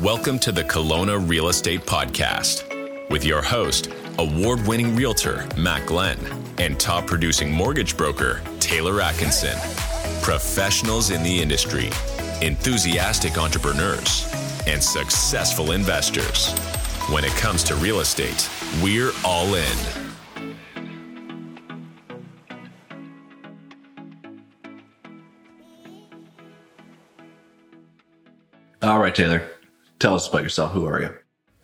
Welcome 0.00 0.40
to 0.40 0.50
the 0.50 0.64
Kelowna 0.64 1.28
Real 1.28 1.48
Estate 1.48 1.82
Podcast 1.82 2.68
with 3.10 3.24
your 3.24 3.40
host, 3.40 3.90
award 4.18 4.66
winning 4.66 4.96
realtor 4.96 5.46
Matt 5.56 5.86
Glenn, 5.86 6.18
and 6.58 6.80
top 6.80 7.06
producing 7.06 7.52
mortgage 7.52 7.96
broker 7.96 8.42
Taylor 8.58 9.00
Atkinson. 9.00 9.56
Professionals 10.20 11.10
in 11.10 11.22
the 11.22 11.40
industry, 11.40 11.90
enthusiastic 12.42 13.38
entrepreneurs, 13.38 14.28
and 14.66 14.82
successful 14.82 15.70
investors. 15.70 16.52
When 17.08 17.24
it 17.24 17.32
comes 17.36 17.62
to 17.62 17.76
real 17.76 18.00
estate, 18.00 18.50
we're 18.82 19.12
all 19.24 19.54
in. 19.54 19.78
All 28.82 28.98
right, 28.98 29.14
Taylor. 29.14 29.53
Tell 29.98 30.14
us 30.14 30.28
about 30.28 30.42
yourself. 30.42 30.72
Who 30.72 30.86
are 30.86 31.00
you? 31.00 31.14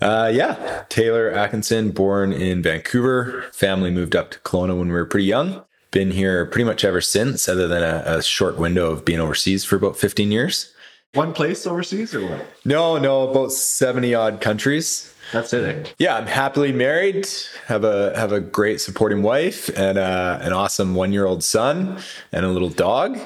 Uh, 0.00 0.30
yeah, 0.32 0.84
Taylor 0.88 1.30
Atkinson, 1.30 1.90
born 1.90 2.32
in 2.32 2.62
Vancouver. 2.62 3.44
Family 3.52 3.90
moved 3.90 4.16
up 4.16 4.30
to 4.30 4.38
Kelowna 4.40 4.78
when 4.78 4.88
we 4.88 4.94
were 4.94 5.04
pretty 5.04 5.26
young. 5.26 5.62
Been 5.90 6.12
here 6.12 6.46
pretty 6.46 6.64
much 6.64 6.84
ever 6.84 7.00
since, 7.00 7.48
other 7.48 7.68
than 7.68 7.82
a, 7.82 8.02
a 8.06 8.22
short 8.22 8.56
window 8.56 8.90
of 8.90 9.04
being 9.04 9.20
overseas 9.20 9.64
for 9.64 9.76
about 9.76 9.96
15 9.98 10.30
years. 10.32 10.72
One 11.12 11.32
place 11.34 11.66
overseas 11.66 12.14
or 12.14 12.26
what? 12.26 12.46
No, 12.64 12.96
no, 12.96 13.28
about 13.28 13.52
70 13.52 14.14
odd 14.14 14.40
countries. 14.40 15.12
That's 15.32 15.52
it. 15.52 15.86
eh? 15.86 15.90
Yeah, 15.98 16.16
I'm 16.16 16.26
happily 16.26 16.72
married. 16.72 17.28
Have 17.66 17.84
a 17.84 18.16
have 18.16 18.32
a 18.32 18.40
great 18.40 18.80
supporting 18.80 19.22
wife 19.22 19.68
and 19.76 19.98
uh, 19.98 20.38
an 20.40 20.52
awesome 20.52 20.94
one 20.94 21.12
year 21.12 21.26
old 21.26 21.42
son 21.44 21.98
and 22.32 22.46
a 22.46 22.48
little 22.48 22.68
dog. 22.70 23.18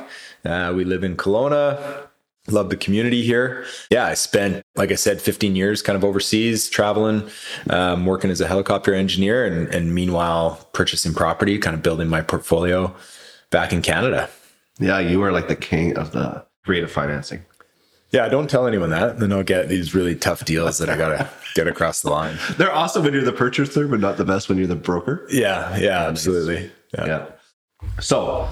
Uh, 0.45 0.73
we 0.75 0.85
live 0.85 1.05
in 1.05 1.17
Kelowna. 1.17 2.04
Love 2.49 2.69
the 2.69 2.77
community 2.77 3.23
here. 3.23 3.65
Yeah, 3.91 4.05
I 4.05 4.15
spent, 4.15 4.63
like 4.77 4.93
I 4.93 4.97
said, 4.97 5.23
15 5.23 5.57
years 5.57 5.81
kind 5.81 5.97
of 5.97 6.05
overseas, 6.05 6.69
traveling, 6.69 7.29
um, 7.71 8.05
working 8.05 8.31
as 8.31 8.41
a 8.41 8.47
helicopter 8.47 8.93
engineer, 8.93 9.47
and, 9.47 9.75
and 9.75 9.95
meanwhile 9.95 10.69
purchasing 10.75 11.15
property, 11.15 11.59
kind 11.59 11.75
of 11.75 11.83
building 11.83 12.09
my 12.09 12.21
portfolio 12.21 12.95
back 13.51 13.73
in 13.73 13.81
Canada. 13.81 14.29
Yeah, 14.79 14.99
you 14.99 15.23
are 15.23 15.33
like 15.33 15.49
the 15.49 15.57
king 15.57 15.97
of 15.97 16.13
the 16.13 16.45
creative 16.65 16.91
financing. 16.93 17.45
Yeah, 18.11 18.29
don't 18.29 18.49
tell 18.49 18.67
anyone 18.67 18.91
that. 18.91 19.19
Then 19.19 19.33
I'll 19.33 19.43
get 19.43 19.69
these 19.69 19.95
really 19.95 20.15
tough 20.15 20.45
deals 20.45 20.79
that 20.79 20.89
I 20.89 20.97
gotta 20.97 21.29
get 21.55 21.67
across 21.67 22.03
the 22.03 22.11
line. 22.11 22.39
They're 22.59 22.73
awesome 22.73 23.05
when 23.05 23.13
you're 23.13 23.25
the 23.25 23.33
purchaser, 23.33 23.89
but 23.89 24.01
not 24.01 24.19
the 24.19 24.25
best 24.25 24.49
when 24.49 24.59
you're 24.59 24.67
the 24.67 24.77
broker. 24.77 25.27
Yeah, 25.31 25.77
yeah, 25.79 26.07
absolutely. 26.07 26.71
Yeah. 26.97 27.07
Yeah. 27.07 27.27
So 28.01 28.49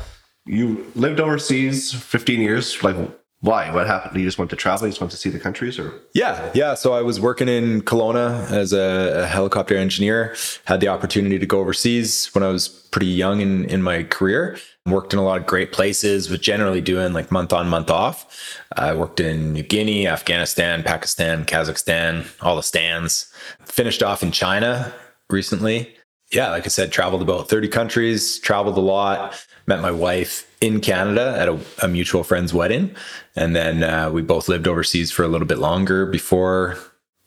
you 0.46 0.90
lived 0.94 1.20
overseas 1.20 1.92
15 1.92 2.40
years. 2.40 2.82
Like, 2.82 2.96
why? 3.42 3.74
What 3.74 3.88
happened? 3.88 4.16
You 4.16 4.24
just 4.24 4.38
went 4.38 4.50
to 4.52 4.56
travel? 4.56 4.86
You 4.86 4.92
just 4.92 5.00
went 5.00 5.10
to 5.10 5.16
see 5.16 5.28
the 5.28 5.40
countries, 5.40 5.76
or 5.76 5.92
Yeah, 6.14 6.52
yeah. 6.54 6.74
So 6.74 6.92
I 6.92 7.02
was 7.02 7.20
working 7.20 7.48
in 7.48 7.82
Kelowna 7.82 8.48
as 8.52 8.72
a, 8.72 9.24
a 9.24 9.26
helicopter 9.26 9.76
engineer. 9.76 10.36
Had 10.64 10.80
the 10.80 10.86
opportunity 10.86 11.40
to 11.40 11.46
go 11.46 11.58
overseas 11.58 12.30
when 12.34 12.44
I 12.44 12.48
was 12.48 12.68
pretty 12.68 13.08
young 13.08 13.40
in 13.40 13.64
in 13.64 13.82
my 13.82 14.04
career. 14.04 14.58
Worked 14.86 15.12
in 15.12 15.18
a 15.18 15.24
lot 15.24 15.40
of 15.40 15.46
great 15.46 15.72
places, 15.72 16.30
was 16.30 16.38
generally 16.38 16.80
doing 16.80 17.12
like 17.12 17.32
month 17.32 17.52
on, 17.52 17.68
month 17.68 17.90
off. 17.90 18.60
I 18.76 18.94
worked 18.94 19.18
in 19.18 19.52
New 19.52 19.64
Guinea, 19.64 20.06
Afghanistan, 20.06 20.84
Pakistan, 20.84 21.44
Kazakhstan, 21.44 22.26
all 22.42 22.54
the 22.54 22.62
stands. 22.62 23.32
Finished 23.64 24.04
off 24.04 24.22
in 24.22 24.30
China 24.30 24.92
recently. 25.30 25.92
Yeah, 26.30 26.50
like 26.50 26.64
I 26.64 26.68
said, 26.68 26.92
traveled 26.92 27.22
about 27.22 27.48
30 27.48 27.68
countries, 27.68 28.38
traveled 28.38 28.78
a 28.78 28.80
lot, 28.80 29.44
met 29.72 29.80
my 29.80 29.90
wife 29.90 30.50
in 30.60 30.80
Canada 30.80 31.34
at 31.38 31.48
a, 31.48 31.58
a 31.82 31.88
mutual 31.88 32.22
friend's 32.22 32.52
wedding. 32.52 32.94
And 33.34 33.56
then 33.56 33.82
uh, 33.82 34.10
we 34.10 34.20
both 34.20 34.48
lived 34.48 34.68
overseas 34.68 35.10
for 35.10 35.22
a 35.22 35.28
little 35.28 35.46
bit 35.46 35.58
longer 35.58 36.04
before 36.06 36.78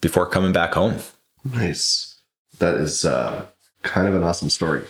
before 0.01 0.27
coming 0.27 0.51
back 0.51 0.73
home. 0.73 0.95
nice. 1.43 2.15
That 2.59 2.75
is 2.75 3.03
uh, 3.05 3.45
kind 3.81 4.07
of 4.07 4.15
an 4.15 4.23
awesome 4.23 4.49
story. 4.49 4.83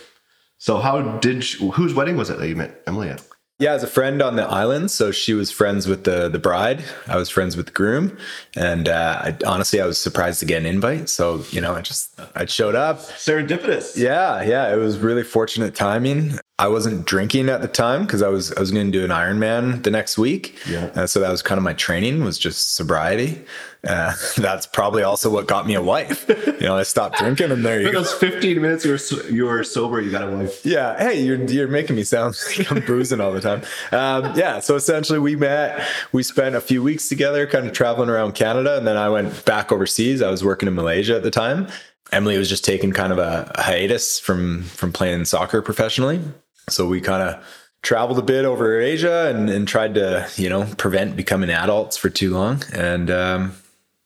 So, 0.58 0.78
how 0.78 1.18
did 1.18 1.52
you, 1.52 1.72
whose 1.72 1.94
wedding 1.94 2.16
was 2.16 2.30
it 2.30 2.38
that 2.38 2.48
you 2.48 2.56
met 2.56 2.82
Emily 2.86 3.08
at? 3.08 3.22
Yeah, 3.58 3.72
as 3.72 3.82
a 3.82 3.86
friend 3.86 4.20
on 4.20 4.36
the 4.36 4.44
island, 4.44 4.90
so 4.90 5.10
she 5.10 5.32
was 5.32 5.50
friends 5.50 5.86
with 5.86 6.04
the 6.04 6.28
the 6.28 6.38
bride. 6.38 6.84
I 7.06 7.16
was 7.16 7.30
friends 7.30 7.56
with 7.56 7.66
the 7.66 7.72
groom, 7.72 8.18
and 8.54 8.86
uh, 8.86 9.18
I, 9.22 9.36
honestly, 9.46 9.80
I 9.80 9.86
was 9.86 9.98
surprised 9.98 10.40
to 10.40 10.46
get 10.46 10.58
an 10.58 10.66
invite. 10.66 11.08
So 11.08 11.42
you 11.50 11.62
know, 11.62 11.74
I 11.74 11.80
just 11.80 12.20
I 12.34 12.44
showed 12.44 12.74
up. 12.74 12.98
Serendipitous. 12.98 13.96
Yeah, 13.96 14.42
yeah, 14.42 14.70
it 14.74 14.76
was 14.76 14.98
really 14.98 15.22
fortunate 15.22 15.74
timing. 15.74 16.38
I 16.58 16.68
wasn't 16.68 17.06
drinking 17.06 17.48
at 17.48 17.62
the 17.62 17.68
time 17.68 18.02
because 18.02 18.20
I 18.20 18.28
was 18.28 18.52
I 18.52 18.60
was 18.60 18.72
going 18.72 18.92
to 18.92 18.92
do 18.92 19.04
an 19.04 19.10
Ironman 19.10 19.82
the 19.82 19.90
next 19.90 20.18
week. 20.18 20.58
Yeah. 20.68 20.90
Uh, 20.94 21.06
so 21.06 21.20
that 21.20 21.30
was 21.30 21.40
kind 21.40 21.56
of 21.56 21.64
my 21.64 21.72
training 21.72 22.24
was 22.24 22.38
just 22.38 22.74
sobriety. 22.74 23.42
Uh, 23.86 24.12
that's 24.36 24.66
probably 24.66 25.02
also 25.02 25.30
what 25.30 25.46
got 25.46 25.66
me 25.66 25.74
a 25.74 25.82
wife. 25.82 26.24
You 26.28 26.60
know, 26.66 26.76
I 26.76 26.82
stopped 26.82 27.18
drinking, 27.18 27.50
and 27.52 27.64
there 27.64 27.80
you 27.80 27.86
For 27.86 27.92
go. 27.92 27.98
those 28.02 28.12
15 28.14 28.60
minutes 28.60 28.84
you 28.84 28.90
were, 28.92 28.98
so- 28.98 29.22
you 29.28 29.44
were 29.46 29.62
sober, 29.64 30.00
you 30.00 30.10
got 30.10 30.28
a 30.28 30.30
wife. 30.36 30.64
Yeah. 30.66 30.98
Hey, 30.98 31.22
you're 31.22 31.42
you're 31.44 31.68
making 31.68 31.96
me 31.96 32.04
sound 32.04 32.36
like 32.58 32.70
I'm 32.72 32.84
boozing 32.84 33.20
all 33.20 33.32
the 33.32 33.40
time. 33.40 33.62
Um, 33.92 34.36
yeah. 34.36 34.60
So 34.60 34.74
essentially, 34.76 35.18
we 35.18 35.36
met. 35.36 35.86
We 36.12 36.22
spent 36.22 36.54
a 36.54 36.60
few 36.60 36.82
weeks 36.82 37.08
together, 37.08 37.46
kind 37.46 37.66
of 37.66 37.72
traveling 37.72 38.08
around 38.08 38.34
Canada, 38.34 38.76
and 38.76 38.86
then 38.86 38.96
I 38.96 39.08
went 39.08 39.44
back 39.44 39.70
overseas. 39.72 40.22
I 40.22 40.30
was 40.30 40.42
working 40.44 40.66
in 40.68 40.74
Malaysia 40.74 41.14
at 41.16 41.22
the 41.22 41.30
time. 41.30 41.68
Emily 42.12 42.38
was 42.38 42.48
just 42.48 42.64
taking 42.64 42.92
kind 42.92 43.12
of 43.12 43.18
a 43.18 43.50
hiatus 43.56 44.18
from 44.20 44.62
from 44.62 44.92
playing 44.92 45.24
soccer 45.24 45.60
professionally. 45.62 46.20
So 46.68 46.86
we 46.86 47.00
kind 47.00 47.22
of 47.22 47.44
traveled 47.82 48.18
a 48.18 48.22
bit 48.22 48.44
over 48.44 48.80
Asia 48.80 49.28
and, 49.28 49.48
and 49.48 49.68
tried 49.68 49.94
to 49.94 50.28
you 50.36 50.48
know 50.48 50.64
prevent 50.76 51.16
becoming 51.16 51.50
adults 51.50 51.96
for 51.96 52.08
too 52.08 52.30
long. 52.30 52.62
And 52.72 53.10
um, 53.10 53.52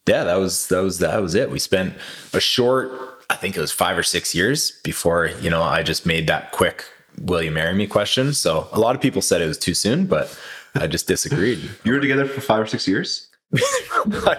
yeah, 0.07 0.25
that 0.25 0.37
was 0.37 0.69
that 0.69 0.81
was 0.83 0.99
that 0.99 1.21
was 1.23 1.35
it. 1.35 1.51
We 1.51 1.59
spent 1.59 1.95
a 2.33 2.41
short, 2.41 2.91
I 3.29 3.37
think 3.37 3.57
it 3.57 3.61
was 3.61 3.73
five 3.73 3.97
or 3.97 4.03
six 4.03 4.35
years 4.35 4.73
before 4.83 5.27
you 5.41 5.51
know 5.51 5.63
I 5.63 5.83
just 5.83 6.07
made 6.07 6.27
that 6.29 6.53
quick 6.53 6.85
"Will 7.21 7.43
you 7.43 7.51
marry 7.51 7.75
me?" 7.75 7.87
question. 7.87 8.33
So 8.35 8.69
a 8.73 8.81
lot 8.81 8.95
of 8.97 9.03
people 9.03 9.23
said 9.23 9.41
it 9.41 9.47
was 9.49 9.59
too 9.59 9.75
soon, 9.75 10.07
but 10.07 10.37
I 10.75 10.87
just 10.87 11.07
disagreed. 11.07 11.59
You 11.85 11.93
were 11.93 12.01
together 12.01 12.27
for 12.27 12.41
five 12.41 12.61
or 12.63 12.67
six 12.67 12.87
years? 12.89 13.29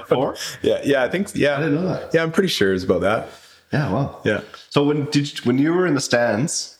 Four? 0.07 0.35
yeah, 0.61 0.79
yeah, 0.83 1.03
I 1.03 1.09
think 1.09 1.29
yeah, 1.35 1.57
I 1.57 1.59
didn't 1.59 1.75
know 1.75 1.87
that. 1.87 2.13
yeah, 2.13 2.23
I'm 2.23 2.31
pretty 2.31 2.47
sure 2.49 2.73
it's 2.73 2.83
about 2.83 3.01
that. 3.01 3.27
Yeah, 3.73 3.91
wow. 3.91 4.21
Yeah, 4.25 4.41
So 4.69 4.83
when 4.83 5.05
did 5.11 5.31
you, 5.33 5.43
when 5.43 5.57
you 5.57 5.73
were 5.73 5.87
in 5.87 5.93
the 5.95 6.01
stands, 6.01 6.77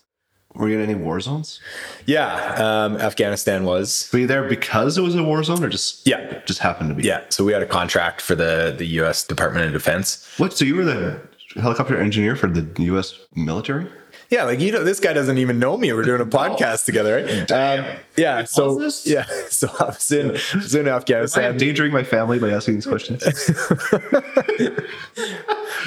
were 0.55 0.69
you 0.69 0.77
in 0.79 0.83
any 0.83 0.95
war 0.95 1.19
zones? 1.21 1.59
yeah. 2.05 2.55
Um, 2.55 2.97
Afghanistan 2.97 3.63
was 3.63 4.09
Were 4.13 4.19
you 4.19 4.27
there 4.27 4.43
because 4.47 4.97
it 4.97 5.01
was 5.01 5.15
a 5.15 5.23
war 5.23 5.43
zone, 5.43 5.63
or 5.63 5.69
just 5.69 6.05
Yeah. 6.07 6.39
just 6.45 6.59
happened 6.59 6.89
to 6.89 6.95
be? 6.95 7.03
yeah. 7.03 7.21
So 7.29 7.43
we 7.45 7.53
had 7.53 7.61
a 7.61 7.65
contract 7.79 8.21
for 8.21 8.35
the 8.35 8.73
the 8.77 8.85
U.S. 9.01 9.23
Department 9.25 9.65
of 9.65 9.73
Defense. 9.73 10.27
What? 10.37 10.53
So 10.57 10.65
you 10.65 10.75
were 10.75 10.85
the 10.85 11.19
helicopter 11.59 11.99
engineer 11.99 12.35
for 12.35 12.47
the 12.47 12.65
U.S. 12.83 13.13
military? 13.35 13.85
Yeah, 14.35 14.45
like 14.45 14.61
you 14.61 14.71
know, 14.71 14.83
this 14.85 15.01
guy 15.01 15.11
doesn't 15.11 15.37
even 15.39 15.59
know 15.59 15.75
me. 15.75 15.91
We're 15.91 16.03
doing 16.03 16.21
a 16.21 16.25
podcast 16.39 16.85
together, 16.85 17.15
right? 17.25 17.51
Um, 17.51 17.85
yeah. 18.15 18.45
So 18.45 18.75
this? 18.75 19.05
yeah. 19.05 19.25
So 19.49 19.67
I 19.79 19.85
was 19.87 20.09
in 20.09 20.31
I 20.31 20.55
was 20.55 20.73
in 20.73 20.87
Am 20.87 20.93
I 20.93 20.95
Afghanistan. 20.95 21.51
endangering 21.51 21.91
my 21.91 22.03
family 22.03 22.39
by 22.39 22.49
asking 22.51 22.75
these 22.75 22.85
questions? 22.85 23.21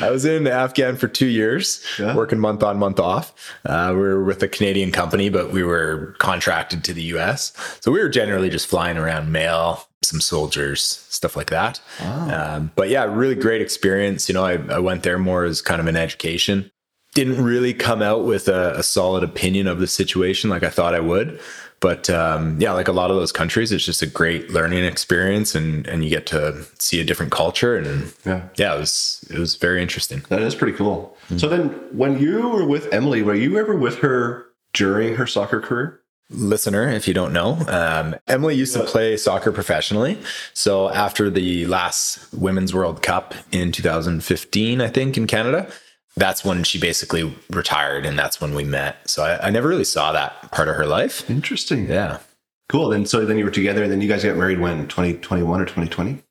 I 0.00 0.10
was 0.10 0.24
in 0.24 0.46
Afghan 0.46 0.96
for 0.96 1.08
two 1.08 1.26
years, 1.26 1.82
Yeah. 1.98 2.14
working 2.14 2.38
month 2.38 2.62
on, 2.62 2.78
month 2.78 3.00
off. 3.00 3.32
Uh, 3.64 3.90
we 3.94 4.00
were 4.00 4.22
with 4.22 4.42
a 4.42 4.48
Canadian 4.48 4.92
company, 4.92 5.28
but 5.30 5.50
we 5.52 5.62
were 5.62 6.14
contracted 6.18 6.84
to 6.84 6.92
the 6.92 7.02
US. 7.16 7.52
So 7.80 7.90
we 7.92 8.00
were 8.00 8.08
generally 8.08 8.50
just 8.50 8.66
flying 8.66 8.96
around 8.98 9.32
mail, 9.32 9.86
some 10.02 10.20
soldiers, 10.20 10.82
stuff 11.08 11.36
like 11.36 11.48
that. 11.50 11.80
Um, 12.00 12.72
but 12.76 12.88
yeah, 12.90 13.04
really 13.04 13.36
great 13.36 13.62
experience. 13.62 14.28
You 14.28 14.34
know, 14.34 14.44
I, 14.44 14.58
I 14.68 14.78
went 14.80 15.02
there 15.02 15.18
more 15.18 15.44
as 15.44 15.62
kind 15.62 15.80
of 15.80 15.86
an 15.86 15.96
education. 15.96 16.70
Didn't 17.14 17.42
really 17.44 17.72
come 17.74 18.02
out 18.02 18.24
with 18.24 18.48
a, 18.48 18.74
a 18.76 18.82
solid 18.82 19.22
opinion 19.22 19.66
of 19.68 19.78
the 19.78 19.86
situation 19.86 20.50
like 20.50 20.62
I 20.64 20.70
thought 20.70 20.94
I 20.94 21.00
would. 21.00 21.40
But 21.80 22.08
um, 22.08 22.56
yeah, 22.60 22.72
like 22.72 22.88
a 22.88 22.92
lot 22.92 23.10
of 23.10 23.16
those 23.16 23.30
countries, 23.30 23.70
it's 23.70 23.84
just 23.84 24.00
a 24.02 24.06
great 24.06 24.50
learning 24.50 24.84
experience, 24.84 25.54
and 25.54 25.86
and 25.86 26.02
you 26.02 26.08
get 26.10 26.24
to 26.26 26.64
see 26.78 26.98
a 26.98 27.04
different 27.04 27.30
culture, 27.30 27.76
and 27.76 28.12
Yeah. 28.24 28.48
yeah, 28.56 28.74
it 28.74 28.78
was 28.78 29.24
it 29.30 29.38
was 29.38 29.56
very 29.56 29.82
interesting. 29.82 30.22
that 30.30 30.40
is 30.42 30.54
pretty 30.54 30.76
cool. 30.76 31.16
So 31.36 31.46
then, 31.48 31.68
when 31.92 32.18
you 32.18 32.48
were 32.48 32.64
with 32.66 32.90
Emily, 32.92 33.22
were 33.22 33.34
you 33.34 33.58
ever 33.58 33.76
with 33.76 33.98
her 33.98 34.46
during 34.72 35.16
her 35.16 35.26
soccer 35.26 35.60
career? 35.60 36.00
Listener, 36.30 36.88
if 36.88 37.06
you 37.06 37.12
don't 37.12 37.34
know, 37.34 37.58
um, 37.68 38.16
Emily 38.28 38.54
used 38.56 38.72
to 38.74 38.82
play 38.84 39.16
soccer 39.18 39.52
professionally. 39.52 40.18
So 40.54 40.88
after 40.88 41.28
the 41.28 41.66
last 41.66 42.32
Women's 42.32 42.72
World 42.74 43.02
Cup 43.02 43.34
in 43.52 43.72
2015, 43.72 44.80
I 44.80 44.88
think 44.88 45.18
in 45.18 45.26
Canada, 45.26 45.70
that's 46.16 46.44
when 46.44 46.62
she 46.64 46.78
basically 46.78 47.34
retired, 47.50 48.06
and 48.06 48.18
that's 48.18 48.40
when 48.40 48.54
we 48.54 48.64
met. 48.64 49.08
So 49.10 49.24
I, 49.24 49.46
I 49.48 49.50
never 49.50 49.68
really 49.68 49.84
saw 49.84 50.12
that 50.12 50.50
part 50.52 50.68
of 50.68 50.76
her 50.76 50.86
life. 50.86 51.28
Interesting. 51.28 51.88
Yeah. 51.88 52.18
Cool. 52.68 52.88
Then 52.90 53.04
so 53.06 53.24
then 53.24 53.36
you 53.38 53.44
were 53.44 53.50
together, 53.50 53.82
and 53.82 53.92
then 53.92 54.00
you 54.00 54.08
guys 54.08 54.24
got 54.24 54.36
married 54.36 54.60
when 54.60 54.86
twenty 54.88 55.14
twenty 55.14 55.42
one 55.42 55.60
or 55.60 55.66
twenty 55.66 55.88
twenty. 55.88 56.22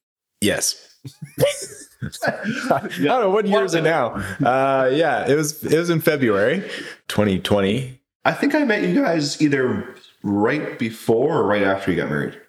Yes. 0.41 0.89
I 2.25 2.79
don't 2.81 3.01
know 3.01 3.29
what 3.29 3.45
year 3.47 3.63
is 3.63 3.73
it 3.73 3.83
now. 3.83 4.13
Uh, 4.43 4.89
yeah, 4.91 5.27
it 5.29 5.35
was 5.35 5.63
it 5.63 5.77
was 5.77 5.89
in 5.89 6.01
February 6.01 6.59
2020. 7.07 7.99
I 8.25 8.31
think 8.33 8.55
I 8.55 8.63
met 8.63 8.83
you 8.83 9.01
guys 9.01 9.41
either 9.41 9.95
right 10.23 10.77
before 10.79 11.37
or 11.39 11.45
right 11.45 11.63
after 11.63 11.91
you 11.91 11.97
got 11.97 12.09
married. 12.09 12.39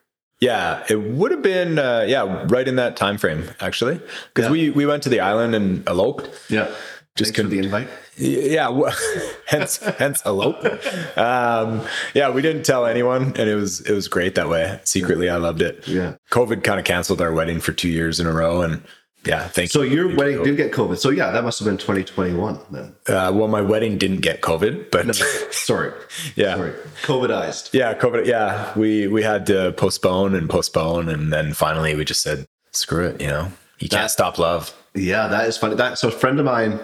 Yeah, 0.41 0.85
it 0.89 0.97
would 1.01 1.31
have 1.31 1.43
been 1.43 1.79
uh, 1.79 2.05
yeah 2.09 2.45
right 2.49 2.67
in 2.67 2.77
that 2.77 2.97
time 2.97 3.19
frame 3.19 3.49
actually 3.61 4.01
because 4.35 4.47
Yeah. 4.47 4.51
we 4.51 4.71
we 4.71 4.87
went 4.87 5.03
to 5.05 5.09
the 5.09 5.21
island 5.21 5.55
and 5.55 5.87
eloped. 5.89 6.29
Yeah. 6.49 6.69
Just 7.17 7.35
couldn't- 7.35 7.53
the 7.53 7.59
invite. 7.59 7.89
Yeah, 8.17 8.65
w- 8.65 8.91
hence 9.47 9.77
hence 9.77 10.21
elope. 10.27 10.65
Um, 11.17 11.83
yeah, 12.13 12.31
we 12.31 12.43
didn't 12.43 12.65
tell 12.65 12.87
anyone, 12.87 13.27
and 13.37 13.49
it 13.49 13.55
was 13.55 13.81
it 13.83 13.93
was 13.93 14.09
great 14.09 14.35
that 14.35 14.49
way. 14.49 14.81
Secretly, 14.85 15.29
I 15.29 15.37
loved 15.37 15.63
it. 15.63 15.87
Yeah. 15.87 16.15
COVID 16.33 16.65
kind 16.65 16.81
of 16.81 16.85
canceled 16.85 17.21
our 17.21 17.33
wedding 17.33 17.61
for 17.61 17.73
two 17.73 17.89
years 17.89 18.19
in 18.19 18.27
a 18.27 18.33
row, 18.33 18.63
and 18.63 18.83
yeah, 19.25 19.47
thank 19.47 19.71
So 19.71 19.83
you. 19.83 20.09
your 20.09 20.17
wedding 20.17 20.43
did 20.43 20.57
get 20.57 20.73
COVID. 20.73 20.99
So 20.99 21.11
yeah, 21.11 21.31
that 21.31 21.45
must 21.45 21.61
have 21.61 21.67
been 21.67 21.77
2021 21.79 22.59
then. 22.73 22.95
Uh, 23.07 23.31
well, 23.33 23.47
my 23.49 23.61
wedding 23.63 23.97
didn't 23.97 24.21
get 24.21 24.41
COVID, 24.43 24.91
but 24.91 25.15
Sorry. 25.55 25.93
yeah, 26.35 26.57
Sorry. 26.57 26.73
COVIDized. 27.05 27.71
yeah, 27.73 27.95
COVID. 27.95 28.27
Yeah, 28.27 28.77
we 28.77 29.07
we 29.07 29.23
had 29.23 29.47
to 29.47 29.71
postpone 29.77 30.35
and 30.35 30.51
postpone, 30.51 31.09
and 31.09 31.33
then 31.33 31.53
finally 31.55 31.95
we 31.95 32.05
just 32.05 32.23
said, 32.23 32.47
screw 32.73 33.07
it. 33.07 33.21
You 33.21 33.29
know, 33.29 33.53
you 33.79 33.89
can't 33.89 34.11
stop 34.11 34.37
love. 34.41 34.75
Yeah, 34.97 35.29
that 35.29 35.47
is 35.49 35.57
funny. 35.57 35.77
That 35.77 35.97
so 35.99 36.09
a 36.09 36.11
friend 36.13 36.39
of 36.39 36.45
mine, 36.47 36.79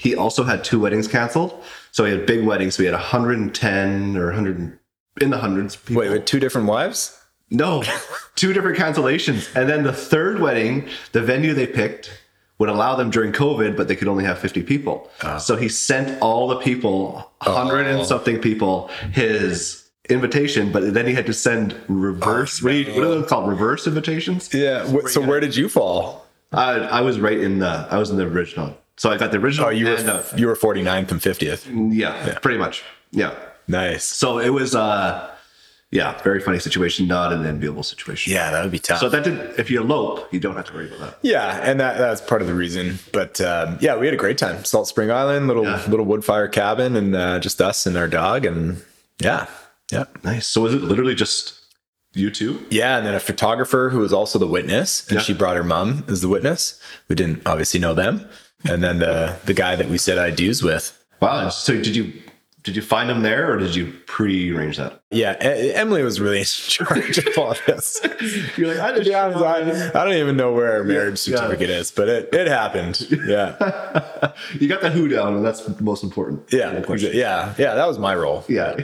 he 0.00 0.16
also 0.16 0.44
had 0.44 0.64
two 0.64 0.80
weddings 0.80 1.06
canceled. 1.06 1.62
So 1.92 2.06
he 2.06 2.12
had 2.12 2.24
big 2.24 2.42
weddings. 2.46 2.74
So 2.74 2.82
he 2.82 2.86
had 2.86 2.94
110 2.94 4.16
or 4.16 4.26
100 4.28 4.78
in 5.20 5.28
the 5.28 5.36
hundreds. 5.36 5.76
people. 5.76 6.00
Wait, 6.00 6.10
with 6.10 6.24
two 6.24 6.40
different 6.40 6.68
wives? 6.68 7.22
No, 7.50 7.82
two 8.34 8.54
different 8.54 8.78
cancellations. 8.78 9.54
And 9.54 9.68
then 9.68 9.82
the 9.82 9.92
third 9.92 10.40
wedding, 10.40 10.88
the 11.12 11.20
venue 11.20 11.52
they 11.52 11.66
picked 11.66 12.18
would 12.56 12.70
allow 12.70 12.96
them 12.96 13.10
during 13.10 13.30
COVID, 13.30 13.76
but 13.76 13.88
they 13.88 13.96
could 13.96 14.08
only 14.08 14.24
have 14.24 14.38
50 14.38 14.62
people. 14.62 15.10
Ah. 15.22 15.36
So 15.36 15.56
he 15.56 15.68
sent 15.68 16.18
all 16.22 16.48
the 16.48 16.56
people, 16.56 17.30
100 17.42 17.86
and 17.86 18.00
oh. 18.00 18.04
something 18.04 18.40
people, 18.40 18.88
his 19.12 19.86
invitation, 20.08 20.72
but 20.72 20.94
then 20.94 21.06
he 21.06 21.12
had 21.12 21.26
to 21.26 21.34
send 21.34 21.78
reverse, 21.88 22.62
what, 22.62 22.70
do 22.70 22.76
you, 22.76 22.94
what 22.94 23.04
are 23.04 23.20
they 23.20 23.26
called? 23.26 23.50
Reverse 23.50 23.86
invitations? 23.86 24.48
Yeah. 24.54 24.86
wh- 24.86 25.08
so 25.08 25.20
where 25.20 25.40
did 25.40 25.56
you 25.56 25.68
fall? 25.68 26.26
I, 26.52 26.76
I 26.76 27.00
was 27.02 27.20
right 27.20 27.38
in 27.38 27.58
the, 27.58 27.86
I 27.90 27.98
was 27.98 28.08
in 28.08 28.16
the 28.16 28.26
original. 28.26 28.74
So 29.00 29.10
I 29.10 29.16
got 29.16 29.30
the 29.32 29.38
original. 29.38 29.68
Oh, 29.68 29.70
you 29.70 29.86
were 29.86 29.92
uh, 29.96 30.22
you 30.36 30.46
were 30.46 30.54
49th 30.54 31.10
and 31.10 31.20
50th. 31.22 31.90
yeah, 31.94 32.38
pretty 32.40 32.58
much. 32.58 32.82
Yeah. 33.12 33.34
Nice. 33.66 34.04
So 34.04 34.38
it 34.38 34.50
was, 34.50 34.74
uh, 34.74 35.34
yeah, 35.90 36.20
very 36.22 36.38
funny 36.38 36.58
situation, 36.58 37.08
not 37.08 37.32
an 37.32 37.46
enviable 37.46 37.82
situation. 37.82 38.34
Yeah, 38.34 38.50
that 38.50 38.62
would 38.62 38.70
be 38.70 38.78
tough. 38.78 39.00
So 39.00 39.08
that 39.08 39.24
did, 39.24 39.58
if 39.58 39.70
you 39.70 39.80
elope, 39.80 40.30
you 40.34 40.38
don't 40.38 40.54
have 40.54 40.66
to 40.66 40.74
worry 40.74 40.88
about 40.88 41.00
that. 41.00 41.18
Yeah, 41.22 41.60
and 41.62 41.80
that 41.80 41.96
that's 41.96 42.20
part 42.20 42.42
of 42.42 42.46
the 42.48 42.52
reason. 42.52 42.98
But 43.10 43.40
um, 43.40 43.78
yeah, 43.80 43.96
we 43.96 44.04
had 44.04 44.12
a 44.12 44.18
great 44.18 44.36
time. 44.36 44.66
Salt 44.66 44.86
Spring 44.86 45.10
Island, 45.10 45.46
little 45.46 45.64
Yeah. 45.64 45.82
little 45.88 46.04
wood 46.04 46.22
fire 46.22 46.46
cabin, 46.46 46.94
and 46.94 47.16
uh, 47.16 47.40
just 47.40 47.58
us 47.62 47.86
and 47.86 47.96
our 47.96 48.06
dog, 48.06 48.44
and 48.44 48.82
yeah, 49.18 49.46
yeah, 49.90 50.04
Nice. 50.22 50.46
So 50.46 50.60
was 50.60 50.74
it 50.74 50.82
literally 50.82 51.14
just 51.14 51.54
you 52.12 52.30
two? 52.30 52.66
yeah. 52.68 52.98
And 52.98 53.06
then 53.06 53.14
a 53.14 53.20
photographer 53.20 53.88
who 53.88 54.00
was 54.00 54.12
also 54.12 54.38
the 54.38 54.46
witness, 54.46 55.08
and 55.08 55.16
Yeah. 55.16 55.22
she 55.22 55.32
brought 55.32 55.56
her 55.56 55.64
mom 55.64 56.04
as 56.06 56.20
the 56.20 56.28
witness. 56.28 56.78
We 57.08 57.16
didn't 57.16 57.40
obviously 57.46 57.80
know 57.80 57.94
them, 57.94 58.28
and 58.68 58.82
then 58.82 58.98
the 58.98 59.36
the 59.44 59.54
guy 59.54 59.76
that 59.76 59.88
we 59.88 59.98
said 59.98 60.18
I 60.18 60.30
do's 60.30 60.62
with. 60.62 60.96
Wow. 61.20 61.48
So 61.50 61.74
did 61.74 61.94
you 61.96 62.12
did 62.62 62.76
you 62.76 62.82
find 62.82 63.10
him 63.10 63.22
there 63.22 63.50
or 63.50 63.56
did 63.56 63.74
you 63.74 63.90
pre-arrange 64.06 64.76
that? 64.76 65.00
Yeah, 65.10 65.32
E- 65.42 65.72
Emily 65.72 66.02
was 66.02 66.20
really 66.20 66.40
in 66.40 66.44
charge 66.44 67.16
of 67.16 67.38
all 67.38 67.54
this. 67.66 68.00
You're 68.58 68.74
like, 68.74 68.78
I 68.78 69.02
be 69.02 69.14
honest, 69.14 69.42
I, 69.42 69.88
I 69.98 70.04
don't 70.04 70.12
even 70.12 70.36
know 70.36 70.52
where 70.52 70.72
our 70.72 70.84
marriage 70.84 71.26
Yeah. 71.26 71.36
certificate 71.38 71.70
is, 71.70 71.90
but 71.90 72.10
it, 72.10 72.28
it 72.34 72.48
happened. 72.48 73.00
Yeah. 73.26 74.32
you 74.60 74.68
got 74.68 74.82
the 74.82 74.90
who 74.90 75.08
down, 75.08 75.36
and 75.36 75.44
that's 75.44 75.64
the 75.64 75.82
most 75.82 76.04
important. 76.04 76.52
Yeah. 76.52 76.84
Yeah. 76.98 77.54
Yeah. 77.56 77.74
That 77.74 77.86
was 77.88 77.98
my 77.98 78.14
role. 78.14 78.44
Yeah. 78.46 78.76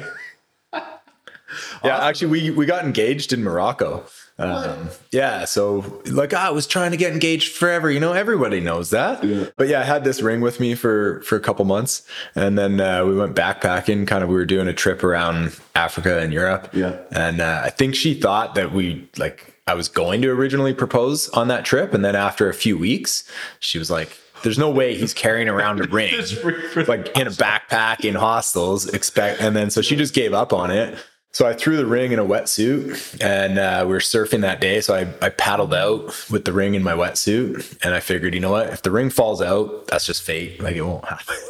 Yeah, 1.85 2.05
actually, 2.05 2.29
we 2.29 2.51
we 2.51 2.67
got 2.67 2.85
engaged 2.85 3.33
in 3.33 3.43
Morocco. 3.45 4.05
Um, 4.39 4.91
yeah, 5.13 5.47
so 5.47 6.03
like 6.07 6.35
I 6.35 6.51
was 6.51 6.67
trying 6.67 6.91
to 6.91 6.97
get 6.97 7.13
engaged 7.13 7.55
forever. 7.57 7.91
You 7.91 8.01
know, 8.01 8.13
everybody 8.13 8.61
knows 8.61 8.91
that. 8.91 9.25
Yeah. 9.25 9.47
But 9.57 9.69
yeah, 9.69 9.81
I 9.81 9.85
had 9.85 10.05
this 10.05 10.21
ring 10.21 10.41
with 10.43 10.61
me 10.61 10.75
for 10.75 11.23
for 11.23 11.37
a 11.37 11.41
couple 11.41 11.65
months, 11.65 12.03
and 12.35 12.59
then 12.59 12.81
uh, 12.81 13.05
we 13.07 13.17
went 13.17 13.35
backpacking. 13.35 14.07
Kind 14.07 14.23
of, 14.23 14.29
we 14.29 14.35
were 14.35 14.45
doing 14.45 14.69
a 14.69 14.75
trip 14.75 15.03
around 15.03 15.59
Africa 15.75 16.19
and 16.19 16.33
Europe. 16.33 16.69
Yeah. 16.75 16.97
and 17.13 17.41
uh, 17.41 17.63
I 17.65 17.71
think 17.71 17.95
she 17.95 18.13
thought 18.15 18.55
that 18.57 18.73
we 18.73 19.09
like 19.17 19.55
I 19.67 19.75
was 19.75 19.89
going 19.89 20.21
to 20.23 20.29
originally 20.31 20.75
propose 20.75 21.29
on 21.31 21.49
that 21.49 21.65
trip, 21.65 21.95
and 21.95 22.05
then 22.05 22.15
after 22.15 22.49
a 22.51 22.55
few 22.55 22.77
weeks, 22.79 23.29
she 23.61 23.79
was 23.79 23.91
like. 23.91 24.17
There's 24.43 24.59
no 24.59 24.71
way 24.71 24.95
he's 24.95 25.15
carrying 25.15 25.49
around 25.49 25.81
a 25.81 25.85
ring 25.89 26.13
This 26.15 26.45
ring 26.45 26.61
for 26.69 26.83
the 26.83 26.91
like 26.91 27.17
in 27.17 27.27
a 27.27 27.31
backpack 27.31 28.05
in 28.05 28.15
hostels. 28.15 28.87
Expect, 28.87 29.41
and 29.41 29.57
then 29.57 29.71
so 29.71 29.81
she 29.81 29.97
just 29.97 30.13
gave 30.13 30.35
up 30.35 30.53
on 30.53 30.71
it. 30.71 30.99
So 31.37 31.47
I 31.47 31.53
threw 31.53 31.77
the 31.77 31.85
ring 31.85 32.13
in 32.13 32.19
a 32.19 32.25
wetsuit, 32.25 33.23
and 33.23 33.59
uh, 33.59 33.85
we 33.87 33.93
were 33.93 33.99
surfing 33.99 34.41
that 34.41 34.59
day. 34.59 34.81
So 34.81 34.95
I, 34.95 35.07
I 35.21 35.29
paddled 35.29 35.75
out 35.75 36.31
with 36.31 36.47
the 36.47 36.53
ring 36.55 36.75
in 36.75 36.83
my 36.83 36.95
wetsuit, 36.95 37.77
and 37.85 37.95
I 37.95 38.01
figured, 38.01 38.33
you 38.33 38.41
know 38.41 38.53
what? 38.53 38.69
If 38.69 38.81
the 38.81 38.91
ring 38.91 39.11
falls 39.11 39.43
out, 39.43 39.87
that's 39.87 40.07
just 40.07 40.23
fate. 40.23 40.63
Like 40.63 40.77
it 40.77 40.81
won't 40.81 41.05
happen. 41.05 41.35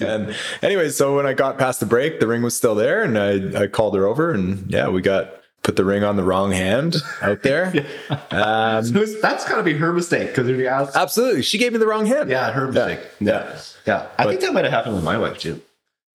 And 0.00 0.34
anyway, 0.62 0.88
so 0.88 1.14
when 1.14 1.26
I 1.26 1.34
got 1.34 1.58
past 1.58 1.78
the 1.78 1.84
break, 1.84 2.18
the 2.18 2.26
ring 2.26 2.42
was 2.42 2.56
still 2.56 2.74
there, 2.74 3.02
and 3.02 3.18
I, 3.18 3.64
I 3.64 3.66
called 3.66 3.94
her 3.96 4.06
over, 4.06 4.32
and 4.32 4.70
yeah, 4.70 4.88
we 4.88 5.02
got 5.02 5.42
put 5.62 5.76
the 5.76 5.84
ring 5.84 6.02
on 6.02 6.16
the 6.16 6.22
wrong 6.22 6.52
hand 6.52 6.96
out 7.20 7.42
there. 7.42 7.66
um, 8.30 8.84
So 8.84 9.04
that's 9.20 9.46
got 9.46 9.56
to 9.56 9.62
be 9.62 9.74
her 9.74 9.92
mistake 9.92 10.28
because 10.28 10.48
if 10.48 10.56
you 10.56 10.68
ask, 10.68 10.96
absolutely, 10.96 11.42
she 11.42 11.58
gave 11.58 11.72
me 11.72 11.78
the 11.78 11.86
wrong 11.86 12.06
hand. 12.06 12.30
yeah, 12.30 12.50
her 12.52 12.68
mistake. 12.68 13.00
yeah, 13.20 13.58
Yeah, 13.84 14.06
I 14.16 14.24
think 14.26 14.40
that 14.40 14.54
might 14.54 14.64
have 14.64 14.72
happened 14.72 14.94
with 14.94 15.04
my 15.04 15.18
wife 15.18 15.38
too. 15.38 15.60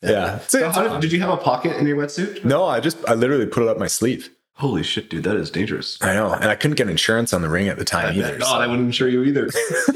Yeah. 0.01 0.39
So 0.39 0.59
So 0.59 0.69
how 0.71 0.87
did, 0.93 1.01
did 1.01 1.11
you 1.11 1.19
have 1.21 1.29
a 1.31 1.37
pocket 1.37 1.77
in 1.77 1.87
your 1.87 1.97
wetsuit? 1.97 2.43
no, 2.45 2.65
I 2.65 2.79
just 2.79 2.97
I 3.07 3.13
literally 3.13 3.45
put 3.45 3.63
it 3.63 3.69
up 3.69 3.77
my 3.77 3.87
sleeve. 3.87 4.29
Holy 4.53 4.83
shit, 4.83 5.09
dude, 5.09 5.23
that 5.23 5.37
is 5.37 5.49
dangerous. 5.49 5.97
I 6.01 6.13
know, 6.13 6.33
and 6.33 6.45
I 6.45 6.55
couldn't 6.55 6.75
get 6.75 6.89
insurance 6.89 7.33
on 7.33 7.41
the 7.41 7.47
ring 7.49 7.69
at 7.69 7.77
the 7.77 7.85
time 7.85 8.13
either. 8.17 8.37
God, 8.39 8.45
so- 8.47 8.55
I 8.55 8.67
wouldn't 8.67 8.87
insure 8.87 9.07
you 9.07 9.23
either. 9.23 9.49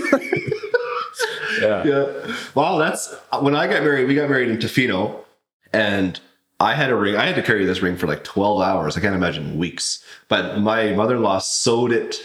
yeah. 1.61 1.83
yeah. 1.85 2.35
Well, 2.55 2.77
that's 2.77 3.13
when 3.41 3.55
I 3.55 3.67
got 3.67 3.83
married. 3.83 4.07
We 4.07 4.15
got 4.15 4.29
married 4.29 4.50
in 4.50 4.57
Tofino, 4.57 5.19
and 5.71 6.19
I 6.59 6.75
had 6.75 6.89
a 6.91 6.95
ring. 6.95 7.15
I 7.15 7.25
had 7.25 7.35
to 7.35 7.44
carry 7.44 7.65
this 7.65 7.81
ring 7.81 7.97
for 7.97 8.07
like 8.07 8.23
twelve 8.23 8.61
hours. 8.61 8.97
I 8.97 9.01
can't 9.01 9.15
imagine 9.15 9.57
weeks. 9.57 10.03
But 10.29 10.59
my 10.59 10.94
mother-in-law 10.94 11.39
sewed 11.39 11.91
it 11.91 12.15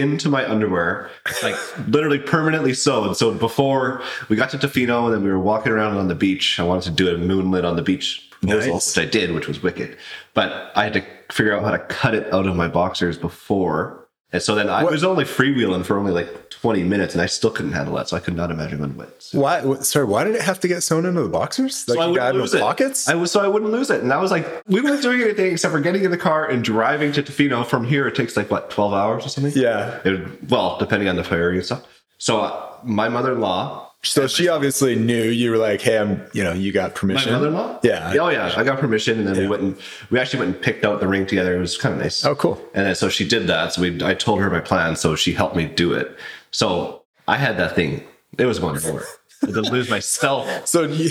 into 0.00 0.28
my 0.28 0.48
underwear, 0.48 1.10
like 1.42 1.56
literally 1.88 2.18
permanently 2.18 2.74
sewed. 2.74 3.16
So 3.16 3.32
before 3.34 4.02
we 4.28 4.36
got 4.36 4.50
to 4.50 4.58
Tofino, 4.58 5.06
and 5.06 5.14
then 5.14 5.22
we 5.24 5.30
were 5.30 5.38
walking 5.38 5.72
around 5.72 5.96
on 5.96 6.08
the 6.08 6.14
beach. 6.14 6.58
I 6.60 6.62
wanted 6.62 6.84
to 6.84 6.90
do 6.90 7.14
a 7.14 7.18
moonlit 7.18 7.64
on 7.64 7.76
the 7.76 7.82
beach 7.82 8.28
proposal, 8.40 8.74
Nice. 8.74 8.96
which 8.96 9.06
I 9.06 9.10
did, 9.10 9.32
which 9.32 9.48
was 9.48 9.62
wicked. 9.62 9.96
But 10.34 10.72
I 10.76 10.84
had 10.84 10.92
to 10.94 11.04
figure 11.32 11.54
out 11.56 11.62
how 11.64 11.70
to 11.72 11.78
cut 11.78 12.14
it 12.14 12.32
out 12.32 12.46
of 12.46 12.54
my 12.56 12.68
boxers 12.68 13.18
before. 13.18 14.05
And 14.32 14.42
so 14.42 14.54
then 14.56 14.68
I 14.68 14.82
was 14.82 15.04
only 15.04 15.24
freewheeling 15.24 15.84
for 15.84 15.98
only 15.98 16.10
like 16.12 16.50
20 16.50 16.82
minutes 16.82 17.14
and 17.14 17.22
I 17.22 17.26
still 17.26 17.50
couldn't 17.50 17.72
handle 17.72 17.94
that. 17.94 18.08
So 18.08 18.16
I 18.16 18.20
could 18.20 18.34
not 18.34 18.50
imagine 18.50 18.80
when 18.80 18.96
wet. 18.96 19.22
So 19.22 19.38
Why? 19.40 19.62
what- 19.64 19.86
Sorry, 19.86 20.04
why 20.04 20.24
did 20.24 20.34
it 20.34 20.42
have 20.42 20.58
to 20.60 20.68
get 20.68 20.82
sewn 20.82 21.06
into 21.06 21.22
the 21.22 21.28
boxers? 21.28 21.88
Like 21.88 21.98
I 21.98 22.06
you 22.06 22.10
wouldn't 22.12 22.34
lose 22.36 22.52
it. 22.54 22.60
pockets? 22.60 23.08
I 23.08 23.14
was 23.14 23.30
so 23.30 23.40
I 23.40 23.46
wouldn't 23.48 23.70
lose 23.70 23.88
it. 23.88 24.02
And 24.02 24.12
I 24.12 24.20
was 24.20 24.32
like, 24.32 24.62
we 24.66 24.80
weren't 24.80 25.00
doing 25.00 25.22
anything 25.22 25.52
except 25.52 25.70
for 25.72 25.80
getting 25.80 26.02
in 26.04 26.10
the 26.10 26.18
car 26.18 26.44
and 26.44 26.64
driving 26.64 27.12
to 27.12 27.22
Tofino. 27.22 27.64
From 27.64 27.84
here, 27.84 28.08
it 28.08 28.16
takes 28.16 28.36
like 28.36 28.50
what, 28.50 28.68
12 28.70 28.92
hours 28.92 29.24
or 29.24 29.28
something? 29.28 29.52
yeah. 29.54 30.00
It- 30.04 30.50
well, 30.50 30.76
depending 30.78 31.08
on 31.08 31.16
the 31.16 31.24
ferry 31.24 31.56
and 31.56 31.64
stuff. 31.64 31.84
So 32.18 32.40
uh, 32.40 32.76
my 32.82 33.08
mother-in-law, 33.08 33.85
So 34.10 34.26
she 34.26 34.48
obviously 34.48 34.94
knew 34.96 35.22
you 35.24 35.50
were 35.50 35.56
like, 35.58 35.80
"Hey, 35.80 35.98
I'm," 35.98 36.22
you 36.32 36.42
know, 36.44 36.52
you 36.52 36.72
got 36.72 36.94
permission. 36.94 37.32
my 37.32 37.38
mother-in-law, 37.38 37.80
Yeah. 37.82 38.14
oh 38.20 38.28
yeah, 38.28 38.52
I 38.56 38.64
got 38.64 38.78
permission, 38.78 39.18
and 39.18 39.28
then 39.28 39.36
we 39.38 39.46
went 39.48 39.62
and 39.62 39.76
we 40.10 40.18
actually 40.18 40.40
went 40.40 40.54
and 40.54 40.62
picked 40.62 40.84
out 40.84 41.00
the 41.00 41.08
ring 41.08 41.26
together. 41.26 41.56
It 41.56 41.60
was 41.60 41.76
kind 41.76 41.94
of 41.94 42.00
nice. 42.00 42.24
Oh, 42.24 42.34
cool. 42.34 42.60
And 42.74 42.86
then 42.86 42.94
so 42.94 43.08
she 43.08 43.26
did 43.26 43.46
that. 43.48 43.72
So 43.74 43.82
we, 43.82 44.02
I 44.02 44.14
told 44.14 44.40
her 44.40 44.50
my 44.50 44.60
plan. 44.60 44.96
So 44.96 45.16
she 45.16 45.32
helped 45.32 45.56
me 45.56 45.66
do 45.66 45.92
it. 45.92 46.16
So 46.50 47.02
I 47.28 47.36
had 47.36 47.56
that 47.58 47.74
thing. 47.74 48.02
It 48.38 48.46
was 48.46 48.60
nowhere. 48.60 49.02
I 49.42 49.46
didn't 49.46 49.70
lose 49.72 49.88
myself. 49.90 50.46
So, 50.66 50.82
you, 50.84 51.10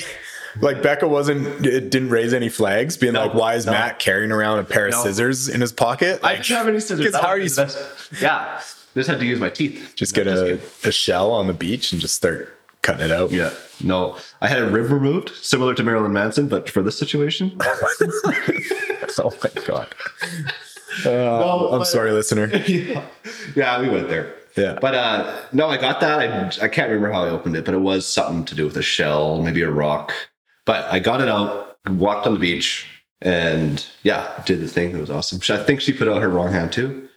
like 0.61 0.81
Becca 0.81 1.07
wasn't, 1.07 1.65
it 1.65 1.89
didn't 1.89 2.09
raise 2.09 2.33
any 2.33 2.49
flags, 2.49 2.95
being 2.97 3.13
like, 3.13 3.33
"Why 3.33 3.55
is 3.55 3.65
no. 3.65 3.73
Matt 3.73 3.99
carrying 3.99 4.31
around 4.31 4.59
a 4.59 4.63
pair 4.63 4.87
of 4.87 4.93
No. 4.93 5.03
scissors 5.03 5.49
in 5.49 5.59
his 5.61 5.71
pocket?" 5.73 6.21
I 6.23 6.27
Like, 6.33 6.43
didn't 6.43 6.57
have 6.57 6.67
any 6.69 6.79
scissors. 6.79 7.13
How 7.15 7.27
are 7.27 7.37
you 7.37 7.49
best. 7.53 7.77
Yeah, 8.21 8.61
just 8.95 9.09
had 9.09 9.19
to 9.19 9.25
use 9.25 9.39
my 9.39 9.49
teeth. 9.49 9.93
just 9.95 10.13
get 10.13 10.27
a, 10.27 10.59
a 10.85 10.91
shell 10.91 11.31
on 11.31 11.47
the 11.47 11.53
beach 11.53 11.91
and 11.91 11.99
just 12.01 12.15
start 12.15 12.54
cutting 12.85 13.05
it 13.05 13.11
out? 13.11 13.31
Yeah, 13.31 13.51
no. 13.83 14.17
I 14.41 14.47
had 14.47 14.61
a 14.61 14.69
rib 14.69 14.89
removed, 14.91 15.29
similar 15.35 15.73
to 15.73 15.83
Marilyn 15.83 16.13
Manson, 16.13 16.47
but 16.47 16.69
for 16.69 16.81
this 16.81 16.97
situation, 16.97 17.57
oh 17.61 19.31
my 19.43 19.49
god. 19.65 19.93
Uh, 21.05 21.09
No, 21.09 21.69
I'm 21.71 21.79
but- 21.79 21.85
sorry, 21.85 22.11
listener. 22.11 22.47
yeah, 22.67 23.03
yeah, 23.55 23.81
we 23.81 23.89
went 23.89 24.09
there. 24.09 24.35
Yeah. 24.55 24.77
But 24.79 24.95
uh 24.95 25.37
no, 25.51 25.67
I 25.67 25.75
got 25.77 25.99
that. 25.99 26.19
I, 26.19 26.65
I 26.65 26.67
can't 26.69 26.89
remember 26.89 27.11
how 27.11 27.23
I 27.25 27.29
opened 27.29 27.57
it, 27.57 27.65
but 27.65 27.73
it 27.73 27.79
was 27.81 28.05
something 28.07 28.45
to 28.45 28.55
do 28.55 28.63
with 28.65 28.77
a 28.77 28.81
shell, 28.81 29.41
maybe 29.41 29.61
a 29.61 29.69
rock. 29.69 30.13
But 30.65 30.85
I 30.85 30.99
got 30.99 31.19
it 31.19 31.27
out, 31.27 31.77
walked 31.89 32.25
on 32.25 32.33
the 32.33 32.39
beach, 32.39 32.87
and 33.21 33.85
yeah, 34.03 34.41
did 34.45 34.61
the 34.61 34.67
thing. 34.69 34.95
It 34.95 35.01
was 35.01 35.09
awesome. 35.11 35.41
I 35.53 35.61
think 35.61 35.81
she 35.81 35.91
put 35.91 36.07
out 36.07 36.21
her 36.21 36.29
wrong 36.29 36.53
hand 36.53 36.71
too. 36.71 37.09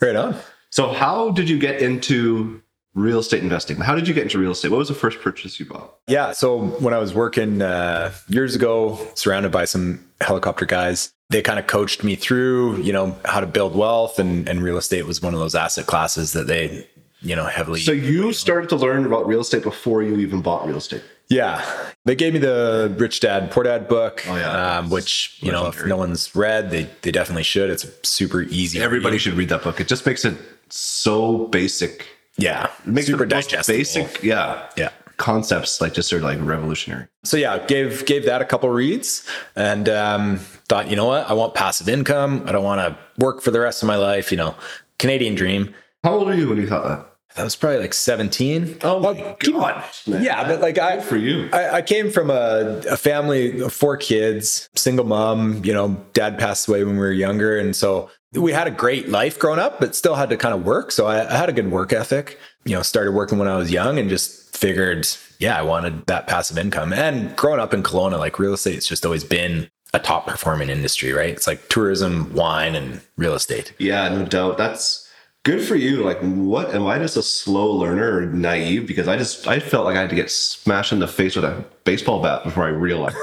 Right 0.00 0.16
on. 0.16 0.36
So 0.70 0.88
how 0.88 1.30
did 1.32 1.50
you 1.50 1.58
get 1.58 1.82
into 1.82 2.62
real 2.96 3.18
estate 3.20 3.42
investing. 3.42 3.76
How 3.76 3.94
did 3.94 4.08
you 4.08 4.14
get 4.14 4.24
into 4.24 4.38
real 4.38 4.50
estate? 4.50 4.70
What 4.72 4.78
was 4.78 4.88
the 4.88 4.94
first 4.94 5.20
purchase 5.20 5.60
you 5.60 5.66
bought? 5.66 5.94
Yeah. 6.08 6.32
So 6.32 6.58
when 6.80 6.92
I 6.94 6.98
was 6.98 7.14
working 7.14 7.62
uh, 7.62 8.10
years 8.28 8.56
ago, 8.56 8.98
surrounded 9.14 9.52
by 9.52 9.66
some 9.66 10.04
helicopter 10.20 10.64
guys, 10.64 11.12
they 11.30 11.42
kind 11.42 11.58
of 11.58 11.66
coached 11.66 12.02
me 12.02 12.16
through, 12.16 12.78
you 12.82 12.92
know, 12.92 13.14
how 13.24 13.40
to 13.40 13.46
build 13.46 13.76
wealth, 13.76 14.18
and 14.18 14.48
and 14.48 14.62
real 14.62 14.76
estate 14.78 15.06
was 15.06 15.20
one 15.22 15.34
of 15.34 15.40
those 15.40 15.54
asset 15.54 15.86
classes 15.86 16.32
that 16.32 16.46
they, 16.46 16.88
you 17.20 17.36
know, 17.36 17.44
heavily. 17.44 17.80
So 17.80 17.92
you 17.92 18.32
started 18.32 18.68
to 18.70 18.76
learn 18.76 19.04
about 19.06 19.26
real 19.26 19.40
estate 19.40 19.62
before 19.62 20.02
you 20.02 20.16
even 20.16 20.40
bought 20.40 20.66
real 20.66 20.76
estate. 20.78 21.02
Yeah, 21.28 21.64
they 22.04 22.14
gave 22.14 22.32
me 22.34 22.38
the 22.38 22.94
Rich 22.96 23.18
Dad 23.20 23.50
Poor 23.50 23.64
Dad 23.64 23.88
book, 23.88 24.22
Oh, 24.28 24.36
yeah. 24.36 24.78
um, 24.78 24.90
which 24.90 25.36
you 25.40 25.50
know 25.50 25.66
if 25.66 25.84
no 25.84 25.96
one's 25.96 26.34
read, 26.36 26.70
they 26.70 26.88
they 27.02 27.10
definitely 27.10 27.42
should. 27.42 27.68
It's 27.68 27.84
super 28.08 28.42
easy. 28.42 28.80
Everybody 28.80 29.14
read. 29.14 29.20
should 29.22 29.34
read 29.34 29.48
that 29.48 29.64
book. 29.64 29.80
It 29.80 29.88
just 29.88 30.06
makes 30.06 30.24
it 30.24 30.36
so 30.68 31.48
basic. 31.48 32.06
Yeah, 32.38 32.68
It 32.86 32.92
makes 32.92 33.06
super 33.06 33.24
the 33.24 33.26
digestible. 33.26 33.78
basic. 33.78 34.22
Yeah. 34.22 34.68
Yeah. 34.76 34.90
Concepts 35.16 35.80
like 35.80 35.94
just 35.94 36.10
sort 36.10 36.22
of 36.22 36.28
like 36.28 36.38
revolutionary. 36.46 37.06
So 37.24 37.36
yeah, 37.38 37.64
gave 37.66 38.04
gave 38.04 38.26
that 38.26 38.42
a 38.42 38.44
couple 38.44 38.68
reads 38.68 39.26
and 39.56 39.88
um, 39.88 40.36
thought, 40.68 40.90
you 40.90 40.96
know 40.96 41.06
what, 41.06 41.28
I 41.28 41.32
want 41.32 41.54
passive 41.54 41.88
income. 41.88 42.42
I 42.46 42.52
don't 42.52 42.64
want 42.64 42.80
to 42.80 42.98
work 43.24 43.40
for 43.40 43.50
the 43.50 43.60
rest 43.60 43.82
of 43.82 43.86
my 43.86 43.96
life. 43.96 44.30
You 44.30 44.36
know, 44.36 44.54
Canadian 44.98 45.34
dream. 45.34 45.74
How 46.04 46.16
old 46.18 46.28
are 46.28 46.34
you 46.34 46.48
when 46.50 46.58
you 46.58 46.66
thought 46.68 46.84
that? 46.86 47.06
That 47.36 47.44
was 47.44 47.56
probably 47.56 47.80
like 47.80 47.94
seventeen. 47.94 48.76
Oh 48.82 49.00
my 49.00 49.36
god! 49.40 49.84
man. 50.06 50.22
Yeah, 50.22 50.46
but 50.46 50.60
like 50.60 50.78
I 50.78 50.96
Good 50.96 51.04
for 51.04 51.16
you. 51.16 51.48
I, 51.52 51.76
I 51.76 51.82
came 51.82 52.10
from 52.10 52.30
a, 52.30 52.82
a 52.90 52.96
family 52.98 53.60
of 53.60 53.72
four 53.72 53.96
kids, 53.96 54.68
single 54.74 55.04
mom. 55.06 55.62
You 55.64 55.72
know, 55.72 56.02
dad 56.12 56.38
passed 56.38 56.68
away 56.68 56.84
when 56.84 56.94
we 56.94 57.00
were 57.00 57.12
younger, 57.12 57.58
and 57.58 57.74
so 57.76 58.10
we 58.32 58.52
had 58.52 58.66
a 58.66 58.70
great 58.70 59.08
life 59.08 59.38
growing 59.38 59.60
up, 59.60 59.80
but 59.80 59.94
still 59.94 60.14
had 60.14 60.30
to 60.30 60.36
kind 60.36 60.54
of 60.54 60.64
work. 60.64 60.92
So 60.92 61.06
I, 61.06 61.32
I 61.32 61.36
had 61.36 61.48
a 61.48 61.52
good 61.52 61.70
work 61.70 61.92
ethic. 61.92 62.38
You 62.64 62.74
know, 62.74 62.82
started 62.82 63.12
working 63.12 63.38
when 63.38 63.48
I 63.48 63.56
was 63.56 63.70
young, 63.70 63.98
and 63.98 64.08
just 64.08 64.56
figured, 64.56 65.06
yeah, 65.38 65.58
I 65.58 65.62
wanted 65.62 66.06
that 66.06 66.26
passive 66.26 66.58
income. 66.58 66.92
And 66.92 67.34
growing 67.36 67.60
up 67.60 67.72
in 67.72 67.82
Kelowna, 67.82 68.18
like 68.18 68.38
real 68.38 68.54
estate, 68.54 68.70
estate's 68.70 68.88
just 68.88 69.06
always 69.06 69.24
been 69.24 69.70
a 69.94 69.98
top 69.98 70.26
performing 70.26 70.68
industry, 70.68 71.12
right? 71.12 71.30
It's 71.30 71.46
like 71.46 71.68
tourism, 71.68 72.32
wine, 72.34 72.74
and 72.74 73.00
real 73.16 73.34
estate. 73.34 73.72
Yeah, 73.78 74.08
no 74.08 74.24
doubt. 74.24 74.58
That's 74.58 75.08
good 75.44 75.66
for 75.66 75.76
you. 75.76 76.02
Like, 76.02 76.18
what 76.20 76.74
am 76.74 76.86
I 76.86 76.98
just 76.98 77.16
a 77.16 77.22
slow 77.22 77.70
learner 77.70 78.18
or 78.18 78.26
naive? 78.26 78.86
Because 78.86 79.06
I 79.08 79.16
just 79.16 79.46
I 79.46 79.60
felt 79.60 79.84
like 79.84 79.96
I 79.96 80.00
had 80.00 80.10
to 80.10 80.16
get 80.16 80.30
smashed 80.30 80.92
in 80.92 80.98
the 80.98 81.08
face 81.08 81.36
with 81.36 81.44
a 81.44 81.64
baseball 81.84 82.20
bat 82.20 82.42
before 82.42 82.64
I 82.64 82.70
realized. 82.70 83.16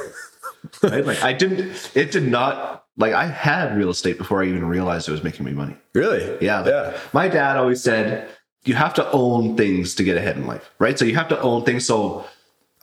Right? 0.82 1.06
Like 1.06 1.24
I 1.24 1.34
didn't. 1.34 1.92
It 1.96 2.12
did 2.12 2.28
not. 2.28 2.86
Like 2.98 3.14
I 3.14 3.26
had 3.26 3.76
real 3.76 3.90
estate 3.90 4.18
before 4.18 4.44
I 4.44 4.48
even 4.48 4.66
realized 4.66 5.08
it 5.08 5.12
was 5.12 5.24
making 5.24 5.46
me 5.46 5.52
money. 5.52 5.76
Really? 5.94 6.38
Yeah. 6.46 6.66
Yeah. 6.66 6.98
My 7.12 7.28
dad 7.28 7.58
always 7.58 7.82
said 7.82 8.30
you 8.66 8.76
have 8.76 8.94
to 8.96 9.12
own 9.12 9.58
things 9.58 9.96
to 9.96 10.04
get 10.04 10.16
ahead 10.16 10.38
in 10.38 10.48
life, 10.48 10.70
right? 10.80 10.98
So 10.98 11.06
you 11.06 11.16
have 11.16 11.28
to 11.30 11.42
own 11.42 11.66
things. 11.66 11.86
So 11.86 12.26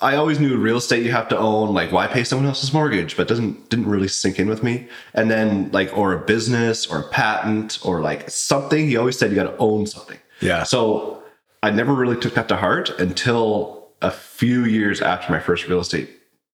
I 0.00 0.16
always 0.16 0.40
knew 0.40 0.56
real 0.56 0.78
estate 0.78 1.04
you 1.04 1.12
have 1.12 1.28
to 1.28 1.38
own. 1.38 1.74
Like, 1.74 1.92
why 1.92 2.06
pay 2.06 2.24
someone 2.24 2.46
else's 2.46 2.72
mortgage? 2.72 3.16
But 3.16 3.28
doesn't 3.28 3.70
didn't 3.70 3.86
really 3.86 4.08
sink 4.08 4.38
in 4.38 4.48
with 4.48 4.62
me. 4.62 4.88
And 5.14 5.30
then 5.30 5.70
like, 5.72 5.96
or 5.96 6.12
a 6.12 6.18
business 6.18 6.86
or 6.86 7.00
a 7.00 7.08
patent 7.10 7.78
or 7.84 8.00
like 8.00 8.30
something. 8.30 8.86
He 8.86 8.96
always 8.96 9.18
said 9.18 9.30
you 9.30 9.36
got 9.36 9.44
to 9.44 9.56
own 9.58 9.86
something. 9.86 10.18
Yeah. 10.40 10.64
So 10.64 11.22
I 11.62 11.70
never 11.70 11.94
really 11.94 12.16
took 12.16 12.34
that 12.34 12.48
to 12.48 12.56
heart 12.56 12.90
until 12.98 13.90
a 14.02 14.10
few 14.10 14.64
years 14.64 15.02
after 15.02 15.30
my 15.30 15.40
first 15.40 15.68
real 15.68 15.80
estate, 15.80 16.10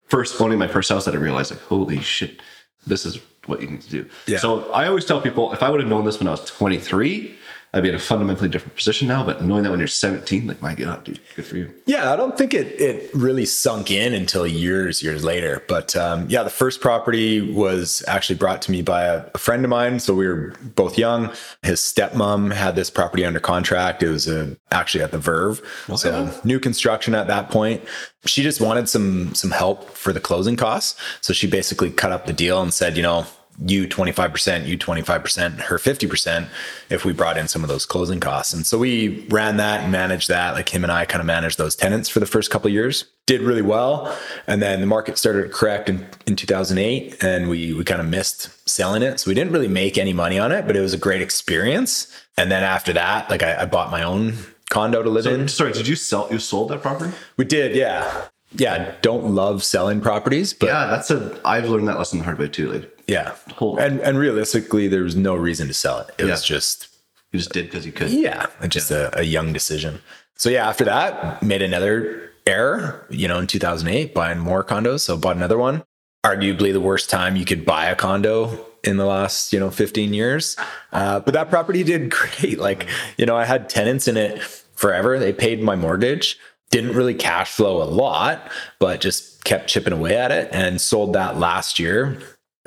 first 0.06 0.40
owning 0.40 0.58
my 0.58 0.68
first 0.68 0.88
house, 0.88 1.04
that 1.04 1.14
I 1.14 1.18
realized 1.18 1.50
like, 1.50 1.60
holy 1.60 2.00
shit, 2.00 2.40
this 2.86 3.04
is 3.04 3.20
what 3.46 3.60
you 3.60 3.68
need 3.68 3.82
to 3.82 3.90
do. 3.90 4.08
Yeah. 4.26 4.38
So 4.38 4.70
I 4.72 4.86
always 4.86 5.04
tell 5.04 5.20
people 5.20 5.52
if 5.52 5.62
I 5.62 5.70
would 5.70 5.80
have 5.80 5.88
known 5.88 6.04
this 6.04 6.18
when 6.18 6.28
I 6.28 6.32
was 6.32 6.44
23, 6.44 7.34
I'd 7.76 7.82
be 7.82 7.90
in 7.90 7.94
a 7.94 7.98
fundamentally 7.98 8.48
different 8.48 8.74
position 8.74 9.06
now. 9.06 9.22
But 9.22 9.42
knowing 9.42 9.64
that 9.64 9.70
when 9.70 9.78
you're 9.78 9.86
17, 9.86 10.46
like 10.46 10.62
my 10.62 10.74
God, 10.74 11.04
dude, 11.04 11.20
good 11.34 11.44
for 11.44 11.58
you. 11.58 11.74
Yeah, 11.84 12.10
I 12.10 12.16
don't 12.16 12.36
think 12.38 12.54
it 12.54 12.80
it 12.80 13.10
really 13.14 13.44
sunk 13.44 13.90
in 13.90 14.14
until 14.14 14.46
years 14.46 15.02
years 15.02 15.22
later. 15.22 15.62
But 15.68 15.94
um, 15.94 16.26
yeah, 16.30 16.42
the 16.42 16.50
first 16.50 16.80
property 16.80 17.52
was 17.52 18.02
actually 18.08 18.36
brought 18.36 18.62
to 18.62 18.70
me 18.70 18.80
by 18.80 19.04
a, 19.04 19.26
a 19.34 19.38
friend 19.38 19.62
of 19.62 19.68
mine. 19.68 20.00
So 20.00 20.14
we 20.14 20.26
were 20.26 20.54
both 20.74 20.96
young. 20.96 21.30
His 21.62 21.80
stepmom 21.80 22.54
had 22.54 22.76
this 22.76 22.88
property 22.88 23.26
under 23.26 23.40
contract. 23.40 24.02
It 24.02 24.08
was 24.08 24.26
uh 24.26 24.54
actually 24.70 25.04
at 25.04 25.10
the 25.10 25.18
Verve, 25.18 25.60
so 25.96 26.32
new 26.44 26.58
construction 26.58 27.14
at 27.14 27.26
that 27.26 27.50
point. 27.50 27.82
She 28.24 28.42
just 28.42 28.60
wanted 28.60 28.88
some 28.88 29.34
some 29.34 29.50
help 29.50 29.90
for 29.90 30.14
the 30.14 30.20
closing 30.20 30.56
costs. 30.56 30.98
So 31.20 31.34
she 31.34 31.46
basically 31.46 31.90
cut 31.90 32.10
up 32.10 32.24
the 32.24 32.32
deal 32.32 32.62
and 32.62 32.72
said, 32.72 32.96
you 32.96 33.02
know. 33.02 33.26
You 33.64 33.88
25%, 33.88 34.66
you 34.66 34.76
25%, 34.76 35.60
her 35.60 35.78
50% 35.78 36.48
if 36.90 37.04
we 37.04 37.12
brought 37.12 37.38
in 37.38 37.48
some 37.48 37.62
of 37.62 37.68
those 37.68 37.86
closing 37.86 38.20
costs. 38.20 38.52
And 38.52 38.66
so 38.66 38.76
we 38.78 39.26
ran 39.28 39.56
that 39.56 39.80
and 39.82 39.90
managed 39.92 40.28
that. 40.28 40.54
Like 40.54 40.68
him 40.68 40.82
and 40.84 40.92
I 40.92 41.06
kind 41.06 41.20
of 41.20 41.26
managed 41.26 41.56
those 41.56 41.74
tenants 41.74 42.08
for 42.08 42.20
the 42.20 42.26
first 42.26 42.50
couple 42.50 42.68
of 42.68 42.74
years. 42.74 43.06
Did 43.26 43.40
really 43.40 43.62
well. 43.62 44.14
And 44.46 44.60
then 44.62 44.80
the 44.80 44.86
market 44.86 45.16
started 45.18 45.42
to 45.44 45.48
correct 45.48 45.88
in, 45.88 46.06
in 46.26 46.36
2008 46.36 47.22
and 47.24 47.48
we 47.48 47.72
we 47.72 47.82
kind 47.82 48.00
of 48.00 48.06
missed 48.08 48.50
selling 48.68 49.02
it. 49.02 49.18
So 49.20 49.30
we 49.30 49.34
didn't 49.34 49.52
really 49.52 49.68
make 49.68 49.96
any 49.98 50.12
money 50.12 50.38
on 50.38 50.52
it, 50.52 50.66
but 50.66 50.76
it 50.76 50.80
was 50.80 50.92
a 50.94 50.98
great 50.98 51.22
experience. 51.22 52.12
And 52.36 52.50
then 52.52 52.62
after 52.62 52.92
that, 52.92 53.30
like 53.30 53.42
I, 53.42 53.62
I 53.62 53.64
bought 53.64 53.90
my 53.90 54.02
own 54.02 54.34
condo 54.68 55.02
to 55.02 55.08
live 55.10 55.24
So, 55.24 55.34
in. 55.34 55.48
sorry, 55.48 55.72
did 55.72 55.88
you 55.88 55.96
sell? 55.96 56.28
You 56.30 56.38
sold 56.38 56.68
that 56.70 56.82
property? 56.82 57.12
We 57.36 57.44
did, 57.46 57.74
yeah. 57.74 58.26
Yeah, 58.52 58.94
don't 59.02 59.34
love 59.34 59.64
selling 59.64 60.00
properties, 60.00 60.52
but 60.54 60.66
Yeah, 60.66 60.86
that's 60.86 61.10
a. 61.10 61.40
I've 61.44 61.68
learned 61.68 61.88
that 61.88 61.98
lesson 61.98 62.18
the 62.20 62.24
hard 62.24 62.38
way 62.38 62.48
too. 62.48 62.72
Like 62.72 62.95
yeah. 63.06 63.34
Hold. 63.54 63.78
And 63.78 64.00
and 64.00 64.18
realistically, 64.18 64.88
there 64.88 65.02
was 65.02 65.16
no 65.16 65.34
reason 65.34 65.68
to 65.68 65.74
sell 65.74 66.00
it. 66.00 66.14
It 66.18 66.24
was 66.24 66.44
just 66.44 66.88
you 67.32 67.38
just 67.38 67.52
did 67.52 67.66
because 67.66 67.86
you 67.86 67.92
could. 67.92 68.10
Yeah, 68.10 68.46
just 68.68 68.90
a, 68.90 69.16
a 69.18 69.22
young 69.22 69.52
decision. 69.52 70.00
So 70.36 70.50
yeah, 70.50 70.68
after 70.68 70.84
that, 70.84 71.42
made 71.42 71.62
another 71.62 72.30
error, 72.46 73.06
you 73.10 73.26
know, 73.26 73.38
in 73.38 73.46
2008, 73.46 74.14
buying 74.14 74.38
more 74.38 74.62
condos. 74.62 75.00
So 75.00 75.16
bought 75.16 75.36
another 75.36 75.58
one. 75.58 75.82
Arguably 76.24 76.72
the 76.72 76.80
worst 76.80 77.10
time 77.10 77.36
you 77.36 77.44
could 77.44 77.64
buy 77.64 77.86
a 77.86 77.96
condo 77.96 78.66
in 78.84 78.96
the 78.96 79.06
last, 79.06 79.52
you 79.52 79.60
know, 79.60 79.70
15 79.70 80.14
years. 80.14 80.56
Uh, 80.92 81.20
but 81.20 81.34
that 81.34 81.50
property 81.50 81.82
did 81.82 82.10
great. 82.40 82.58
Like, 82.58 82.88
you 83.16 83.26
know, 83.26 83.36
I 83.36 83.44
had 83.44 83.68
tenants 83.68 84.08
in 84.08 84.16
it 84.16 84.42
forever. 84.42 85.18
They 85.18 85.32
paid 85.32 85.62
my 85.62 85.76
mortgage. 85.76 86.38
Didn't 86.70 86.96
really 86.96 87.14
cash 87.14 87.52
flow 87.52 87.82
a 87.82 87.84
lot, 87.84 88.50
but 88.80 89.00
just 89.00 89.44
kept 89.44 89.68
chipping 89.68 89.92
away 89.92 90.16
at 90.16 90.32
it 90.32 90.48
and 90.52 90.80
sold 90.80 91.12
that 91.12 91.38
last 91.38 91.78
year 91.78 92.18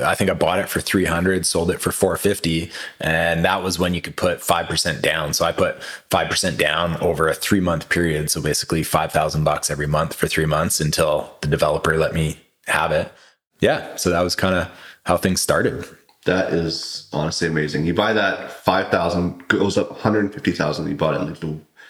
I 0.01 0.15
think 0.15 0.29
I 0.29 0.33
bought 0.33 0.59
it 0.59 0.69
for 0.69 0.81
300, 0.81 1.45
sold 1.45 1.71
it 1.71 1.81
for 1.81 1.91
450. 1.91 2.71
And 3.01 3.43
that 3.45 3.63
was 3.63 3.79
when 3.79 3.93
you 3.93 4.01
could 4.01 4.15
put 4.15 4.39
5% 4.39 5.01
down. 5.01 5.33
So 5.33 5.45
I 5.45 5.51
put 5.51 5.79
5% 6.09 6.57
down 6.57 6.97
over 6.97 7.27
a 7.27 7.33
three 7.33 7.59
month 7.59 7.89
period. 7.89 8.31
So 8.31 8.41
basically 8.41 8.83
5,000 8.83 9.43
bucks 9.43 9.69
every 9.69 9.87
month 9.87 10.13
for 10.13 10.27
three 10.27 10.45
months 10.45 10.79
until 10.79 11.35
the 11.41 11.47
developer 11.47 11.97
let 11.97 12.13
me 12.13 12.39
have 12.67 12.91
it. 12.91 13.11
Yeah. 13.59 13.95
So 13.95 14.09
that 14.09 14.21
was 14.21 14.35
kind 14.35 14.55
of 14.55 14.71
how 15.05 15.17
things 15.17 15.41
started. 15.41 15.85
That 16.25 16.53
is 16.53 17.07
honestly 17.13 17.47
amazing. 17.47 17.85
You 17.85 17.93
buy 17.93 18.13
that 18.13 18.51
five 18.51 18.89
thousand 18.89 19.47
goes 19.47 19.77
up 19.77 19.91
one 19.91 19.99
hundred 19.99 20.33
fifty 20.33 20.51
thousand. 20.51 20.87
You 20.89 20.95
bought 20.95 21.15
it 21.15 21.21
in 21.21 21.29
like 21.29 21.41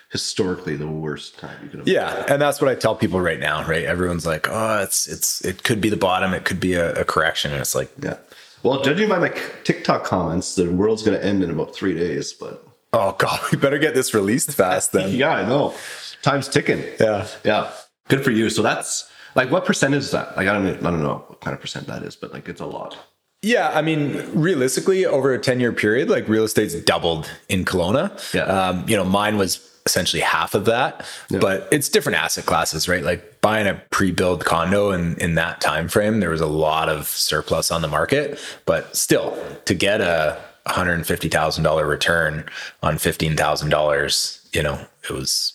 historically 0.10 0.76
the 0.76 0.88
worst 0.88 1.38
time 1.38 1.58
you 1.64 1.70
could 1.70 1.80
have. 1.80 1.88
Yeah. 1.88 2.26
And 2.30 2.42
that's 2.42 2.60
what 2.60 2.70
I 2.70 2.76
tell 2.76 2.96
people 2.96 3.22
right 3.22 3.40
now, 3.40 3.66
right? 3.68 3.84
Everyone's 3.84 4.26
like, 4.26 4.48
oh, 4.50 4.82
it's, 4.82 5.08
it's, 5.08 5.42
it 5.46 5.64
could 5.64 5.80
be 5.82 5.90
the 5.90 5.98
bottom. 5.98 6.34
It 6.34 6.46
could 6.46 6.60
be 6.60 6.74
a, 6.74 6.94
a 6.96 7.06
correction. 7.06 7.52
And 7.52 7.62
it's 7.62 7.76
like, 7.76 7.92
Yeah. 8.02 8.18
Well, 8.64 8.82
judging 8.82 9.08
by 9.08 9.20
my 9.20 9.30
TikTok 9.64 10.04
comments, 10.04 10.56
the 10.56 10.70
world's 10.70 11.02
going 11.02 11.18
to 11.18 11.26
end 11.26 11.44
in 11.44 11.50
about 11.50 11.74
three 11.74 11.94
days. 11.94 12.34
But 12.34 12.66
oh 12.92 13.16
God, 13.18 13.40
we 13.52 13.58
better 13.58 13.78
get 13.78 13.94
this 13.94 14.14
released 14.14 14.52
fast 14.52 14.92
then. 14.92 15.12
yeah, 15.16 15.30
I 15.30 15.48
know. 15.48 15.74
Time's 16.22 16.50
ticking. 16.50 16.84
Yeah. 17.00 17.28
Yeah. 17.46 17.72
Good 18.10 18.24
for 18.24 18.32
you. 18.32 18.50
So 18.50 18.62
that's 18.62 19.10
like 19.36 19.52
what 19.52 19.64
percentage 19.64 20.00
is 20.00 20.12
that? 20.12 20.36
Like 20.36 20.48
I 20.48 20.54
don't 20.54 20.68
I 20.68 20.92
don't 20.92 21.04
know 21.04 21.24
what 21.28 21.40
kind 21.40 21.54
of 21.54 21.62
percent 21.62 21.88
that 21.88 22.04
is, 22.04 22.16
but 22.16 22.34
like 22.34 22.50
it's 22.50 22.62
a 22.62 22.66
lot. 22.66 22.98
Yeah, 23.42 23.72
I 23.74 23.82
mean, 23.82 24.30
realistically, 24.34 25.06
over 25.06 25.34
a 25.34 25.40
ten-year 25.40 25.72
period, 25.72 26.10
like 26.10 26.28
real 26.28 26.44
estate's 26.44 26.76
doubled 26.76 27.32
in 27.48 27.64
Kelowna. 27.64 28.34
Yeah. 28.34 28.42
um, 28.44 28.84
you 28.86 28.98
know, 28.98 29.06
mine 29.06 29.38
was 29.38 29.56
essentially 29.90 30.22
half 30.22 30.54
of 30.54 30.66
that, 30.66 31.06
but 31.42 31.68
it's 31.72 31.90
different 31.90 32.18
asset 32.18 32.46
classes, 32.46 32.88
right? 32.88 33.04
Like 33.04 33.42
buying 33.42 33.68
a 33.68 33.82
pre-built 33.90 34.46
condo 34.46 34.92
in 34.92 35.16
in 35.18 35.36
that 35.36 35.62
time 35.62 35.88
frame, 35.90 36.20
there 36.20 36.30
was 36.30 36.42
a 36.42 36.48
lot 36.68 36.90
of 36.90 37.08
surplus 37.08 37.72
on 37.72 37.82
the 37.82 37.88
market, 37.88 38.40
but 38.66 38.96
still, 38.96 39.38
to 39.66 39.74
get 39.74 40.02
a 40.02 40.40
one 40.66 40.76
hundred 40.76 41.06
fifty 41.06 41.30
thousand 41.30 41.64
dollar 41.64 41.86
return 41.88 42.46
on 42.84 42.98
fifteen 42.98 43.36
thousand 43.36 43.70
dollars, 43.70 44.48
you 44.54 44.64
know, 44.64 44.80
it 45.10 45.12
was 45.12 45.54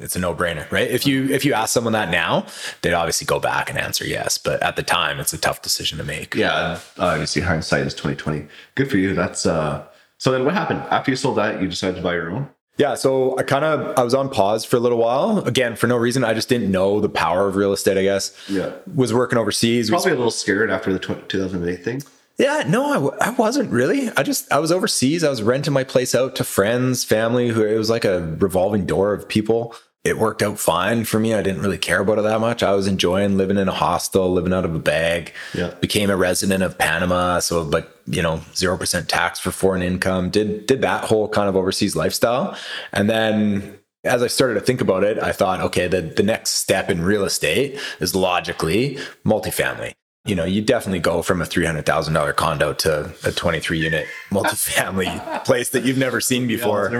it's 0.00 0.14
a 0.14 0.20
no-brainer, 0.20 0.70
right? 0.70 0.88
If 0.88 1.06
you 1.06 1.28
if 1.30 1.44
you 1.44 1.54
ask 1.54 1.72
someone 1.72 1.92
that 1.92 2.10
now, 2.10 2.46
they'd 2.82 2.92
obviously 2.92 3.26
go 3.26 3.40
back 3.40 3.68
and 3.70 3.78
answer 3.78 4.04
yes, 4.06 4.38
but 4.38 4.62
at 4.62 4.76
the 4.76 4.82
time, 4.82 5.18
it's 5.20 5.32
a 5.32 5.38
tough 5.38 5.62
decision 5.62 5.98
to 5.98 6.04
make. 6.04 6.34
Yeah. 6.34 6.80
Obviously 6.98 7.42
hindsight 7.42 7.86
is 7.86 7.94
twenty 7.94 8.16
twenty. 8.16 8.46
Good 8.74 8.90
for 8.90 8.98
you. 8.98 9.14
That's 9.14 9.46
uh 9.46 9.86
so 10.18 10.32
then 10.32 10.44
what 10.44 10.54
happened? 10.54 10.80
After 10.90 11.10
you 11.12 11.16
sold 11.16 11.38
that, 11.38 11.60
you 11.62 11.68
decided 11.68 11.96
to 11.96 12.02
buy 12.02 12.14
your 12.14 12.30
own? 12.30 12.48
Yeah, 12.78 12.94
so 12.94 13.36
I 13.38 13.42
kind 13.42 13.64
of 13.64 13.98
I 13.98 14.02
was 14.04 14.14
on 14.14 14.30
pause 14.30 14.64
for 14.64 14.76
a 14.76 14.80
little 14.80 14.98
while. 14.98 15.38
Again, 15.46 15.74
for 15.76 15.86
no 15.88 15.96
reason. 15.96 16.24
I 16.24 16.32
just 16.32 16.48
didn't 16.48 16.70
know 16.70 17.00
the 17.00 17.08
power 17.08 17.48
of 17.48 17.56
real 17.56 17.72
estate. 17.72 17.98
I 17.98 18.02
guess. 18.04 18.34
Yeah. 18.48 18.70
Was 18.94 19.12
working 19.12 19.38
overseas. 19.38 19.90
Was- 19.90 20.02
Probably 20.02 20.12
a 20.14 20.18
little 20.18 20.30
scared 20.30 20.70
after 20.70 20.92
the 20.92 20.98
tw- 21.00 21.28
2008 21.28 21.84
thing. 21.84 22.02
Yeah, 22.38 22.62
no, 22.68 22.84
I, 22.86 22.94
w- 22.94 23.16
I 23.20 23.30
wasn't 23.30 23.72
really. 23.72 24.10
I 24.16 24.22
just 24.22 24.50
I 24.52 24.60
was 24.60 24.70
overseas. 24.70 25.24
I 25.24 25.28
was 25.28 25.42
renting 25.42 25.72
my 25.72 25.82
place 25.82 26.14
out 26.14 26.36
to 26.36 26.44
friends, 26.44 27.02
family. 27.02 27.48
Who 27.48 27.64
it 27.64 27.76
was 27.76 27.90
like 27.90 28.04
a 28.04 28.36
revolving 28.38 28.86
door 28.86 29.12
of 29.12 29.28
people. 29.28 29.74
It 30.04 30.16
worked 30.16 30.42
out 30.42 30.58
fine 30.58 31.04
for 31.04 31.18
me. 31.18 31.34
I 31.34 31.42
didn't 31.42 31.60
really 31.60 31.78
care 31.78 32.00
about 32.00 32.18
it 32.18 32.22
that 32.22 32.40
much. 32.40 32.62
I 32.62 32.72
was 32.72 32.86
enjoying 32.86 33.36
living 33.36 33.58
in 33.58 33.68
a 33.68 33.74
hostel, 33.74 34.32
living 34.32 34.52
out 34.52 34.64
of 34.64 34.74
a 34.74 34.78
bag. 34.78 35.32
Yeah. 35.54 35.74
Became 35.80 36.08
a 36.08 36.16
resident 36.16 36.62
of 36.62 36.78
Panama, 36.78 37.40
so 37.40 37.62
like 37.62 37.88
you 38.06 38.22
know 38.22 38.40
zero 38.54 38.78
percent 38.78 39.08
tax 39.08 39.38
for 39.38 39.50
foreign 39.50 39.82
income. 39.82 40.30
Did 40.30 40.66
did 40.66 40.80
that 40.82 41.04
whole 41.04 41.28
kind 41.28 41.48
of 41.48 41.56
overseas 41.56 41.96
lifestyle, 41.96 42.56
and 42.92 43.10
then 43.10 43.78
as 44.04 44.22
I 44.22 44.28
started 44.28 44.54
to 44.54 44.60
think 44.60 44.80
about 44.80 45.04
it, 45.04 45.18
I 45.18 45.32
thought, 45.32 45.60
okay, 45.60 45.88
the, 45.88 46.00
the 46.00 46.22
next 46.22 46.50
step 46.52 46.88
in 46.88 47.02
real 47.02 47.24
estate 47.24 47.78
is 48.00 48.14
logically 48.14 48.98
multifamily. 49.24 49.94
You 50.28 50.34
know, 50.34 50.44
you 50.44 50.60
definitely 50.62 51.00
go 51.00 51.22
from 51.22 51.40
a 51.40 51.44
$300,000 51.44 52.36
condo 52.36 52.72
to 52.74 53.12
a 53.24 53.32
23 53.32 53.78
unit 53.78 54.06
multifamily 54.30 55.44
place 55.44 55.70
that 55.70 55.84
you've 55.84 55.98
never 55.98 56.20
seen 56.20 56.46
before. 56.46 56.90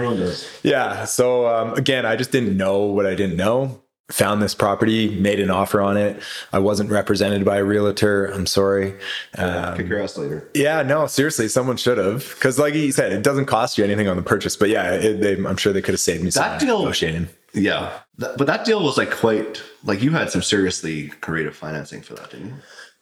Yeah. 0.63 1.05
So 1.05 1.47
um, 1.47 1.73
again, 1.75 2.05
I 2.05 2.15
just 2.15 2.31
didn't 2.31 2.57
know 2.57 2.79
what 2.85 3.05
I 3.05 3.15
didn't 3.15 3.37
know. 3.37 3.81
Found 4.11 4.41
this 4.41 4.55
property, 4.55 5.19
made 5.19 5.39
an 5.39 5.51
offer 5.51 5.79
on 5.79 5.95
it. 5.95 6.19
I 6.51 6.57
wasn't 6.57 6.89
represented 6.89 7.45
by 7.45 7.57
a 7.57 7.63
realtor. 7.63 8.25
I'm 8.25 8.47
sorry. 8.47 8.95
Um, 9.37 9.77
Kick 9.77 9.87
your 9.87 10.01
ass 10.01 10.17
later. 10.17 10.49
yeah, 10.55 10.81
no, 10.81 11.05
seriously, 11.05 11.47
someone 11.47 11.77
should 11.77 11.99
have. 11.99 12.27
Because, 12.33 12.57
like 12.57 12.73
you 12.73 12.91
said, 12.91 13.11
it 13.11 13.21
doesn't 13.21 13.45
cost 13.45 13.77
you 13.77 13.83
anything 13.83 14.07
on 14.07 14.17
the 14.17 14.23
purchase. 14.23 14.55
But 14.57 14.69
yeah, 14.69 14.93
it, 14.93 15.21
they, 15.21 15.33
I'm 15.45 15.57
sure 15.57 15.73
they 15.73 15.83
could 15.83 15.93
have 15.93 15.99
saved 15.99 16.23
me 16.23 16.31
some 16.31 16.41
That 16.41 16.59
deal- 16.59 16.79
negotiating. 16.79 17.29
Yeah, 17.53 17.91
but 18.17 18.45
that 18.47 18.65
deal 18.65 18.83
was 18.83 18.97
like 18.97 19.09
quite 19.11 19.61
like 19.83 20.01
you 20.03 20.11
had 20.11 20.29
some 20.31 20.41
seriously 20.43 21.07
creative 21.21 21.55
financing 21.55 22.01
for 22.03 22.13
that, 22.15 22.29
didn't 22.31 22.47
you? 22.47 22.53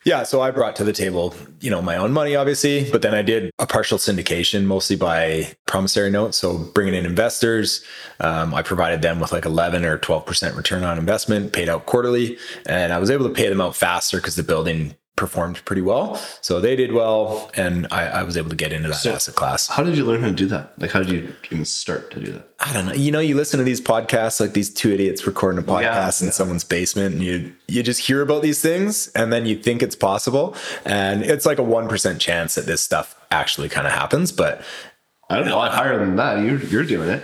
Yeah, 0.08 0.24
so 0.24 0.40
I 0.40 0.52
brought 0.52 0.78
to 0.78 0.86
the 0.86 0.94
table, 0.94 1.36
you 1.60 1.70
know, 1.70 1.82
my 1.82 1.98
own 1.98 2.14
money, 2.14 2.34
obviously, 2.34 2.90
but 2.90 3.02
then 3.02 3.14
I 3.14 3.22
did 3.22 3.52
a 3.60 3.68
partial 3.68 3.98
syndication, 3.98 4.64
mostly 4.64 4.96
by 4.96 5.54
promissory 5.66 6.10
notes. 6.10 6.38
So 6.38 6.58
bringing 6.58 6.94
in 6.94 7.06
investors, 7.06 7.84
um, 8.22 8.54
I 8.54 8.62
provided 8.62 9.02
them 9.02 9.20
with 9.20 9.34
like 9.34 9.44
11 9.44 9.84
or 9.84 9.98
12% 9.98 10.56
return 10.56 10.86
on 10.86 10.98
investment, 10.98 11.52
paid 11.52 11.68
out 11.68 11.88
quarterly, 11.88 12.38
and 12.66 12.94
I 12.94 13.00
was 13.00 13.12
able 13.12 13.28
to 13.28 13.34
pay 13.34 13.50
them 13.50 13.60
out 13.60 13.76
faster 13.76 14.16
because 14.16 14.38
the 14.38 14.44
building 14.44 14.96
performed 15.18 15.66
pretty 15.66 15.82
well. 15.82 16.16
So 16.40 16.62
they 16.62 16.78
did 16.78 16.94
well, 16.94 17.52
and 17.56 17.88
I, 17.92 18.06
I 18.06 18.24
was 18.24 18.38
able 18.38 18.50
to 18.50 18.56
get 18.56 18.72
into 18.72 18.88
that 18.88 18.96
So- 18.96 19.12
asset 19.12 19.36
class. 19.36 19.68
How 19.68 19.84
did 19.84 19.98
you 19.98 20.06
learn 20.06 20.22
how 20.22 20.28
to 20.28 20.34
do 20.34 20.46
that? 20.46 20.72
Like, 20.80 20.92
how 20.92 21.00
did 21.00 21.10
you 21.10 21.34
even 21.52 21.66
start 21.66 22.10
to 22.12 22.22
do 22.22 22.32
that? 22.32 22.48
I 22.60 22.72
don't 22.72 22.86
know. 22.86 22.94
You 22.94 23.12
know, 23.12 23.20
you 23.20 23.36
listen 23.36 23.58
to 23.58 23.66
these 23.66 23.82
podcasts, 23.82 24.40
like 24.40 24.54
these 24.54 24.74
two 24.74 24.92
idiots 24.92 25.28
recording 25.28 25.60
a 25.60 25.64
podcast 25.64 26.22
in 26.22 26.28
yeah. 26.28 26.32
someone's 26.32 26.64
basement, 26.64 27.16
and 27.16 27.24
you 27.24 27.54
you 27.68 27.84
just 27.84 28.00
hear 28.00 28.22
about 28.22 28.42
these 28.42 28.62
things, 28.62 29.10
and 29.10 29.34
then 29.34 29.46
you 29.46 29.58
think 29.58 29.84
it's 29.84 29.96
possible, 29.96 30.56
and 30.86 31.24
it's 31.24 31.46
like 31.46 31.58
a 31.58 31.64
one 31.64 31.90
percent 31.90 32.22
chance 32.22 32.56
that 32.56 32.66
this 32.66 32.82
stuff 32.82 33.20
actually 33.30 33.70
kind 33.70 33.86
of 33.86 33.94
happens. 33.94 34.32
But 34.32 34.62
I 35.30 35.36
don't 35.36 35.46
know. 35.46 35.56
A 35.56 35.58
lot 35.58 35.74
higher 35.74 36.00
than 36.00 36.16
that. 36.16 36.44
You're 36.44 36.64
you're 36.64 36.86
doing 36.86 37.10
it. 37.10 37.24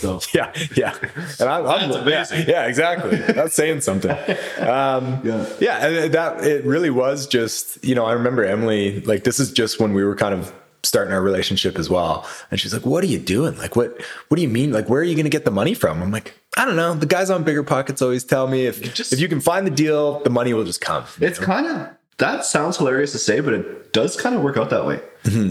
So 0.00 0.20
yeah, 0.34 0.52
yeah, 0.76 0.94
and 1.40 1.48
I'm, 1.48 1.66
I'm 1.66 1.90
amazing. 1.90 2.40
Yeah, 2.40 2.44
yeah, 2.48 2.66
exactly. 2.66 3.16
That's 3.16 3.54
saying 3.54 3.80
something. 3.82 4.10
Um, 4.10 5.20
Yeah. 5.24 5.46
yeah, 5.60 5.86
and 5.86 6.12
that 6.14 6.44
it 6.44 6.64
really 6.64 6.90
was 6.90 7.26
just 7.26 7.84
you 7.84 7.94
know 7.94 8.04
I 8.06 8.12
remember 8.12 8.44
Emily 8.44 9.00
like 9.02 9.24
this 9.24 9.38
is 9.40 9.52
just 9.52 9.80
when 9.80 9.92
we 9.94 10.04
were 10.04 10.16
kind 10.16 10.34
of 10.34 10.52
starting 10.82 11.12
our 11.12 11.22
relationship 11.22 11.78
as 11.78 11.90
well, 11.90 12.26
and 12.50 12.60
she's 12.60 12.72
like, 12.72 12.86
"What 12.86 13.02
are 13.02 13.08
you 13.08 13.18
doing? 13.18 13.56
Like, 13.58 13.74
what 13.76 14.00
what 14.28 14.36
do 14.36 14.42
you 14.42 14.48
mean? 14.48 14.72
Like, 14.72 14.88
where 14.88 15.00
are 15.00 15.04
you 15.04 15.14
going 15.14 15.24
to 15.24 15.30
get 15.30 15.44
the 15.44 15.50
money 15.50 15.74
from?" 15.74 16.02
I'm 16.02 16.10
like, 16.12 16.34
"I 16.56 16.64
don't 16.64 16.76
know. 16.76 16.94
The 16.94 17.06
guys 17.06 17.28
on 17.30 17.44
BiggerPockets 17.44 18.02
always 18.02 18.24
tell 18.24 18.46
me 18.46 18.66
if 18.66 18.94
just- 18.94 19.12
if 19.12 19.20
you 19.20 19.28
can 19.28 19.40
find 19.40 19.66
the 19.66 19.70
deal, 19.70 20.20
the 20.20 20.30
money 20.30 20.54
will 20.54 20.64
just 20.64 20.80
come." 20.80 21.04
it's 21.20 21.38
kind 21.38 21.66
of 21.66 21.88
that 22.18 22.44
sounds 22.44 22.76
hilarious 22.78 23.12
to 23.12 23.18
say, 23.18 23.40
but 23.40 23.52
it 23.52 23.92
does 23.92 24.16
kind 24.16 24.34
of 24.34 24.42
work 24.42 24.56
out 24.56 24.70
that 24.70 24.86
way, 24.86 25.00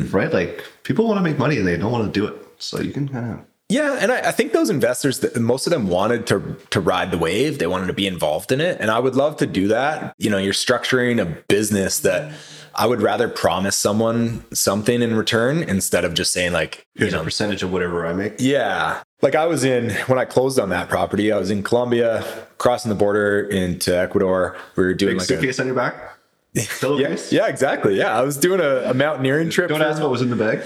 right? 0.09 0.31
Like 0.33 0.63
people 0.83 1.07
want 1.07 1.17
to 1.19 1.23
make 1.23 1.37
money 1.37 1.57
and 1.57 1.67
they 1.67 1.77
don't 1.77 1.91
want 1.91 2.11
to 2.11 2.19
do 2.19 2.25
it, 2.27 2.35
so 2.57 2.79
you 2.79 2.91
can 2.91 3.07
kind 3.07 3.31
of 3.33 3.39
Yeah, 3.75 3.97
and 3.99 4.09
I, 4.09 4.29
I 4.29 4.31
think 4.31 4.53
those 4.53 4.69
investors, 4.69 5.21
most 5.35 5.67
of 5.67 5.71
them 5.71 5.87
wanted 5.87 6.25
to 6.27 6.55
to 6.69 6.79
ride 6.79 7.11
the 7.11 7.17
wave. 7.17 7.59
They 7.59 7.67
wanted 7.67 7.87
to 7.87 7.93
be 7.93 8.07
involved 8.07 8.53
in 8.53 8.61
it, 8.61 8.79
and 8.79 8.89
I 8.89 8.99
would 8.99 9.15
love 9.15 9.35
to 9.37 9.45
do 9.45 9.67
that. 9.67 10.15
You 10.17 10.29
know, 10.29 10.37
you're 10.37 10.53
structuring 10.53 11.21
a 11.21 11.25
business 11.49 11.99
that 11.99 12.31
I 12.73 12.87
would 12.87 13.01
rather 13.01 13.27
promise 13.27 13.75
someone 13.75 14.45
something 14.53 15.01
in 15.01 15.13
return 15.13 15.61
instead 15.61 16.05
of 16.05 16.13
just 16.13 16.31
saying 16.31 16.53
like, 16.53 16.87
you 16.93 17.01
here's 17.01 17.13
a 17.13 17.21
percentage 17.21 17.63
of 17.63 17.73
whatever 17.73 18.07
I 18.07 18.13
make. 18.13 18.35
yeah. 18.39 19.03
Like 19.21 19.35
I 19.35 19.45
was 19.45 19.65
in 19.65 19.89
when 20.07 20.19
I 20.19 20.23
closed 20.23 20.57
on 20.57 20.69
that 20.69 20.87
property, 20.87 21.33
I 21.33 21.37
was 21.37 21.51
in 21.51 21.61
Colombia, 21.61 22.23
crossing 22.57 22.87
the 22.87 22.95
border 22.95 23.41
into 23.41 23.97
Ecuador. 23.97 24.55
We 24.77 24.85
were 24.85 24.93
doing 24.93 25.17
Big 25.17 25.21
like 25.21 25.29
a 25.29 25.33
suitcase 25.33 25.59
on 25.59 25.65
your 25.65 25.75
back. 25.75 26.17
yeah, 26.53 27.17
yeah, 27.31 27.47
exactly. 27.47 27.97
Yeah, 27.97 28.17
I 28.17 28.21
was 28.21 28.37
doing 28.37 28.61
a, 28.61 28.91
a 28.91 28.93
mountaineering 28.93 29.49
trip. 29.49 29.67
Don't 29.67 29.81
ask 29.81 30.01
what 30.01 30.11
was 30.11 30.21
in 30.21 30.29
the 30.29 30.37
bag. 30.37 30.63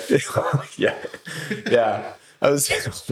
yeah, 0.77 0.95
yeah. 1.71 2.13
I 2.41 2.49
was. 2.51 2.69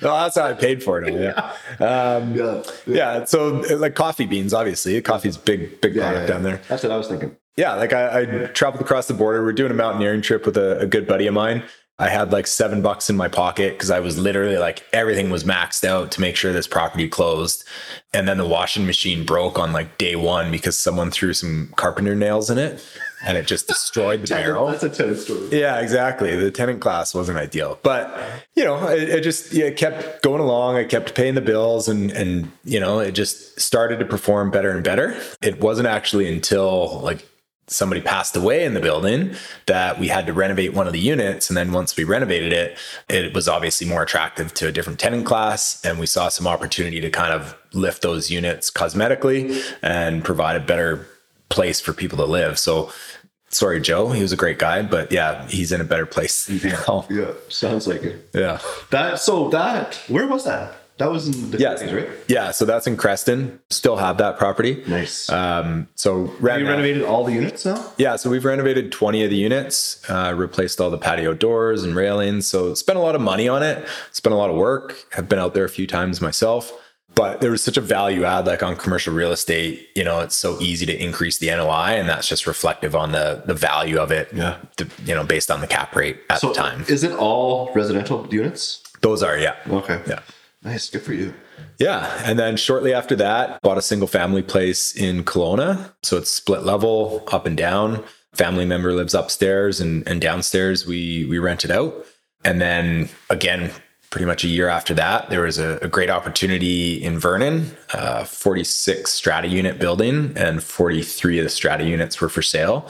No, 0.00 0.10
that's 0.16 0.36
how 0.36 0.46
I 0.46 0.52
paid 0.54 0.82
for 0.82 1.00
it. 1.02 1.12
all, 1.12 1.20
Yeah. 1.20 1.52
Um, 1.86 2.34
Yeah. 2.34 2.62
yeah. 2.86 3.24
So 3.24 3.62
like 3.76 3.94
coffee 3.94 4.26
beans, 4.26 4.52
obviously 4.54 5.00
coffee's 5.02 5.36
big, 5.36 5.80
big 5.80 5.94
Yeah, 5.94 6.08
product 6.10 6.28
down 6.28 6.42
there. 6.42 6.60
That's 6.68 6.82
what 6.82 6.90
I 6.92 6.96
was 6.96 7.06
thinking. 7.08 7.36
Yeah. 7.56 7.74
Like 7.74 7.92
I, 7.92 8.20
I 8.22 8.24
traveled 8.46 8.82
across 8.82 9.06
the 9.06 9.14
border. 9.14 9.44
We're 9.44 9.52
doing 9.52 9.70
a 9.70 9.74
mountaineering 9.74 10.22
trip 10.22 10.44
with 10.46 10.56
a, 10.56 10.78
a 10.80 10.86
good 10.86 11.06
buddy 11.06 11.26
of 11.26 11.34
mine. 11.34 11.62
I 12.02 12.08
had 12.08 12.32
like 12.32 12.48
seven 12.48 12.82
bucks 12.82 13.08
in 13.08 13.16
my 13.16 13.28
pocket 13.28 13.74
because 13.74 13.92
I 13.92 14.00
was 14.00 14.18
literally 14.18 14.58
like 14.58 14.84
everything 14.92 15.30
was 15.30 15.44
maxed 15.44 15.84
out 15.84 16.10
to 16.12 16.20
make 16.20 16.34
sure 16.34 16.52
this 16.52 16.66
property 16.66 17.08
closed. 17.08 17.62
And 18.12 18.26
then 18.26 18.38
the 18.38 18.46
washing 18.46 18.86
machine 18.86 19.24
broke 19.24 19.56
on 19.56 19.72
like 19.72 19.98
day 19.98 20.16
one 20.16 20.50
because 20.50 20.76
someone 20.76 21.12
threw 21.12 21.32
some 21.32 21.72
carpenter 21.76 22.16
nails 22.16 22.50
in 22.50 22.58
it 22.58 22.84
and 23.24 23.38
it 23.38 23.46
just 23.46 23.68
destroyed 23.68 24.22
the 24.22 24.26
barrel. 24.26 24.66
That's 24.66 24.82
a 24.82 24.88
tenant 24.90 25.18
story. 25.18 25.48
Yeah, 25.52 25.78
exactly. 25.78 26.34
The 26.34 26.50
tenant 26.50 26.80
class 26.80 27.14
wasn't 27.14 27.38
ideal, 27.38 27.78
but 27.84 28.20
you 28.54 28.64
know, 28.64 28.88
it, 28.88 29.08
it 29.08 29.20
just 29.22 29.52
yeah, 29.52 29.66
it 29.66 29.76
kept 29.76 30.22
going 30.22 30.40
along. 30.40 30.76
I 30.76 30.84
kept 30.84 31.14
paying 31.14 31.34
the 31.34 31.40
bills, 31.40 31.86
and 31.86 32.10
and 32.10 32.50
you 32.64 32.80
know, 32.80 32.98
it 32.98 33.12
just 33.12 33.60
started 33.60 34.00
to 34.00 34.04
perform 34.04 34.50
better 34.50 34.72
and 34.72 34.82
better. 34.82 35.16
It 35.40 35.60
wasn't 35.60 35.86
actually 35.86 36.32
until 36.32 36.98
like 37.00 37.24
somebody 37.72 38.00
passed 38.00 38.36
away 38.36 38.64
in 38.64 38.74
the 38.74 38.80
building 38.80 39.34
that 39.66 39.98
we 39.98 40.08
had 40.08 40.26
to 40.26 40.32
renovate 40.32 40.74
one 40.74 40.86
of 40.86 40.92
the 40.92 41.00
units, 41.00 41.48
and 41.50 41.56
then 41.56 41.72
once 41.72 41.96
we 41.96 42.04
renovated 42.04 42.52
it, 42.52 42.78
it 43.08 43.34
was 43.34 43.48
obviously 43.48 43.86
more 43.86 44.02
attractive 44.02 44.52
to 44.54 44.68
a 44.68 44.72
different 44.72 44.98
tenant 44.98 45.26
class, 45.26 45.84
and 45.84 45.98
we 45.98 46.06
saw 46.06 46.28
some 46.28 46.46
opportunity 46.46 47.00
to 47.00 47.10
kind 47.10 47.32
of 47.32 47.56
lift 47.72 48.02
those 48.02 48.30
units 48.30 48.70
cosmetically 48.70 49.60
and 49.82 50.24
provide 50.24 50.56
a 50.56 50.60
better 50.60 51.06
place 51.48 51.80
for 51.80 51.92
people 51.92 52.18
to 52.18 52.24
live. 52.24 52.58
So 52.58 52.90
sorry, 53.48 53.80
Joe. 53.80 54.08
He 54.10 54.22
was 54.22 54.32
a 54.32 54.36
great 54.36 54.58
guy, 54.58 54.82
but 54.82 55.12
yeah, 55.12 55.46
he's 55.48 55.72
in 55.72 55.80
a 55.80 55.84
better 55.84 56.06
place 56.06 56.48
now. 56.48 57.06
Yeah, 57.10 57.32
sounds 57.48 57.86
like 57.86 58.02
it. 58.02 58.28
Yeah. 58.34 58.60
That 58.90 59.18
so 59.18 59.48
that 59.50 60.00
where 60.08 60.26
was 60.26 60.44
that? 60.44 60.74
That 61.02 61.10
was 61.10 61.26
in 61.26 61.50
the 61.50 61.58
Yes. 61.58 61.82
50s, 61.82 61.92
right? 61.96 62.08
Yeah. 62.28 62.52
So 62.52 62.64
that's 62.64 62.86
in 62.86 62.96
Creston. 62.96 63.58
Still 63.70 63.96
have 63.96 64.18
that 64.18 64.38
property. 64.38 64.82
Nice. 64.86 65.28
Um, 65.30 65.88
so 65.96 66.26
Have 66.40 66.60
you 66.60 66.68
renovated 66.68 67.02
all 67.02 67.24
the 67.24 67.32
units 67.32 67.64
now? 67.64 67.84
Yeah, 67.96 68.14
so 68.16 68.30
we've 68.30 68.44
renovated 68.44 68.92
20 68.92 69.24
of 69.24 69.30
the 69.30 69.36
units, 69.36 70.00
uh, 70.08 70.32
replaced 70.36 70.80
all 70.80 70.90
the 70.90 70.98
patio 70.98 71.34
doors 71.34 71.82
and 71.82 71.96
railings. 71.96 72.46
So 72.46 72.74
spent 72.74 72.98
a 72.98 73.02
lot 73.02 73.14
of 73.16 73.20
money 73.20 73.48
on 73.48 73.62
it, 73.64 73.84
spent 74.12 74.32
a 74.32 74.36
lot 74.36 74.48
of 74.50 74.56
work. 74.56 75.06
Have 75.12 75.28
been 75.28 75.40
out 75.40 75.54
there 75.54 75.64
a 75.64 75.68
few 75.68 75.86
times 75.88 76.20
myself. 76.20 76.72
But 77.14 77.42
there 77.42 77.50
was 77.50 77.62
such 77.62 77.76
a 77.76 77.82
value 77.82 78.24
add, 78.24 78.46
like 78.46 78.62
on 78.62 78.74
commercial 78.74 79.12
real 79.12 79.32
estate, 79.32 79.88
you 79.94 80.02
know, 80.02 80.20
it's 80.20 80.34
so 80.36 80.58
easy 80.62 80.86
to 80.86 80.96
increase 80.96 81.36
the 81.36 81.50
NOI, 81.50 81.90
and 81.98 82.08
that's 82.08 82.26
just 82.26 82.46
reflective 82.46 82.96
on 82.96 83.12
the 83.12 83.42
the 83.44 83.52
value 83.52 83.98
of 83.98 84.10
it, 84.10 84.28
Yeah. 84.32 84.54
the- 84.78 84.88
you 85.04 85.14
know, 85.14 85.22
based 85.22 85.50
on 85.50 85.60
the 85.60 85.66
cap 85.66 85.94
rate 85.94 86.20
at 86.30 86.40
So 86.40 86.48
the 86.48 86.54
time. 86.54 86.86
is 86.88 87.04
it 87.04 87.12
all 87.12 87.70
residential 87.74 88.26
units? 88.30 88.80
Those 89.02 89.22
are, 89.22 89.36
yeah. 89.36 89.56
Okay. 89.68 89.98
Yeah. 90.06 90.20
Nice. 90.64 90.90
Good 90.90 91.02
for 91.02 91.12
you. 91.12 91.34
Yeah. 91.78 92.22
And 92.24 92.38
then 92.38 92.56
shortly 92.56 92.94
after 92.94 93.16
that, 93.16 93.60
bought 93.62 93.78
a 93.78 93.82
single 93.82 94.06
family 94.06 94.42
place 94.42 94.94
in 94.94 95.24
Kelowna. 95.24 95.92
So 96.02 96.16
it's 96.16 96.30
split 96.30 96.62
level, 96.62 97.24
up 97.32 97.46
and 97.46 97.56
down. 97.56 98.04
Family 98.32 98.64
member 98.64 98.92
lives 98.92 99.12
upstairs 99.14 99.80
and, 99.80 100.06
and 100.08 100.20
downstairs 100.20 100.86
we 100.86 101.26
we 101.26 101.38
it 101.64 101.70
out. 101.70 102.06
And 102.44 102.60
then 102.60 103.08
again, 103.28 103.70
pretty 104.12 104.26
much 104.26 104.44
a 104.44 104.48
year 104.48 104.68
after 104.68 104.94
that, 104.94 105.30
there 105.30 105.40
was 105.40 105.58
a, 105.58 105.78
a 105.82 105.88
great 105.88 106.10
opportunity 106.10 107.02
in 107.02 107.18
Vernon, 107.18 107.74
uh, 107.94 108.24
46 108.24 109.10
strata 109.10 109.48
unit 109.48 109.78
building, 109.78 110.34
and 110.36 110.62
43 110.62 111.38
of 111.38 111.44
the 111.44 111.48
strata 111.48 111.84
units 111.84 112.20
were 112.20 112.28
for 112.28 112.42
sale. 112.42 112.88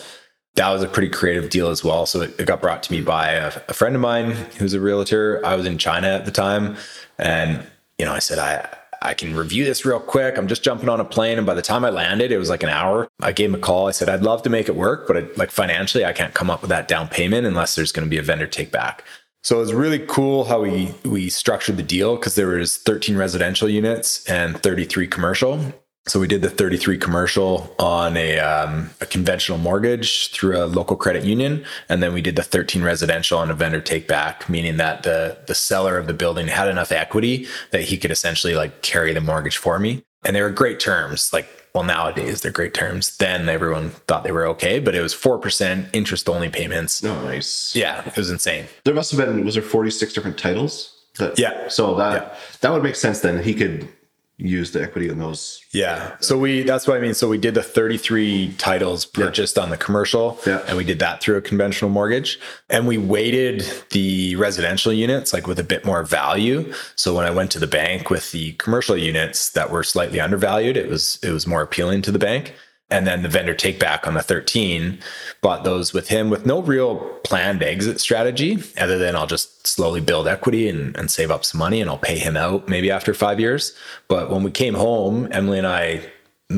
That 0.57 0.69
was 0.71 0.83
a 0.83 0.89
pretty 0.89 1.09
creative 1.09 1.49
deal 1.49 1.69
as 1.69 1.83
well. 1.83 2.05
So 2.07 2.23
it, 2.23 2.39
it 2.41 2.47
got 2.47 2.61
brought 2.61 2.83
to 2.83 2.93
me 2.93 3.01
by 3.01 3.31
a, 3.31 3.53
a 3.69 3.73
friend 3.73 3.95
of 3.95 4.03
mine 4.03 4.33
who's 4.59 4.75
a 4.75 4.81
realtor. 4.81 5.41
I 5.47 5.55
was 5.55 5.65
in 5.65 5.79
China 5.79 6.09
at 6.09 6.27
the 6.27 6.33
time, 6.33 6.77
and 7.23 7.65
you 7.99 8.05
know, 8.05 8.13
I 8.13 8.19
said 8.19 8.39
I 8.39 8.69
I 9.01 9.15
can 9.15 9.35
review 9.35 9.65
this 9.65 9.85
real 9.85 9.99
quick. 9.99 10.37
I'm 10.37 10.47
just 10.47 10.63
jumping 10.63 10.89
on 10.89 11.01
a 11.01 11.05
plane, 11.05 11.39
and 11.39 11.47
by 11.47 11.55
the 11.55 11.63
time 11.63 11.85
I 11.85 11.91
landed, 11.91 12.31
it 12.31 12.39
was 12.39 12.51
like 12.51 12.63
an 12.63 12.69
hour. 12.69 13.09
I 13.21 13.33
gave 13.33 13.51
him 13.51 13.55
a 13.57 13.59
call. 13.59 13.89
I 13.89 13.93
said 13.93 14.09
I'd 14.09 14.23
love 14.23 14.43
to 14.43 14.51
make 14.51 14.69
it 14.69 14.77
work, 14.77 15.07
but 15.07 15.37
like 15.37 15.51
financially, 15.51 16.05
I 16.05 16.13
can't 16.13 16.35
come 16.35 16.51
up 16.51 16.61
with 16.61 16.71
that 16.71 16.89
down 16.89 17.09
payment 17.09 17.47
unless 17.47 17.75
there's 17.75 17.93
going 17.93 18.07
to 18.07 18.11
be 18.11 18.19
a 18.19 18.23
vendor 18.23 18.47
take 18.47 18.71
back. 18.71 19.05
So 19.45 19.57
it 19.57 19.61
was 19.61 19.75
really 19.75 19.99
cool 20.01 20.45
how 20.45 20.63
we 20.63 20.95
we 21.05 21.29
structured 21.29 21.77
the 21.77 21.83
deal 21.83 22.17
because 22.17 22.35
there 22.35 22.49
was 22.49 22.77
13 22.79 23.17
residential 23.17 23.69
units 23.69 24.25
and 24.27 24.61
33 24.63 25.09
commercial. 25.09 25.61
So 26.07 26.19
we 26.19 26.27
did 26.27 26.43
the 26.43 26.51
33 26.51 26.99
commercial 26.99 27.73
on 27.79 28.17
a, 28.17 28.39
um, 28.41 28.91
a 29.01 29.07
conventional 29.07 29.57
mortgage 29.57 30.33
through 30.33 30.57
a 30.63 30.67
local 30.67 30.97
credit 30.97 31.23
union, 31.23 31.65
and 31.89 32.03
then 32.03 32.13
we 32.13 32.21
did 32.21 32.35
the 32.35 32.43
13 32.43 32.83
residential 32.83 33.39
on 33.39 33.51
a 33.53 33.55
vendor 33.55 33.81
take 33.81 34.09
back, 34.09 34.49
meaning 34.49 34.79
that 34.79 35.05
the 35.05 35.39
the 35.47 35.55
seller 35.55 35.97
of 35.99 36.09
the 36.09 36.13
building 36.13 36.49
had 36.49 36.67
enough 36.69 36.91
equity 36.91 37.47
that 37.71 37.83
he 37.83 37.97
could 37.97 38.11
essentially 38.11 38.55
like 38.55 38.83
carry 38.83 39.13
the 39.13 39.21
mortgage 39.21 39.57
for 39.57 39.79
me, 39.79 40.03
and 40.25 40.35
they 40.35 40.43
were 40.43 40.51
great 40.51 40.81
terms. 40.81 41.33
Like 41.33 41.49
well, 41.73 41.85
nowadays 41.85 42.41
they're 42.41 42.51
great 42.51 42.75
terms. 42.75 43.17
Then 43.19 43.49
everyone 43.49 43.91
thought 44.09 44.25
they 44.25 44.33
were 44.33 44.47
okay, 44.49 44.81
but 44.81 44.97
it 44.97 45.03
was 45.03 45.15
four 45.15 45.39
percent 45.39 45.87
interest 45.93 46.29
only 46.29 46.49
payments. 46.51 47.05
Oh, 47.05 47.23
nice. 47.23 47.77
Yeah, 47.77 48.05
it 48.05 48.17
was 48.17 48.29
insane. 48.29 48.67
There 48.85 48.93
must 48.95 49.13
have 49.13 49.25
been 49.25 49.45
was 49.45 49.55
there 49.55 49.63
forty 49.63 49.91
six 49.93 50.13
different 50.13 50.37
titles? 50.37 50.99
That, 51.19 51.39
Yeah. 51.39 51.69
So 51.69 51.95
that 51.95 52.13
Yeah. 52.13 52.35
that 52.61 52.73
would 52.73 52.83
make 52.83 52.97
sense. 52.97 53.21
Then 53.21 53.41
he 53.41 53.55
could 53.55 53.89
use 54.43 54.73
the 54.73 54.83
equity 54.83 55.09
in 55.09 55.19
those. 55.19 55.63
Yeah. 55.71 56.17
So 56.21 56.37
we 56.37 56.63
that's 56.63 56.87
what 56.87 56.97
I 56.97 57.01
mean. 57.01 57.15
So 57.15 57.29
we 57.29 57.39
did 57.39 57.55
the 57.55 57.63
33 57.63 58.55
titles 58.59 59.05
purchased 59.05 59.59
on 59.59 59.71
the 59.71 59.77
commercial 59.77 60.39
Yeah. 60.47 60.63
and 60.67 60.77
we 60.77 60.85
did 60.85 60.99
that 60.99 61.21
through 61.23 61.37
a 61.37 61.41
conventional 61.43 61.91
mortgage. 61.91 62.39
And 62.69 62.87
we 62.87 62.99
weighted 62.99 63.65
the 63.91 64.37
residential 64.37 64.93
units 64.93 65.33
like 65.33 65.47
with 65.47 65.59
a 65.59 65.65
bit 65.65 65.85
more 65.85 66.03
value. 66.03 66.73
So 66.97 67.15
when 67.15 67.27
I 67.27 67.31
went 67.31 67.51
to 67.53 67.59
the 67.59 67.67
bank 67.67 68.11
with 68.11 68.33
the 68.33 68.53
commercial 68.55 68.97
units 68.97 69.51
that 69.51 69.71
were 69.71 69.83
slightly 69.85 70.21
undervalued, 70.21 70.77
it 70.77 70.89
was 70.89 71.19
it 71.23 71.31
was 71.31 71.47
more 71.47 71.63
appealing 71.63 72.03
to 72.03 72.11
the 72.13 72.19
bank. 72.19 72.55
And 72.93 73.07
then 73.07 73.23
the 73.23 73.29
vendor 73.29 73.55
take 73.55 73.81
back 73.81 74.07
on 74.07 74.15
the 74.15 74.23
13 74.23 74.99
bought 75.41 75.65
those 75.65 75.93
with 75.93 76.09
him 76.09 76.29
with 76.31 76.45
no 76.45 76.61
real 76.61 76.97
planned 77.25 77.63
exit 77.63 77.99
strategy 78.01 78.63
other 78.79 78.99
than 78.99 79.17
I'll 79.17 79.27
just 79.27 79.67
slowly 79.67 80.01
build 80.01 80.29
equity 80.29 80.69
and, 80.69 80.95
and 80.97 81.11
save 81.11 81.31
up 81.31 81.45
some 81.45 81.59
money 81.59 81.81
and 81.81 81.89
I'll 81.89 81.99
pay 81.99 82.19
him 82.19 82.37
out 82.37 82.69
maybe 82.69 82.91
after 82.91 83.15
five 83.15 83.41
years. 83.41 83.75
But 84.09 84.31
when 84.31 84.43
we 84.43 84.51
came 84.51 84.75
home, 84.75 85.27
Emily 85.33 85.59
and 85.59 85.67
I 85.67 86.03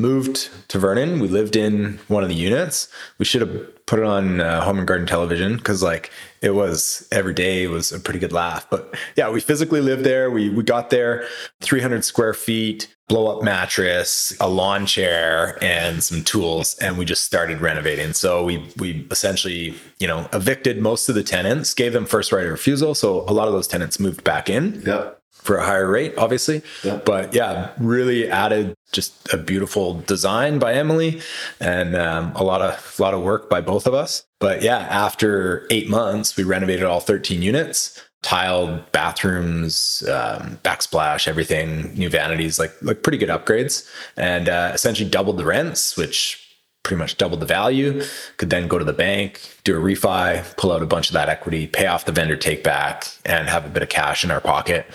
moved 0.00 0.50
to 0.68 0.78
Vernon. 0.78 1.20
We 1.20 1.28
lived 1.28 1.56
in 1.56 1.98
one 2.08 2.22
of 2.22 2.28
the 2.28 2.34
units. 2.34 2.88
We 3.18 3.24
should 3.24 3.40
have 3.42 3.86
put 3.86 3.98
it 3.98 4.04
on 4.04 4.40
uh, 4.40 4.62
home 4.62 4.78
and 4.78 4.86
garden 4.86 5.06
television 5.06 5.56
because 5.56 5.82
like 5.82 6.10
it 6.42 6.50
was 6.54 7.06
every 7.12 7.34
day 7.34 7.66
was 7.66 7.92
a 7.92 8.00
pretty 8.00 8.18
good 8.18 8.32
laugh. 8.32 8.66
But 8.70 8.94
yeah, 9.16 9.30
we 9.30 9.40
physically 9.40 9.80
lived 9.80 10.04
there. 10.04 10.30
We 10.30 10.50
we 10.50 10.62
got 10.62 10.90
there, 10.90 11.26
300 11.62 12.04
square 12.04 12.34
feet, 12.34 12.94
blow 13.08 13.36
up 13.36 13.42
mattress, 13.44 14.36
a 14.40 14.48
lawn 14.48 14.86
chair, 14.86 15.58
and 15.62 16.02
some 16.02 16.22
tools, 16.22 16.76
and 16.78 16.96
we 16.98 17.04
just 17.04 17.24
started 17.24 17.60
renovating. 17.60 18.12
So 18.14 18.44
we 18.44 18.66
we 18.78 19.06
essentially 19.10 19.74
you 19.98 20.06
know 20.06 20.28
evicted 20.32 20.80
most 20.80 21.08
of 21.08 21.14
the 21.14 21.22
tenants, 21.22 21.74
gave 21.74 21.92
them 21.92 22.06
first 22.06 22.32
right 22.32 22.44
of 22.44 22.50
refusal. 22.52 22.94
So 22.94 23.20
a 23.28 23.32
lot 23.32 23.48
of 23.48 23.54
those 23.54 23.68
tenants 23.68 23.98
moved 24.00 24.24
back 24.24 24.48
in 24.48 24.82
Yeah. 24.86 25.10
for 25.32 25.56
a 25.56 25.64
higher 25.64 25.90
rate, 25.90 26.14
obviously. 26.16 26.62
Yeah. 26.82 27.00
But 27.04 27.34
yeah, 27.34 27.70
really 27.78 28.30
added 28.30 28.73
just 28.94 29.32
a 29.34 29.36
beautiful 29.36 30.00
design 30.02 30.58
by 30.58 30.72
Emily 30.72 31.20
and 31.60 31.96
um, 31.96 32.32
a 32.34 32.44
lot 32.44 32.62
of 32.62 32.94
a 32.98 33.02
lot 33.02 33.12
of 33.12 33.22
work 33.22 33.50
by 33.50 33.60
both 33.60 33.86
of 33.86 33.92
us. 33.92 34.24
But 34.40 34.62
yeah, 34.62 34.78
after 34.78 35.66
eight 35.70 35.90
months, 35.90 36.36
we 36.36 36.44
renovated 36.44 36.84
all 36.84 37.00
13 37.00 37.42
units, 37.42 38.02
tiled 38.22 38.90
bathrooms, 38.92 40.02
um, 40.08 40.58
backsplash, 40.62 41.28
everything, 41.28 41.92
new 41.94 42.08
vanities, 42.08 42.58
like 42.58 42.72
like 42.80 43.02
pretty 43.02 43.18
good 43.18 43.28
upgrades, 43.28 43.86
and 44.16 44.48
uh, 44.48 44.70
essentially 44.72 45.10
doubled 45.10 45.36
the 45.36 45.44
rents, 45.44 45.96
which 45.96 46.40
pretty 46.84 46.98
much 46.98 47.16
doubled 47.16 47.40
the 47.40 47.46
value. 47.46 48.02
Could 48.36 48.50
then 48.50 48.68
go 48.68 48.78
to 48.78 48.84
the 48.84 48.92
bank, 48.92 49.40
do 49.64 49.76
a 49.76 49.80
refi, 49.80 50.56
pull 50.56 50.70
out 50.70 50.82
a 50.82 50.86
bunch 50.86 51.08
of 51.08 51.14
that 51.14 51.28
equity, 51.28 51.66
pay 51.66 51.86
off 51.86 52.04
the 52.04 52.12
vendor 52.12 52.36
take 52.36 52.62
back, 52.62 53.06
and 53.24 53.48
have 53.48 53.66
a 53.66 53.70
bit 53.70 53.82
of 53.82 53.88
cash 53.88 54.22
in 54.22 54.30
our 54.30 54.40
pocket 54.40 54.86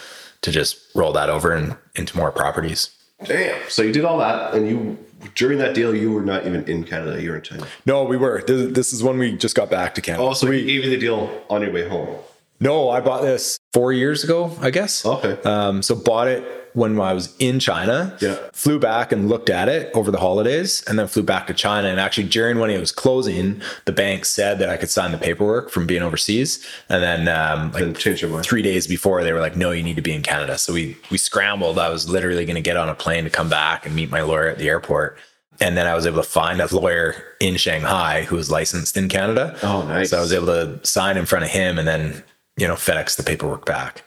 to 0.42 0.52
just 0.52 0.80
roll 0.96 1.12
that 1.14 1.30
over 1.30 1.52
and 1.52 1.76
into 1.96 2.16
more 2.16 2.32
properties. 2.32 2.92
Damn. 3.26 3.70
So 3.70 3.82
you 3.82 3.92
did 3.92 4.06
all 4.06 4.18
that, 4.20 4.54
and 4.54 4.68
you 4.68 4.98
during 5.36 5.60
that 5.60 5.76
deal, 5.76 5.94
you 5.94 6.12
were 6.12 6.22
not 6.22 6.46
even 6.46 6.64
in 6.70 6.84
Canada. 6.84 7.22
You 7.22 7.32
were 7.32 7.36
in 7.38 7.42
China. 7.42 7.68
No, 7.86 8.04
we 8.04 8.18
were. 8.18 8.42
This, 8.46 8.72
this 8.74 8.94
is 8.94 9.04
when 9.04 9.18
we 9.18 9.36
just 9.36 9.56
got 9.56 9.70
back 9.70 9.96
to 9.96 10.02
Canada. 10.02 10.24
Oh, 10.24 10.34
so 10.34 10.50
he 10.50 10.64
gave 10.64 10.86
you 10.86 10.90
the 10.90 10.98
deal 10.98 11.44
on 11.50 11.62
your 11.62 11.72
way 11.72 11.88
home. 11.88 12.16
No, 12.60 12.90
I 12.90 13.00
bought 13.00 13.22
this 13.22 13.60
four 13.74 13.94
years 13.94 14.24
ago, 14.24 14.56
I 14.62 14.70
guess. 14.70 15.06
Okay. 15.06 15.42
Um, 15.44 15.82
so 15.82 15.96
bought 15.96 16.28
it 16.28 16.44
when 16.74 17.00
I 17.00 17.14
was 17.14 17.36
in 17.40 17.60
China. 17.60 18.16
Yeah. 18.22 18.38
Flew 18.54 18.80
back 18.80 19.12
and 19.12 19.28
looked 19.30 19.50
at 19.50 19.70
it 19.70 19.92
over 19.96 20.12
the 20.12 20.20
holidays, 20.20 20.84
and 20.88 21.00
then 21.00 21.08
flew 21.08 21.24
back 21.24 21.48
to 21.48 21.54
China. 21.54 21.88
And 21.88 22.00
actually, 22.00 22.28
during 22.28 22.60
when 22.60 22.70
it 22.70 22.80
was 22.80 22.92
closing, 22.92 23.62
the 23.86 23.92
bank 23.92 24.26
said 24.26 24.60
that 24.60 24.70
I 24.70 24.78
could 24.78 24.90
sign 24.90 25.12
the 25.12 25.18
paperwork 25.18 25.70
from 25.72 25.88
being 25.88 26.02
overseas. 26.04 26.64
And 26.90 27.02
then, 27.02 27.28
um, 27.28 27.72
like 27.72 27.82
And 27.84 27.98
change 27.98 28.22
your 28.22 28.30
mind. 28.30 28.46
three 28.46 28.62
days 28.62 28.88
before, 28.88 29.24
they 29.24 29.34
were 29.34 29.40
like, 29.42 29.56
"No, 29.56 29.72
you 29.72 29.82
need 29.82 29.96
to 29.96 30.02
be 30.02 30.14
in 30.14 30.22
Canada." 30.22 30.58
So 30.58 30.74
we 30.74 30.98
we 31.10 31.18
scrambled. 31.18 31.80
I 31.80 31.90
was 31.90 32.10
literally 32.10 32.46
going 32.46 32.56
to 32.56 32.62
get 32.62 32.78
on 32.78 32.90
a 32.90 32.96
plane 32.96 33.24
to 33.24 33.30
come 33.30 33.50
back 33.50 33.86
and 33.86 33.96
meet 33.96 34.12
my 34.12 34.22
lawyer 34.22 34.48
at 34.50 34.58
the 34.58 34.68
airport. 34.70 35.18
And 35.62 35.76
then 35.76 35.88
I 35.88 35.94
was 35.96 36.06
able 36.06 36.22
to 36.24 36.30
find 36.30 36.62
a 36.62 36.74
lawyer 36.74 37.16
in 37.42 37.58
Shanghai 37.58 38.24
who 38.24 38.36
was 38.38 38.50
licensed 38.52 38.96
in 38.96 39.10
Canada. 39.10 39.58
Oh, 39.64 39.82
nice. 39.84 40.12
So 40.12 40.18
I 40.18 40.22
was 40.22 40.32
able 40.32 40.46
to 40.48 40.80
sign 40.84 41.18
in 41.18 41.26
front 41.26 41.44
of 41.44 41.52
him 41.52 41.78
and 41.78 41.86
then, 41.86 42.24
you 42.60 42.68
know, 42.68 42.76
FedEx 42.76 43.16
the 43.16 43.24
paperwork 43.24 43.66
back. 43.66 44.04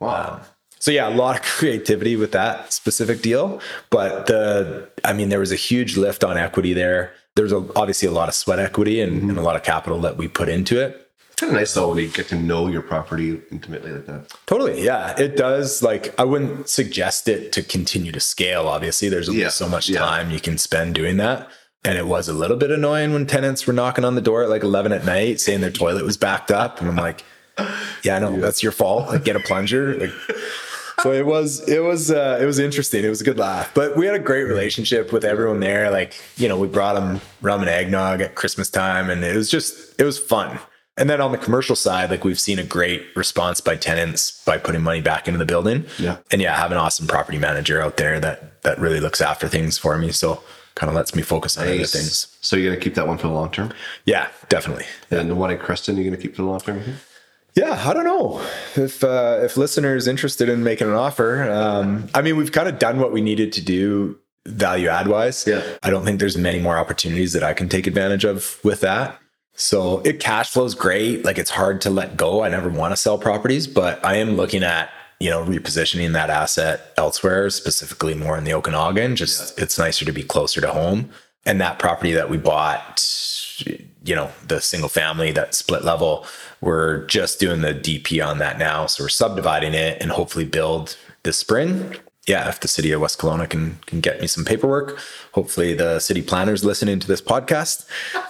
Wow. 0.00 0.34
Um, 0.34 0.40
so 0.78 0.90
yeah, 0.90 1.08
a 1.08 1.14
lot 1.14 1.36
of 1.36 1.42
creativity 1.58 2.16
with 2.16 2.32
that 2.32 2.72
specific 2.72 3.22
deal, 3.22 3.60
but 3.90 4.26
the 4.26 4.88
I 5.04 5.12
mean 5.12 5.28
there 5.28 5.38
was 5.38 5.52
a 5.52 5.56
huge 5.56 5.96
lift 5.96 6.24
on 6.24 6.36
equity 6.36 6.72
there. 6.72 7.12
There's 7.36 7.52
a, 7.52 7.64
obviously 7.76 8.08
a 8.08 8.12
lot 8.12 8.28
of 8.28 8.34
sweat 8.34 8.58
equity 8.58 9.00
and, 9.00 9.12
mm-hmm. 9.12 9.30
and 9.30 9.38
a 9.38 9.42
lot 9.42 9.56
of 9.56 9.62
capital 9.62 10.00
that 10.00 10.16
we 10.16 10.28
put 10.28 10.48
into 10.48 10.80
it. 10.80 11.08
It's 11.30 11.40
kind 11.40 11.52
of 11.52 11.58
nice 11.58 11.72
though 11.74 11.88
when 11.88 11.98
you 11.98 12.08
get 12.08 12.28
to 12.28 12.36
know 12.36 12.66
your 12.66 12.82
property 12.82 13.40
intimately 13.52 13.92
like 13.92 14.06
that. 14.06 14.34
Totally, 14.46 14.84
yeah, 14.84 15.18
it 15.18 15.36
does. 15.36 15.82
Like 15.82 16.18
I 16.18 16.24
wouldn't 16.24 16.68
suggest 16.68 17.28
it 17.28 17.52
to 17.52 17.62
continue 17.62 18.10
to 18.12 18.20
scale. 18.20 18.66
Obviously, 18.68 19.08
there's 19.08 19.28
only 19.28 19.42
Yeah, 19.42 19.48
so 19.48 19.68
much 19.68 19.88
yeah. 19.88 20.00
time 20.00 20.30
you 20.30 20.40
can 20.40 20.58
spend 20.58 20.94
doing 20.94 21.16
that. 21.18 21.48
And 21.84 21.98
it 21.98 22.06
was 22.06 22.28
a 22.28 22.32
little 22.32 22.56
bit 22.56 22.70
annoying 22.70 23.12
when 23.12 23.26
tenants 23.26 23.66
were 23.66 23.72
knocking 23.72 24.04
on 24.04 24.14
the 24.14 24.20
door 24.20 24.42
at 24.42 24.48
like 24.48 24.62
11 24.62 24.92
at 24.92 25.04
night 25.04 25.40
saying 25.40 25.60
their 25.60 25.70
toilet 25.70 26.04
was 26.04 26.16
backed 26.16 26.50
up. 26.50 26.80
And 26.80 26.88
I'm 26.88 26.96
like, 26.96 27.24
yeah, 28.02 28.16
I 28.16 28.18
know 28.18 28.40
that's 28.40 28.62
your 28.62 28.72
fault. 28.72 29.08
Like 29.08 29.24
get 29.24 29.36
a 29.36 29.40
plunger. 29.40 29.94
Like, 29.98 30.10
so 31.02 31.12
it 31.12 31.26
was, 31.26 31.66
it 31.68 31.82
was, 31.82 32.10
uh, 32.10 32.38
it 32.40 32.44
was 32.44 32.58
interesting. 32.58 33.04
It 33.04 33.08
was 33.08 33.20
a 33.20 33.24
good 33.24 33.38
laugh, 33.38 33.72
but 33.74 33.96
we 33.96 34.06
had 34.06 34.14
a 34.14 34.18
great 34.20 34.44
relationship 34.44 35.12
with 35.12 35.24
everyone 35.24 35.60
there. 35.60 35.90
Like, 35.90 36.14
you 36.36 36.48
know, 36.48 36.58
we 36.58 36.68
brought 36.68 36.94
them 36.94 37.20
rum 37.40 37.60
and 37.60 37.68
eggnog 37.70 38.20
at 38.20 38.34
Christmas 38.34 38.70
time 38.70 39.10
and 39.10 39.24
it 39.24 39.36
was 39.36 39.50
just, 39.50 40.00
it 40.00 40.04
was 40.04 40.18
fun. 40.18 40.58
And 40.98 41.08
then 41.08 41.20
on 41.22 41.32
the 41.32 41.38
commercial 41.38 41.74
side, 41.74 42.10
like 42.10 42.22
we've 42.22 42.38
seen 42.38 42.58
a 42.58 42.64
great 42.64 43.04
response 43.16 43.60
by 43.62 43.76
tenants 43.76 44.44
by 44.44 44.58
putting 44.58 44.82
money 44.82 45.00
back 45.00 45.26
into 45.26 45.38
the 45.38 45.46
building. 45.46 45.86
Yeah. 45.98 46.18
And 46.30 46.42
yeah, 46.42 46.54
I 46.54 46.58
have 46.58 46.70
an 46.70 46.76
awesome 46.76 47.06
property 47.06 47.38
manager 47.38 47.80
out 47.80 47.96
there 47.96 48.20
that, 48.20 48.62
that 48.62 48.78
really 48.78 49.00
looks 49.00 49.20
after 49.22 49.48
things 49.48 49.78
for 49.78 49.96
me. 49.96 50.12
So 50.12 50.42
kind 50.74 50.88
of 50.88 50.94
lets 50.94 51.14
me 51.14 51.22
focus 51.22 51.56
on 51.56 51.64
other 51.66 51.84
things. 51.84 52.36
So 52.42 52.56
you're 52.56 52.70
gonna 52.72 52.82
keep 52.82 52.94
that 52.94 53.06
one 53.06 53.16
for 53.18 53.26
the 53.28 53.32
long 53.34 53.50
term, 53.50 53.72
Yeah, 54.04 54.28
definitely. 54.48 54.84
and 55.10 55.28
the 55.30 55.34
one 55.34 55.50
in 55.50 55.58
Creston 55.58 55.96
you're 55.96 56.04
gonna 56.04 56.16
keep 56.16 56.34
for 56.36 56.42
the 56.42 56.48
long 56.48 56.60
term. 56.60 56.82
Yeah, 57.54 57.82
I 57.86 57.92
don't 57.92 58.04
know 58.04 58.42
if 58.76 59.04
uh, 59.04 59.40
if 59.42 59.56
listeners 59.56 60.08
interested 60.08 60.48
in 60.48 60.62
making 60.64 60.88
an 60.88 60.94
offer. 60.94 61.50
Um, 61.50 62.08
I 62.14 62.22
mean, 62.22 62.36
we've 62.36 62.52
kind 62.52 62.68
of 62.68 62.78
done 62.78 62.98
what 62.98 63.12
we 63.12 63.20
needed 63.20 63.52
to 63.54 63.62
do 63.62 64.18
value 64.46 64.88
add 64.88 65.08
wise. 65.08 65.46
Yeah. 65.46 65.62
I 65.82 65.90
don't 65.90 66.04
think 66.04 66.18
there's 66.18 66.36
many 66.36 66.58
more 66.60 66.76
opportunities 66.76 67.32
that 67.34 67.42
I 67.42 67.52
can 67.52 67.68
take 67.68 67.86
advantage 67.86 68.24
of 68.24 68.58
with 68.64 68.80
that. 68.80 69.18
So 69.54 70.00
it 70.00 70.18
cash 70.18 70.50
flows 70.50 70.74
great. 70.74 71.24
Like 71.24 71.38
it's 71.38 71.50
hard 71.50 71.80
to 71.82 71.90
let 71.90 72.16
go. 72.16 72.42
I 72.42 72.48
never 72.48 72.70
want 72.70 72.92
to 72.92 72.96
sell 72.96 73.18
properties, 73.18 73.66
but 73.66 74.04
I 74.04 74.16
am 74.16 74.36
looking 74.36 74.62
at 74.62 74.90
you 75.20 75.30
know 75.30 75.44
repositioning 75.44 76.12
that 76.14 76.30
asset 76.30 76.92
elsewhere, 76.96 77.50
specifically 77.50 78.14
more 78.14 78.38
in 78.38 78.44
the 78.44 78.54
Okanagan. 78.54 79.16
Just 79.16 79.58
it's 79.58 79.78
nicer 79.78 80.04
to 80.04 80.12
be 80.12 80.22
closer 80.22 80.60
to 80.60 80.68
home. 80.68 81.10
And 81.44 81.60
that 81.60 81.80
property 81.80 82.12
that 82.12 82.30
we 82.30 82.38
bought, 82.38 83.00
you 84.04 84.14
know, 84.14 84.30
the 84.46 84.60
single 84.60 84.88
family, 84.88 85.32
that 85.32 85.54
split 85.54 85.84
level, 85.84 86.26
we're 86.60 87.06
just 87.06 87.38
doing 87.40 87.60
the 87.60 87.74
DP 87.74 88.24
on 88.26 88.38
that 88.38 88.58
now. 88.58 88.86
So 88.86 89.04
we're 89.04 89.08
subdividing 89.08 89.74
it 89.74 90.00
and 90.02 90.10
hopefully 90.10 90.44
build 90.44 90.96
this 91.22 91.36
spring. 91.38 91.96
Yeah, 92.26 92.48
if 92.48 92.60
the 92.60 92.68
city 92.68 92.92
of 92.92 93.00
West 93.00 93.18
Kelowna 93.18 93.48
can 93.50 93.78
can 93.86 94.00
get 94.00 94.20
me 94.20 94.28
some 94.28 94.44
paperwork, 94.44 94.96
hopefully 95.32 95.74
the 95.74 95.98
city 95.98 96.22
planners 96.22 96.64
listening 96.64 97.00
to 97.00 97.08
this 97.08 97.20
podcast. 97.20 97.84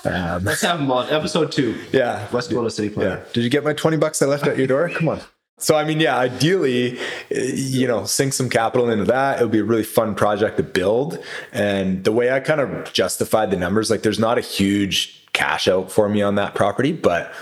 Um, 0.06 0.44
Let's 0.44 0.62
have 0.62 0.78
them 0.78 0.90
on 0.90 1.10
episode 1.10 1.52
two. 1.52 1.76
yeah, 1.92 2.26
West 2.32 2.50
Kelowna 2.50 2.72
City 2.72 2.88
Planner. 2.88 3.18
yeah. 3.18 3.32
Did 3.34 3.44
you 3.44 3.50
get 3.50 3.64
my 3.64 3.74
20 3.74 3.98
bucks 3.98 4.22
I 4.22 4.26
left 4.26 4.46
at 4.46 4.56
your 4.56 4.66
door? 4.66 4.88
Come 4.88 5.08
on. 5.10 5.20
So, 5.58 5.76
I 5.76 5.84
mean, 5.84 6.00
yeah, 6.00 6.16
ideally, 6.18 6.98
eh, 7.30 7.52
you 7.54 7.86
know, 7.86 8.04
sink 8.04 8.32
some 8.32 8.48
capital 8.48 8.90
into 8.90 9.04
that. 9.04 9.40
It 9.40 9.44
would 9.44 9.52
be 9.52 9.58
a 9.60 9.64
really 9.64 9.84
fun 9.84 10.14
project 10.14 10.56
to 10.56 10.62
build. 10.64 11.22
And 11.52 12.02
the 12.02 12.10
way 12.12 12.32
I 12.32 12.40
kind 12.40 12.60
of 12.62 12.92
justified 12.92 13.50
the 13.50 13.56
numbers, 13.56 13.90
like 13.90 14.02
there's 14.02 14.18
not 14.18 14.38
a 14.38 14.40
huge 14.40 15.21
cash 15.32 15.68
out 15.68 15.90
for 15.90 16.08
me 16.08 16.22
on 16.22 16.34
that 16.36 16.54
property, 16.54 16.92
but 16.92 17.32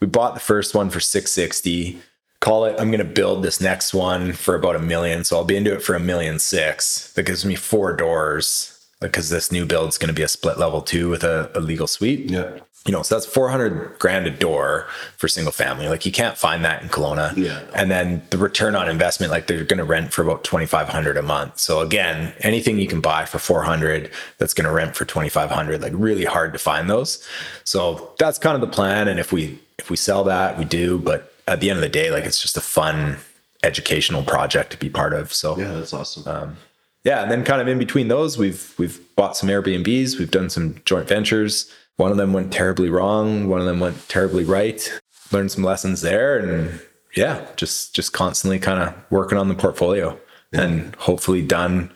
we 0.00 0.06
bought 0.06 0.34
the 0.34 0.40
first 0.40 0.74
one 0.74 0.90
for 0.90 1.00
660. 1.00 2.00
Call 2.40 2.64
it, 2.64 2.76
I'm 2.78 2.90
going 2.90 2.98
to 2.98 3.04
build 3.04 3.42
this 3.42 3.60
next 3.60 3.92
one 3.92 4.32
for 4.32 4.54
about 4.54 4.76
a 4.76 4.80
million. 4.80 5.24
So 5.24 5.36
I'll 5.36 5.44
be 5.44 5.56
into 5.56 5.74
it 5.74 5.82
for 5.82 5.94
a 5.94 6.00
million 6.00 6.38
six. 6.38 7.12
That 7.12 7.24
gives 7.24 7.44
me 7.44 7.54
four 7.54 7.94
doors 7.94 8.76
because 9.00 9.30
this 9.30 9.52
new 9.52 9.66
build's 9.66 9.98
going 9.98 10.08
to 10.08 10.14
be 10.14 10.22
a 10.22 10.28
split 10.28 10.58
level 10.58 10.80
two 10.80 11.10
with 11.10 11.22
a, 11.22 11.50
a 11.54 11.60
legal 11.60 11.86
suite. 11.86 12.30
Yeah. 12.30 12.60
You 12.86 12.92
know, 12.92 13.02
so 13.02 13.14
that's 13.14 13.26
400 13.26 13.98
grand 13.98 14.26
a 14.26 14.30
door 14.30 14.86
for 15.18 15.28
single 15.28 15.52
family. 15.52 15.88
Like 15.88 16.06
you 16.06 16.12
can't 16.12 16.38
find 16.38 16.64
that 16.64 16.82
in 16.82 16.88
Kelowna. 16.88 17.36
Yeah. 17.36 17.62
And 17.74 17.90
then 17.90 18.22
the 18.30 18.38
return 18.38 18.74
on 18.74 18.88
investment, 18.88 19.30
like 19.30 19.46
they're 19.48 19.64
going 19.64 19.78
to 19.78 19.84
rent 19.84 20.12
for 20.12 20.22
about 20.22 20.44
2,500 20.44 21.18
a 21.18 21.22
month. 21.22 21.58
So 21.58 21.80
again, 21.80 22.32
anything 22.40 22.78
you 22.78 22.86
can 22.86 23.02
buy 23.02 23.26
for 23.26 23.38
400 23.38 24.10
that's 24.38 24.54
going 24.54 24.64
to 24.64 24.72
rent 24.72 24.96
for 24.96 25.04
2,500, 25.04 25.82
like 25.82 25.92
really 25.94 26.24
hard 26.24 26.54
to 26.54 26.58
find 26.58 26.88
those. 26.88 27.26
So 27.64 28.14
that's 28.18 28.38
kind 28.38 28.54
of 28.54 28.62
the 28.62 28.74
plan. 28.74 29.08
And 29.08 29.20
if 29.20 29.30
we, 29.30 29.60
if 29.78 29.90
we 29.90 29.96
sell 29.96 30.24
that, 30.24 30.58
we 30.58 30.64
do. 30.64 30.98
But 30.98 31.34
at 31.46 31.60
the 31.60 31.68
end 31.68 31.76
of 31.76 31.82
the 31.82 31.88
day, 31.90 32.10
like 32.10 32.24
it's 32.24 32.40
just 32.40 32.56
a 32.56 32.62
fun 32.62 33.18
educational 33.62 34.22
project 34.22 34.70
to 34.70 34.78
be 34.78 34.88
part 34.88 35.12
of. 35.12 35.34
So 35.34 35.58
Yeah, 35.58 35.72
that's 35.72 35.92
awesome. 35.92 36.26
Um, 36.26 36.56
yeah, 37.04 37.22
and 37.22 37.30
then 37.30 37.44
kind 37.44 37.62
of 37.62 37.68
in 37.68 37.78
between 37.78 38.08
those, 38.08 38.36
we've 38.36 38.74
we've 38.78 39.00
bought 39.16 39.36
some 39.36 39.48
Airbnbs, 39.48 40.18
we've 40.18 40.30
done 40.30 40.50
some 40.50 40.80
joint 40.84 41.08
ventures. 41.08 41.70
One 41.96 42.10
of 42.10 42.16
them 42.16 42.32
went 42.32 42.52
terribly 42.52 42.88
wrong, 42.88 43.48
one 43.48 43.60
of 43.60 43.66
them 43.66 43.80
went 43.80 44.08
terribly 44.08 44.44
right. 44.44 45.00
Learned 45.32 45.52
some 45.52 45.62
lessons 45.62 46.00
there, 46.00 46.38
and 46.38 46.80
yeah, 47.14 47.46
just 47.56 47.94
just 47.94 48.12
constantly 48.12 48.58
kind 48.58 48.82
of 48.82 48.94
working 49.10 49.38
on 49.38 49.48
the 49.48 49.54
portfolio, 49.54 50.18
and 50.52 50.94
hopefully 50.96 51.40
done 51.40 51.92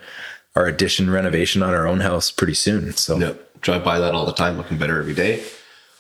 our 0.54 0.66
addition 0.66 1.11
renovation 1.11 1.62
on 1.62 1.74
our 1.74 1.87
own 1.87 2.00
house 2.00 2.30
pretty 2.30 2.54
soon. 2.54 2.92
So 2.92 3.18
yep. 3.18 3.40
Drive 3.61 3.83
by 3.83 3.98
that 3.98 4.14
all 4.14 4.26
the 4.26 4.33
time, 4.33 4.59
looking 4.59 4.76
better 4.76 5.00
every 5.00 5.14
day. 5.14 5.42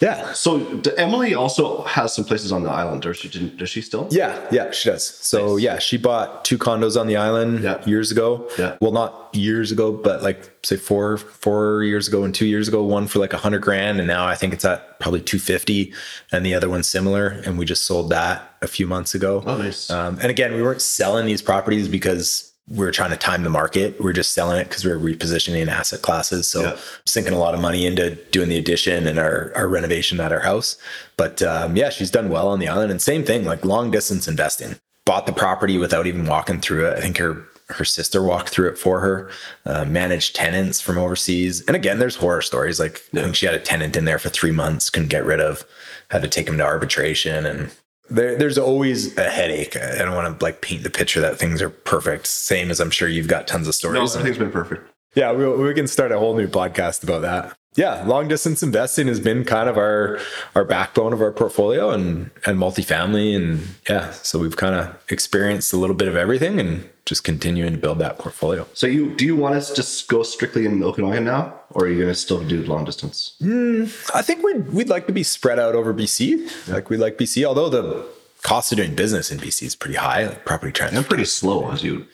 Yeah, 0.00 0.32
So 0.32 0.58
d- 0.76 0.90
Emily 0.96 1.34
also 1.34 1.82
has 1.82 2.12
some 2.14 2.24
places 2.24 2.52
on 2.52 2.62
the 2.62 2.70
island, 2.70 3.06
or 3.06 3.14
she 3.14 3.28
didn't? 3.28 3.56
Does 3.58 3.70
she 3.70 3.80
still? 3.80 4.08
Yeah, 4.10 4.38
yeah, 4.50 4.70
she 4.72 4.90
does. 4.90 5.04
So 5.06 5.56
yeah, 5.56 5.78
she 5.78 5.96
bought 5.96 6.44
two 6.44 6.58
condos 6.58 7.00
on 7.00 7.06
the 7.06 7.16
island 7.16 7.62
Yeah. 7.62 7.82
years 7.86 8.10
ago. 8.10 8.48
Yeah. 8.58 8.76
Well, 8.80 8.92
not 8.92 9.28
years 9.32 9.72
ago, 9.72 9.92
but 9.92 10.22
like 10.22 10.50
say 10.62 10.76
four 10.76 11.16
four 11.16 11.82
years 11.82 12.08
ago 12.08 12.24
and 12.24 12.34
two 12.34 12.46
years 12.46 12.68
ago. 12.68 12.82
One 12.82 13.06
for 13.06 13.18
like 13.18 13.32
a 13.32 13.38
hundred 13.38 13.62
grand, 13.62 13.98
and 13.98 14.06
now 14.08 14.26
I 14.26 14.34
think 14.34 14.52
it's 14.52 14.64
at 14.64 14.98
probably 15.00 15.20
two 15.20 15.38
fifty, 15.38 15.92
and 16.32 16.44
the 16.46 16.54
other 16.54 16.68
one's 16.68 16.88
similar. 16.88 17.28
And 17.44 17.58
we 17.58 17.64
just 17.64 17.84
sold 17.84 18.10
that 18.10 18.54
a 18.62 18.66
few 18.66 18.86
months 18.86 19.14
ago. 19.14 19.42
Oh, 19.46 19.56
nice. 19.58 19.90
Um, 19.90 20.18
and 20.22 20.30
again, 20.30 20.54
we 20.54 20.62
weren't 20.62 20.82
selling 20.82 21.26
these 21.26 21.42
properties 21.42 21.88
because 21.88 22.52
we 22.68 22.78
were 22.78 22.90
trying 22.90 23.10
to 23.10 23.16
time 23.16 23.42
the 23.42 23.50
market. 23.50 24.00
We 24.02 24.08
are 24.10 24.14
just 24.14 24.32
selling 24.32 24.58
it 24.58 24.68
because 24.68 24.84
we 24.84 24.90
are 24.90 24.98
repositioning 24.98 25.68
asset 25.68 26.00
classes. 26.02 26.48
So 26.48 26.62
Yeah. 26.62 26.76
sinking 27.04 27.34
a 27.34 27.38
lot 27.38 27.54
of 27.54 27.60
money 27.60 27.84
into 27.84 28.14
doing 28.30 28.48
the 28.48 28.56
addition 28.56 29.06
and 29.06 29.18
our, 29.18 29.52
our 29.54 29.68
renovation 29.68 30.18
at 30.18 30.32
our 30.32 30.40
house. 30.40 30.76
But 31.18 31.42
um, 31.42 31.76
yeah, 31.76 31.90
she's 31.90 32.10
done 32.10 32.30
well 32.30 32.48
on 32.48 32.60
the 32.60 32.68
island. 32.68 32.90
And 32.90 33.02
same 33.02 33.22
thing, 33.22 33.44
like 33.44 33.64
long 33.66 33.90
distance 33.90 34.26
investing. 34.26 34.76
Bought 35.04 35.26
the 35.26 35.32
property 35.32 35.76
without 35.76 36.06
even 36.06 36.24
walking 36.26 36.60
through 36.60 36.86
it. 36.86 36.96
I 36.96 37.00
think 37.00 37.18
her 37.18 37.44
her 37.70 37.84
sister 37.84 38.22
walked 38.22 38.50
through 38.50 38.68
it 38.68 38.76
for 38.78 39.00
her. 39.00 39.30
Uh, 39.64 39.84
managed 39.86 40.36
tenants 40.36 40.82
from 40.82 40.98
overseas. 40.98 41.62
And 41.66 41.74
again, 41.74 41.98
there's 41.98 42.16
horror 42.16 42.42
stories. 42.42 42.78
Like 42.78 43.02
I 43.14 43.22
think 43.22 43.34
she 43.36 43.46
had 43.46 43.54
a 43.54 43.58
tenant 43.58 43.96
in 43.96 44.04
there 44.04 44.18
for 44.18 44.28
three 44.28 44.50
months, 44.50 44.90
couldn't 44.90 45.08
get 45.08 45.24
rid 45.24 45.40
of, 45.40 45.64
had 46.10 46.20
to 46.22 46.28
take 46.28 46.46
him 46.48 46.58
to 46.58 46.64
arbitration 46.64 47.46
and 47.46 47.70
there, 48.10 48.36
there's 48.36 48.58
always 48.58 49.16
a 49.16 49.30
headache. 49.30 49.76
I 49.76 49.98
don't 49.98 50.14
want 50.14 50.38
to 50.38 50.44
like 50.44 50.60
paint 50.60 50.82
the 50.82 50.90
picture 50.90 51.20
that 51.20 51.38
things 51.38 51.62
are 51.62 51.70
perfect. 51.70 52.26
Same 52.26 52.70
as 52.70 52.80
I'm 52.80 52.90
sure 52.90 53.08
you've 53.08 53.28
got 53.28 53.46
tons 53.46 53.66
of 53.68 53.74
stories. 53.74 54.14
no, 54.14 54.20
everything's 54.20 54.38
been 54.38 54.52
perfect. 54.52 54.88
yeah, 55.14 55.32
we, 55.32 55.46
we 55.48 55.74
can 55.74 55.86
start 55.86 56.12
a 56.12 56.18
whole 56.18 56.36
new 56.36 56.48
podcast 56.48 57.02
about 57.02 57.22
that. 57.22 57.56
Yeah, 57.76 58.04
long 58.04 58.28
distance 58.28 58.62
investing 58.62 59.08
has 59.08 59.18
been 59.18 59.44
kind 59.44 59.68
of 59.68 59.76
our 59.76 60.20
our 60.54 60.64
backbone 60.64 61.12
of 61.12 61.20
our 61.20 61.32
portfolio 61.32 61.90
and 61.90 62.30
and 62.46 62.56
multifamily 62.56 63.34
and 63.34 63.66
yeah, 63.88 64.12
so 64.12 64.38
we've 64.38 64.56
kind 64.56 64.76
of 64.76 64.96
experienced 65.08 65.72
a 65.72 65.76
little 65.76 65.96
bit 65.96 66.06
of 66.06 66.14
everything 66.14 66.60
and 66.60 66.88
just 67.06 67.22
continuing 67.24 67.72
to 67.72 67.78
build 67.78 67.98
that 67.98 68.18
portfolio. 68.18 68.66
So 68.72 68.86
you 68.86 69.14
do 69.14 69.24
you 69.24 69.36
want 69.36 69.54
us 69.54 69.68
to 69.70 69.76
just 69.76 70.08
go 70.08 70.22
strictly 70.22 70.64
in 70.66 70.82
Okanagan 70.82 71.24
now, 71.24 71.54
or 71.70 71.84
are 71.84 71.88
you 71.88 71.96
going 71.96 72.08
to 72.08 72.14
still 72.14 72.42
do 72.42 72.62
long 72.64 72.84
distance? 72.84 73.34
Hmm, 73.40 73.84
I 74.14 74.22
think 74.22 74.42
we'd 74.42 74.72
we'd 74.72 74.88
like 74.88 75.06
to 75.06 75.12
be 75.12 75.22
spread 75.22 75.58
out 75.58 75.74
over 75.74 75.92
BC. 75.92 76.68
Like 76.68 76.88
we 76.90 76.96
like 76.96 77.18
BC, 77.18 77.44
although 77.44 77.68
the 77.68 78.06
cost 78.42 78.72
of 78.72 78.78
doing 78.78 78.94
business 78.94 79.30
in 79.30 79.38
BC 79.38 79.62
is 79.64 79.74
pretty 79.76 79.96
high, 79.96 80.26
like 80.26 80.44
property 80.44 80.72
transfer. 80.72 80.98
I'm 80.98 81.04
pretty 81.04 81.24
slow, 81.24 81.70
as 81.70 81.82
you 81.82 82.06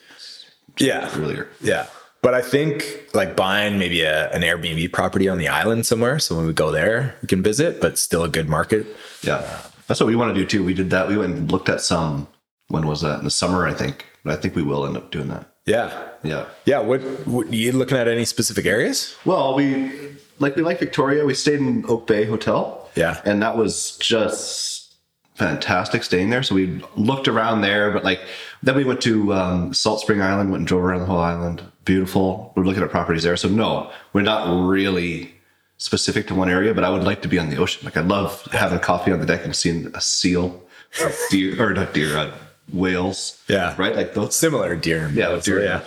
Yeah, 0.77 1.09
earlier. 1.17 1.47
Yeah. 1.61 1.87
But 2.21 2.35
I 2.35 2.41
think 2.41 3.07
like 3.15 3.35
buying 3.35 3.79
maybe 3.79 4.01
a, 4.01 4.29
an 4.31 4.41
Airbnb 4.43 4.91
property 4.93 5.27
on 5.27 5.39
the 5.39 5.47
island 5.47 5.85
somewhere. 5.87 6.19
So 6.19 6.35
when 6.37 6.45
we 6.45 6.53
go 6.53 6.69
there, 6.69 7.15
we 7.21 7.27
can 7.27 7.41
visit, 7.41 7.81
but 7.81 7.97
still 7.97 8.23
a 8.23 8.29
good 8.29 8.47
market. 8.47 8.85
Yeah, 9.23 9.41
that's 9.87 9.99
what 9.99 10.05
we 10.07 10.15
want 10.15 10.33
to 10.35 10.39
do 10.39 10.45
too. 10.45 10.63
We 10.63 10.73
did 10.75 10.91
that. 10.91 11.07
We 11.07 11.17
went 11.17 11.35
and 11.35 11.51
looked 11.51 11.67
at 11.69 11.81
some. 11.81 12.27
When 12.67 12.85
was 12.87 13.01
that? 13.01 13.17
In 13.19 13.25
the 13.25 13.31
summer, 13.31 13.67
I 13.67 13.73
think. 13.73 14.05
But 14.23 14.37
I 14.37 14.41
think 14.41 14.55
we 14.55 14.63
will 14.63 14.85
end 14.85 14.97
up 14.97 15.11
doing 15.11 15.27
that. 15.29 15.47
Yeah. 15.65 16.09
Yeah. 16.23 16.45
Yeah. 16.65 16.79
What, 16.79 17.01
what 17.27 17.53
you 17.53 17.71
looking 17.71 17.97
at 17.97 18.07
any 18.07 18.25
specific 18.25 18.65
areas? 18.65 19.15
Well, 19.25 19.55
we 19.55 20.15
like 20.39 20.55
we 20.55 20.61
like 20.63 20.79
Victoria. 20.79 21.25
We 21.25 21.33
stayed 21.33 21.59
in 21.59 21.85
Oak 21.87 22.07
Bay 22.07 22.25
Hotel. 22.25 22.89
Yeah. 22.95 23.21
and 23.23 23.41
that 23.41 23.55
was 23.57 23.95
just 23.97 24.93
fantastic 25.35 26.03
staying 26.03 26.29
there. 26.29 26.43
So 26.43 26.53
we 26.55 26.83
looked 26.95 27.27
around 27.27 27.61
there, 27.61 27.89
but 27.91 28.03
like 28.03 28.19
then 28.61 28.75
we 28.75 28.83
went 28.83 29.01
to 29.01 29.33
um, 29.33 29.73
Salt 29.73 30.01
Spring 30.01 30.21
Island, 30.21 30.51
went 30.51 30.61
and 30.61 30.67
drove 30.67 30.83
around 30.83 30.99
the 30.99 31.05
whole 31.05 31.19
island. 31.19 31.63
Beautiful. 31.85 32.51
We're 32.55 32.63
looking 32.63 32.83
at 32.83 32.89
properties 32.91 33.23
there. 33.23 33.37
So 33.37 33.47
no, 33.47 33.91
we're 34.13 34.21
not 34.21 34.67
really 34.67 35.33
specific 35.77 36.27
to 36.27 36.35
one 36.35 36.49
area, 36.49 36.73
but 36.75 36.83
I 36.83 36.89
would 36.89 37.03
like 37.03 37.21
to 37.23 37.27
be 37.27 37.39
on 37.39 37.49
the 37.49 37.57
ocean. 37.57 37.83
Like 37.85 37.97
I 37.97 38.01
love 38.01 38.47
having 38.51 38.79
coffee 38.79 39.11
on 39.11 39.19
the 39.19 39.25
deck 39.25 39.43
and 39.45 39.55
seeing 39.55 39.89
a 39.95 40.01
seal, 40.01 40.61
or 41.01 41.11
deer, 41.31 41.63
or 41.63 41.73
not 41.73 41.93
deer, 41.93 42.15
uh, 42.15 42.31
whales. 42.71 43.41
Yeah. 43.47 43.75
right. 43.77 43.95
Like 43.95 44.13
those. 44.13 44.35
Similar 44.35 44.75
deer. 44.75 45.09
Yeah, 45.13 45.39
deer. 45.41 45.63
Yeah. 45.63 45.83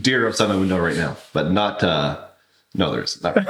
deer 0.00 0.26
outside 0.28 0.48
my 0.48 0.56
window 0.56 0.78
right 0.78 0.96
now, 0.96 1.16
but 1.32 1.50
not. 1.50 1.82
uh 1.82 2.24
No, 2.74 2.92
there's 2.92 3.22
not. 3.22 3.36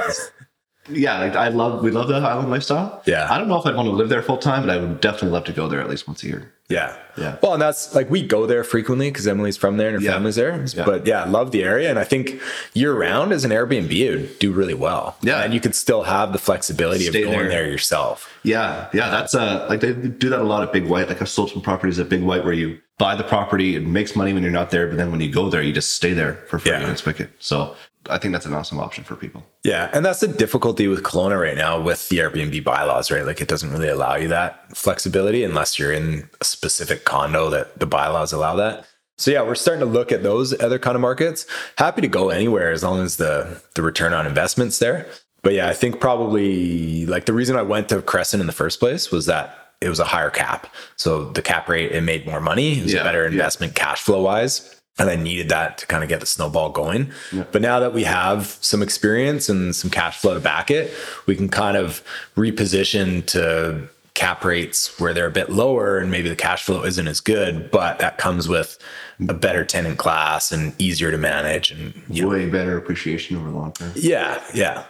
yeah, 0.89 1.19
like 1.19 1.35
I 1.35 1.47
love. 1.49 1.81
We 1.83 1.91
love 1.91 2.07
the 2.07 2.15
island 2.15 2.49
lifestyle. 2.49 3.01
Yeah. 3.05 3.27
I 3.31 3.37
don't 3.37 3.47
know 3.47 3.57
if 3.59 3.65
I'd 3.65 3.75
want 3.75 3.87
to 3.87 3.91
live 3.93 4.09
there 4.09 4.21
full 4.21 4.37
time, 4.37 4.65
but 4.65 4.69
I 4.69 4.77
would 4.77 4.99
definitely 5.01 5.29
love 5.29 5.45
to 5.45 5.53
go 5.53 5.67
there 5.67 5.79
at 5.81 5.89
least 5.89 6.07
once 6.07 6.23
a 6.23 6.27
year. 6.27 6.51
Yeah. 6.69 6.95
Yeah. 7.17 7.35
Well, 7.41 7.53
and 7.53 7.61
that's 7.61 7.93
like 7.93 8.09
we 8.09 8.25
go 8.25 8.45
there 8.47 8.63
frequently 8.63 9.09
because 9.11 9.27
Emily's 9.27 9.57
from 9.57 9.77
there 9.77 9.89
and 9.89 9.97
her 9.97 10.01
Yeah. 10.03 10.13
family's 10.13 10.35
there. 10.35 10.65
Yeah. 10.73 10.85
But 10.85 11.05
yeah, 11.05 11.23
I 11.23 11.27
love 11.27 11.51
the 11.51 11.63
area. 11.63 11.89
And 11.89 11.99
I 11.99 12.03
think 12.03 12.41
year 12.73 12.93
round 12.93 13.31
as 13.31 13.43
an 13.45 13.51
Airbnb, 13.51 13.91
it 13.91 14.09
would 14.15 14.39
do 14.39 14.51
really 14.51 14.73
well. 14.73 15.17
Yeah. 15.21 15.43
And 15.43 15.53
you 15.53 15.59
could 15.59 15.75
still 15.75 16.03
have 16.03 16.31
the 16.33 16.39
flexibility 16.39 17.03
Stay 17.05 17.23
of 17.23 17.27
going 17.29 17.39
there. 17.41 17.49
there. 17.49 17.69
yourself. 17.69 18.29
Yeah, 18.43 18.87
yeah, 18.93 19.09
that's 19.09 19.35
uh 19.35 19.67
like 19.69 19.81
they 19.81 19.93
do 19.93 20.29
that 20.29 20.39
a 20.39 20.43
lot 20.43 20.63
at 20.63 20.73
Big 20.73 20.85
White. 20.87 21.07
Like 21.09 21.21
I've 21.21 21.29
sold 21.29 21.51
some 21.51 21.61
properties 21.61 21.99
at 21.99 22.09
Big 22.09 22.23
White 22.23 22.43
where 22.43 22.53
you 22.53 22.79
buy 22.97 23.15
the 23.15 23.23
property, 23.23 23.75
it 23.75 23.85
makes 23.85 24.15
money 24.15 24.33
when 24.33 24.41
you're 24.43 24.51
not 24.51 24.69
there, 24.71 24.87
but 24.87 24.97
then 24.97 25.11
when 25.11 25.19
you 25.21 25.31
go 25.31 25.49
there, 25.49 25.61
you 25.61 25.73
just 25.73 25.93
stay 25.95 26.13
there 26.13 26.35
for 26.47 26.59
free 26.59 26.71
Yeah. 26.71 26.81
and 26.81 26.91
it's 26.91 27.05
wicked. 27.05 27.29
So 27.39 27.75
I 28.09 28.17
think 28.17 28.33
that's 28.33 28.45
an 28.45 28.53
awesome 28.53 28.79
option 28.79 29.03
for 29.03 29.15
people. 29.15 29.45
Yeah, 29.63 29.89
and 29.93 30.05
that's 30.05 30.19
the 30.19 30.27
difficulty 30.27 30.87
with 30.87 31.03
Kelowna 31.03 31.41
right 31.41 31.55
now 31.55 31.79
with 31.79 32.09
the 32.09 32.17
Airbnb 32.17 32.63
bylaws, 32.63 33.09
right? 33.11 33.25
Like 33.25 33.39
it 33.41 33.47
doesn't 33.47 33.71
really 33.71 33.87
allow 33.89 34.15
you 34.15 34.27
that 34.27 34.75
flexibility 34.75 35.43
unless 35.43 35.79
you're 35.79 35.91
in 35.93 36.29
a 36.41 36.43
specific 36.45 37.05
condo 37.05 37.49
that 37.49 37.79
the 37.79 37.85
bylaws 37.85 38.33
allow 38.33 38.55
that. 38.57 38.85
So 39.17 39.31
yeah, 39.31 39.43
we're 39.43 39.55
starting 39.55 39.79
to 39.85 39.91
look 39.91 40.11
at 40.11 40.23
those 40.23 40.59
other 40.59 40.79
kind 40.79 40.95
of 40.95 41.01
markets. 41.01 41.45
Happy 41.77 42.01
to 42.01 42.07
go 42.07 42.29
anywhere 42.29 42.71
as 42.71 42.83
long 42.83 42.99
as 43.01 43.17
the 43.17 43.61
the 43.75 43.81
return 43.81 44.11
on 44.13 44.25
investment's 44.27 44.79
there. 44.79 45.07
But 45.43 45.53
yeah, 45.53 45.67
I 45.69 45.73
think 45.73 45.99
probably 45.99 47.05
like 47.05 47.25
the 47.25 47.33
reason 47.33 47.55
I 47.55 47.61
went 47.61 47.89
to 47.89 48.01
Creston 48.01 48.39
in 48.41 48.47
the 48.47 48.53
first 48.53 48.79
place 48.79 49.11
was 49.11 49.25
that 49.27 49.57
it 49.81 49.89
was 49.89 49.99
a 49.99 50.05
higher 50.05 50.29
cap. 50.29 50.67
So 50.95 51.29
the 51.31 51.41
cap 51.41 51.67
rate 51.69 51.91
it 51.91 52.01
made 52.01 52.25
more 52.25 52.39
money. 52.39 52.79
It 52.79 52.83
was 52.83 52.93
Yeah, 52.93 53.01
a 53.01 53.03
better 53.03 53.23
yeah. 53.23 53.31
investment 53.31 53.75
cash 53.75 54.01
flow 54.01 54.21
wise. 54.21 54.81
And 54.99 55.09
I 55.09 55.15
needed 55.15 55.49
that 55.49 55.79
to 55.79 55.87
kind 55.87 56.03
of 56.03 56.09
get 56.09 56.19
the 56.19 56.27
snowball 56.27 56.69
going. 56.69 57.11
But 57.51 57.63
now 57.63 57.79
that 57.79 57.93
we 57.93 58.03
have 58.03 58.57
some 58.61 58.83
experience 58.83 59.49
and 59.49 59.75
some 59.75 59.89
cash 59.89 60.19
flow 60.19 60.35
to 60.35 60.39
back 60.39 60.69
it, 60.69 60.93
we 61.25 61.35
can 61.35 61.49
kind 61.49 61.75
of 61.75 62.03
reposition 62.35 63.25
to 63.27 63.89
cap 64.13 64.45
rates 64.45 64.99
where 64.99 65.13
they're 65.13 65.27
a 65.27 65.31
bit 65.31 65.49
lower 65.49 65.97
and 65.97 66.11
maybe 66.11 66.29
the 66.29 66.35
cash 66.35 66.63
flow 66.63 66.83
isn't 66.83 67.07
as 67.07 67.19
good, 67.19 67.71
but 67.71 67.97
that 67.99 68.17
comes 68.19 68.47
with 68.47 68.77
mm-hmm. 69.19 69.29
a 69.29 69.33
better 69.33 69.65
tenant 69.65 69.97
class 69.97 70.51
and 70.51 70.79
easier 70.79 71.09
to 71.09 71.17
manage. 71.17 71.71
And 71.71 71.99
you 72.07 72.23
know, 72.23 72.29
Way 72.29 72.47
better 72.47 72.77
appreciation 72.77 73.37
over 73.37 73.49
the 73.49 73.55
long 73.55 73.71
term. 73.71 73.91
yeah, 73.95 74.43
yeah. 74.53 74.85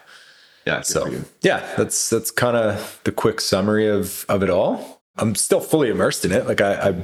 Yeah, 0.66 0.80
So 0.80 1.14
yeah, 1.42 1.76
that's 1.76 2.10
that's 2.10 2.32
kind 2.32 2.56
of 2.56 3.02
the 3.04 3.12
quick 3.12 3.42
summary 3.42 3.88
of 3.88 4.26
of 4.30 4.44
it 4.44 4.50
all. 4.50 5.02
I'm 5.18 5.36
still 5.36 5.60
fully 5.60 5.90
immersed 5.90 6.24
in 6.24 6.32
it. 6.32 6.48
Like 6.48 6.62
I, 6.62 6.90
I 6.90 7.04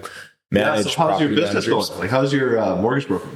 Yeah, 0.51 0.81
so 0.81 0.89
how's 0.97 1.19
your 1.21 1.29
business 1.29 1.67
managers. 1.67 1.89
going? 1.89 1.99
Like 1.99 2.09
how's 2.09 2.33
your 2.33 2.59
uh, 2.59 2.75
mortgage 2.75 3.07
broker? 3.07 3.27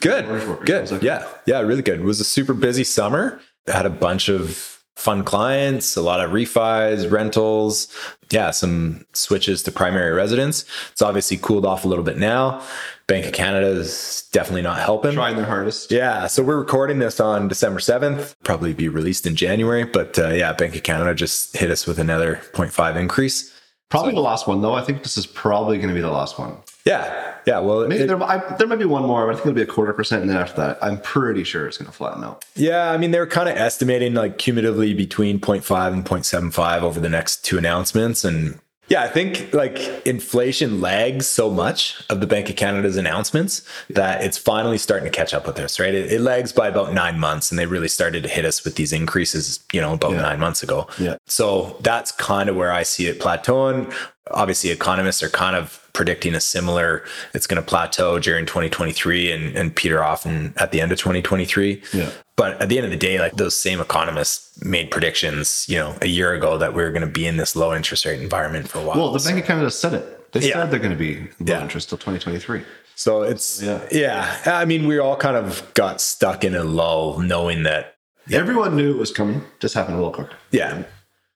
Good. 0.00 0.26
Mortgage 0.26 0.46
broker. 0.46 0.64
Good. 0.64 1.02
Yeah. 1.02 1.26
Yeah. 1.46 1.60
Really 1.60 1.82
good. 1.82 2.00
It 2.00 2.04
was 2.04 2.20
a 2.20 2.24
super 2.24 2.54
busy 2.54 2.84
summer. 2.84 3.40
I 3.68 3.72
had 3.72 3.86
a 3.86 3.90
bunch 3.90 4.28
of 4.28 4.56
fun 4.96 5.24
clients, 5.24 5.96
a 5.96 6.02
lot 6.02 6.20
of 6.20 6.30
refis, 6.30 7.10
rentals. 7.10 7.88
Yeah. 8.30 8.50
Some 8.50 9.04
switches 9.12 9.62
to 9.64 9.72
primary 9.72 10.12
residence. 10.12 10.64
It's 10.92 11.02
obviously 11.02 11.36
cooled 11.36 11.66
off 11.66 11.84
a 11.84 11.88
little 11.88 12.04
bit 12.04 12.16
now. 12.18 12.62
Bank 13.06 13.26
of 13.26 13.32
Canada 13.32 13.66
is 13.66 14.26
definitely 14.32 14.62
not 14.62 14.78
helping. 14.78 15.12
Trying 15.12 15.36
their 15.36 15.44
hardest. 15.44 15.90
Yeah, 15.90 16.28
so 16.28 16.42
we're 16.42 16.58
recording 16.58 16.98
this 16.98 17.20
on 17.20 17.46
December 17.48 17.80
7th, 17.80 18.36
probably 18.44 18.72
be 18.72 18.88
released 18.88 19.26
in 19.26 19.36
January. 19.36 19.84
But 19.84 20.18
uh, 20.18 20.28
yeah, 20.28 20.52
Bank 20.54 20.76
of 20.76 20.82
Canada 20.82 21.14
just 21.14 21.54
hit 21.56 21.70
us 21.70 21.86
with 21.86 21.98
another 21.98 22.40
0.5 22.54 22.96
increase. 22.96 23.52
Probably 23.92 24.14
the 24.14 24.20
last 24.20 24.46
one 24.48 24.60
though. 24.62 24.74
I 24.74 24.82
think 24.82 25.02
this 25.02 25.16
is 25.16 25.26
probably 25.26 25.76
going 25.78 25.88
to 25.88 25.94
be 25.94 26.00
the 26.00 26.10
last 26.10 26.38
one. 26.38 26.56
Yeah, 26.84 27.34
yeah. 27.46 27.60
Well, 27.60 27.86
Maybe 27.86 28.02
it- 28.02 28.06
there, 28.08 28.20
I, 28.22 28.38
there 28.56 28.66
might 28.66 28.80
be 28.80 28.84
one 28.84 29.04
more, 29.04 29.26
but 29.26 29.32
I 29.32 29.34
think 29.34 29.46
it'll 29.46 29.54
be 29.56 29.62
a 29.62 29.66
quarter 29.66 29.92
percent, 29.92 30.22
and 30.22 30.30
then 30.30 30.36
after 30.36 30.56
that, 30.62 30.78
I'm 30.82 30.98
pretty 31.00 31.44
sure 31.44 31.68
it's 31.68 31.78
going 31.78 31.86
to 31.90 31.96
flatten 31.96 32.24
out. 32.24 32.44
Yeah, 32.56 32.90
I 32.90 32.96
mean, 32.96 33.12
they're 33.12 33.26
kind 33.26 33.48
of 33.48 33.56
estimating 33.56 34.14
like 34.14 34.38
cumulatively 34.38 34.92
between 34.94 35.38
0.5 35.38 35.92
and 35.92 36.04
0.75 36.04 36.82
over 36.82 36.98
the 36.98 37.08
next 37.08 37.44
two 37.44 37.56
announcements. 37.56 38.24
And 38.24 38.58
yeah, 38.92 39.02
I 39.04 39.08
think 39.08 39.54
like 39.54 39.78
inflation 40.06 40.82
lags 40.82 41.26
so 41.26 41.48
much 41.48 42.04
of 42.10 42.20
the 42.20 42.26
Bank 42.26 42.50
of 42.50 42.56
Canada's 42.56 42.98
announcements 42.98 43.66
that 43.88 44.22
it's 44.22 44.36
finally 44.36 44.76
starting 44.76 45.10
to 45.10 45.16
catch 45.18 45.32
up 45.32 45.46
with 45.46 45.58
us, 45.58 45.80
right? 45.80 45.94
It, 45.94 46.12
it 46.12 46.20
lags 46.20 46.52
by 46.52 46.68
about 46.68 46.92
nine 46.92 47.18
months, 47.18 47.50
and 47.50 47.58
they 47.58 47.64
really 47.64 47.88
started 47.88 48.22
to 48.24 48.28
hit 48.28 48.44
us 48.44 48.62
with 48.64 48.74
these 48.74 48.92
increases, 48.92 49.60
you 49.72 49.80
know, 49.80 49.94
about 49.94 50.12
Yeah. 50.12 50.20
nine 50.20 50.38
months 50.38 50.62
ago. 50.62 50.86
Yeah. 50.98 51.16
So 51.26 51.74
that's 51.80 52.12
kind 52.12 52.50
of 52.50 52.56
where 52.56 52.70
I 52.70 52.82
see 52.82 53.06
it 53.06 53.18
plateauing. 53.18 53.90
Obviously, 54.30 54.70
economists 54.70 55.22
are 55.22 55.28
kind 55.28 55.56
of 55.56 55.86
predicting 55.92 56.34
a 56.34 56.40
similar, 56.40 57.04
it's 57.34 57.46
going 57.46 57.60
to 57.60 57.66
plateau 57.68 58.18
during 58.20 58.46
2023 58.46 59.32
and, 59.32 59.56
and 59.56 59.74
peter 59.74 60.02
off 60.02 60.24
at 60.26 60.70
the 60.70 60.80
end 60.80 60.92
of 60.92 60.98
2023. 60.98 61.82
Yeah. 61.92 62.10
But 62.36 62.60
at 62.62 62.68
the 62.68 62.78
end 62.78 62.84
of 62.86 62.90
the 62.92 62.96
day, 62.96 63.18
like 63.18 63.34
those 63.34 63.54
same 63.56 63.80
economists 63.80 64.62
made 64.64 64.90
predictions, 64.90 65.66
you 65.68 65.76
know, 65.76 65.96
a 66.00 66.06
year 66.06 66.32
ago 66.34 66.56
that 66.56 66.72
we 66.72 66.82
were 66.82 66.90
going 66.90 67.02
to 67.06 67.06
be 67.12 67.26
in 67.26 67.36
this 67.36 67.56
low 67.56 67.74
interest 67.74 68.04
rate 68.06 68.22
environment 68.22 68.68
for 68.68 68.78
a 68.78 68.82
while. 68.82 68.96
Well, 68.96 69.12
the 69.12 69.18
Bank 69.18 69.40
of 69.40 69.44
Canada 69.44 69.70
said 69.70 69.92
it. 69.94 70.32
They 70.32 70.40
Yeah. 70.40 70.54
said 70.54 70.70
they're 70.70 70.78
going 70.78 70.92
to 70.92 70.96
be 70.96 71.16
low 71.40 71.54
Yeah. 71.56 71.62
interest 71.62 71.88
till 71.90 71.98
2023. 71.98 72.62
So 72.94 73.22
it's 73.22 73.60
Yeah. 73.60 73.80
yeah. 73.90 74.38
I 74.46 74.64
mean, 74.64 74.86
we 74.86 74.98
all 74.98 75.16
kind 75.16 75.36
of 75.36 75.62
got 75.74 76.00
stuck 76.00 76.44
in 76.44 76.54
a 76.54 76.62
lull, 76.64 77.18
knowing 77.18 77.64
that 77.64 77.96
Everyone 78.30 78.76
knew 78.76 78.92
it 78.92 78.98
was 78.98 79.10
coming, 79.10 79.42
just 79.58 79.74
happened 79.74 79.96
a 79.96 79.98
little 79.98 80.12
quicker. 80.14 80.30
yeah, 80.52 80.84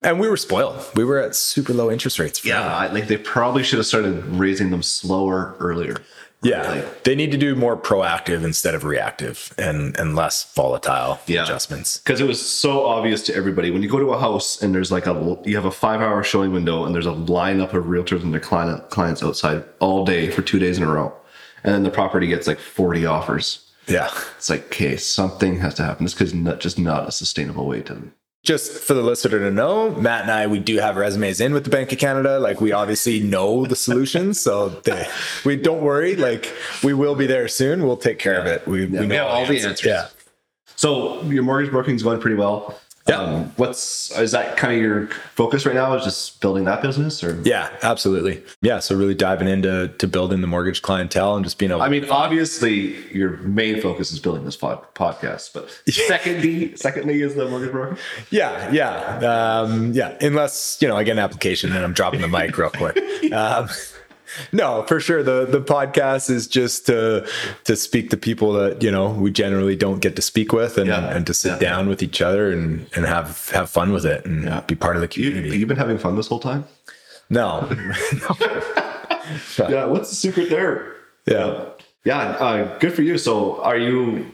and 0.07 0.19
we 0.21 0.29
were 0.29 0.37
spoiled. 0.39 0.83
We 0.95 1.05
were 1.05 1.19
at 1.21 1.35
super 1.37 1.73
low 1.75 1.91
interest 1.91 2.19
rates. 2.19 2.45
Yeah, 2.45 2.63
I, 2.65 2.87
like 2.93 3.09
they 3.09 3.19
probably 3.19 3.63
should 3.63 3.79
have 3.79 3.87
started 3.87 4.25
raising 4.27 4.71
them 4.71 4.83
slower 4.83 5.55
earlier. 5.61 5.97
yeah. 6.43 6.69
like, 6.71 7.03
They 7.05 7.15
need 7.15 7.33
to 7.33 7.39
do 7.39 7.55
more 7.57 7.77
proactive 7.77 8.45
instead 8.45 8.75
of 8.75 8.85
reactive, 8.85 9.53
and 9.59 9.97
and 9.99 10.15
less 10.15 10.53
volatile 10.55 11.19
Yeah. 11.27 11.43
adjustments. 11.45 11.99
because 11.99 12.21
it 12.21 12.27
was 12.27 12.41
so 12.41 12.87
obvious 12.87 13.23
to 13.27 13.35
everybody 13.35 13.71
when 13.71 13.83
you 13.83 13.89
go 13.89 13.99
to 13.99 14.13
a 14.13 14.19
house 14.21 14.63
and 14.63 14.75
there's 14.75 14.93
like 14.93 15.07
a 15.07 15.15
you 15.45 15.57
have 15.57 15.65
a 15.65 15.71
five 15.71 16.01
hour 16.01 16.23
showing 16.23 16.53
window 16.53 16.85
and 16.85 16.95
there's 16.95 17.07
a 17.15 17.19
lineup 17.39 17.73
of 17.75 17.85
realtors 17.87 18.23
and 18.23 18.33
their 18.33 18.41
client 18.51 18.89
clients 18.91 19.23
outside 19.23 19.65
all 19.81 20.05
day 20.05 20.31
for 20.31 20.43
two 20.43 20.59
days 20.59 20.77
in 20.79 20.85
a 20.85 20.91
row 20.99 21.13
and 21.65 21.75
then 21.75 21.83
the 21.83 21.91
property 21.91 22.27
gets 22.29 22.47
like 22.47 22.59
40 22.61 23.07
offers 23.07 23.47
Yeah. 23.89 24.11
it's 24.37 24.51
like 24.51 24.67
okay 24.67 24.97
something 24.97 25.59
has 25.61 25.75
to 25.75 25.83
happen 25.85 26.05
this 26.05 26.21
is 26.21 26.35
not 26.35 26.61
just 26.61 26.79
not 26.79 27.09
a 27.09 27.13
sustainable 27.13 27.67
way 27.67 27.81
to 27.89 27.95
Just 28.47 28.73
for 28.85 28.95
the 28.95 29.03
listener 29.03 29.41
to 29.41 29.51
know, 29.51 29.91
Matt 29.91 30.23
and 30.23 30.31
I, 30.31 30.47
we 30.47 30.61
do 30.61 30.77
have 30.77 30.97
resumes 30.97 31.41
in 31.41 31.53
with 31.53 31.65
the 31.65 31.71
Bank 31.71 31.91
of 31.91 31.99
Canada. 31.99 32.39
Like 32.39 32.61
we 32.61 32.71
obviously 32.71 33.19
know 33.19 33.67
the 33.67 33.75
solutions, 33.75 34.41
so 34.41 34.69
they, 34.69 35.05
we 35.45 35.57
don't 35.57 35.83
worry. 35.83 36.15
Like 36.15 36.55
we 36.85 36.95
will 36.95 37.17
be 37.17 37.27
there 37.27 37.49
soon. 37.49 37.85
We'll 37.85 37.97
take 37.97 38.21
care 38.21 38.41
of 38.41 38.47
it. 38.47 38.65
We, 38.69 38.87
we 38.87 39.07
know 39.09 39.17
have 39.17 39.27
all 39.27 39.47
the 39.47 39.61
answers. 39.61 39.85
Yeah. 39.85 40.09
so 40.77 41.23
your 41.23 41.43
mortgage 41.43 41.73
broking 41.73 41.97
is 41.97 42.05
going 42.05 42.21
pretty 42.21 42.37
well 42.37 42.79
Yeah. 43.09 43.19
um, 43.21 43.53
what's 43.57 44.11
is 44.19 44.33
that 44.33 44.57
kind 44.57 44.75
of 44.75 44.81
your 44.81 45.07
focus 45.35 45.65
right 45.65 45.75
now 45.75 45.95
is 45.95 46.03
just 46.05 46.41
building 46.41 46.65
that 46.65 46.83
business 46.83 47.23
or 47.23 47.41
Yeah, 47.45 47.71
absolutely. 47.83 48.43
Yeah. 48.63 48.81
So 48.81 48.97
really 48.97 49.15
diving 49.15 49.47
into 49.49 49.89
to 49.99 50.09
building 50.09 50.41
the 50.41 50.47
mortgage 50.49 50.83
clientele 50.83 51.37
and 51.37 51.45
just 51.45 51.59
being 51.59 51.71
able. 51.71 51.83
I 51.83 51.89
mean, 51.89 52.09
obviously, 52.11 52.97
your 53.15 53.37
main 53.39 53.81
focus 53.81 54.11
is 54.13 54.19
building 54.19 54.45
this 54.45 54.57
pod- 54.57 54.83
podcast, 54.95 55.53
but 55.53 55.71
secondly, 55.93 56.75
secondly 56.77 57.23
is 57.23 57.35
the 57.37 57.49
mortgage 57.49 57.71
broker. 57.73 57.97
Yeah, 58.31 58.71
yeah, 58.73 59.61
um, 59.61 59.93
yeah. 59.93 60.17
Unless 60.21 60.79
you 60.81 60.89
know, 60.89 60.97
I 60.97 61.05
get 61.05 61.13
an 61.13 61.19
application 61.21 61.73
and 61.73 61.85
I'm 61.85 61.93
dropping 61.93 62.21
the 62.23 62.29
mic 62.29 62.57
real 62.59 62.71
quick. 62.71 62.99
Um, 63.33 63.69
no, 64.53 64.85
for 64.89 65.01
sure. 65.01 65.23
The 65.23 65.47
the 65.47 65.61
podcast 65.61 66.31
is 66.31 66.47
just 66.47 66.87
to 66.87 67.27
to 67.65 67.77
speak 67.77 68.11
to 68.11 68.17
people 68.17 68.53
that 68.55 68.83
you 68.83 68.91
know 68.91 69.11
we 69.11 69.31
generally 69.31 69.77
don't 69.77 70.01
get 70.01 70.17
to 70.17 70.23
speak 70.23 70.53
with, 70.53 70.79
and, 70.79 70.89
Yeah. 70.89 71.15
and 71.15 71.27
to 71.27 71.35
sit 71.35 71.53
Yeah. 71.53 71.59
down 71.71 71.89
with 71.89 72.03
each 72.03 72.21
other 72.23 72.51
and 72.51 72.87
and 72.97 73.05
have 73.07 73.51
have 73.51 73.69
fun 73.71 73.93
with 73.93 74.07
it 74.07 74.25
and 74.25 74.45
Yeah. 74.45 74.61
be 74.61 74.75
part 74.75 74.97
of 74.97 75.03
the 75.03 75.09
community. 75.09 75.57
you've 75.59 75.69
been 75.69 75.77
having 75.77 75.99
fun 75.99 76.17
this 76.17 76.29
whole 76.29 76.41
time. 76.41 76.65
no, 77.31 77.69
Yeah, 79.69 79.87
what's 79.87 80.11
the 80.11 80.17
secret 80.17 80.51
there? 80.51 80.93
yeah. 81.27 81.65
Yeah, 82.05 82.19
uh, 82.19 82.79
good 82.79 82.95
for 82.95 83.03
you. 83.03 83.19
So, 83.19 83.61
are 83.63 83.77
you 83.77 84.27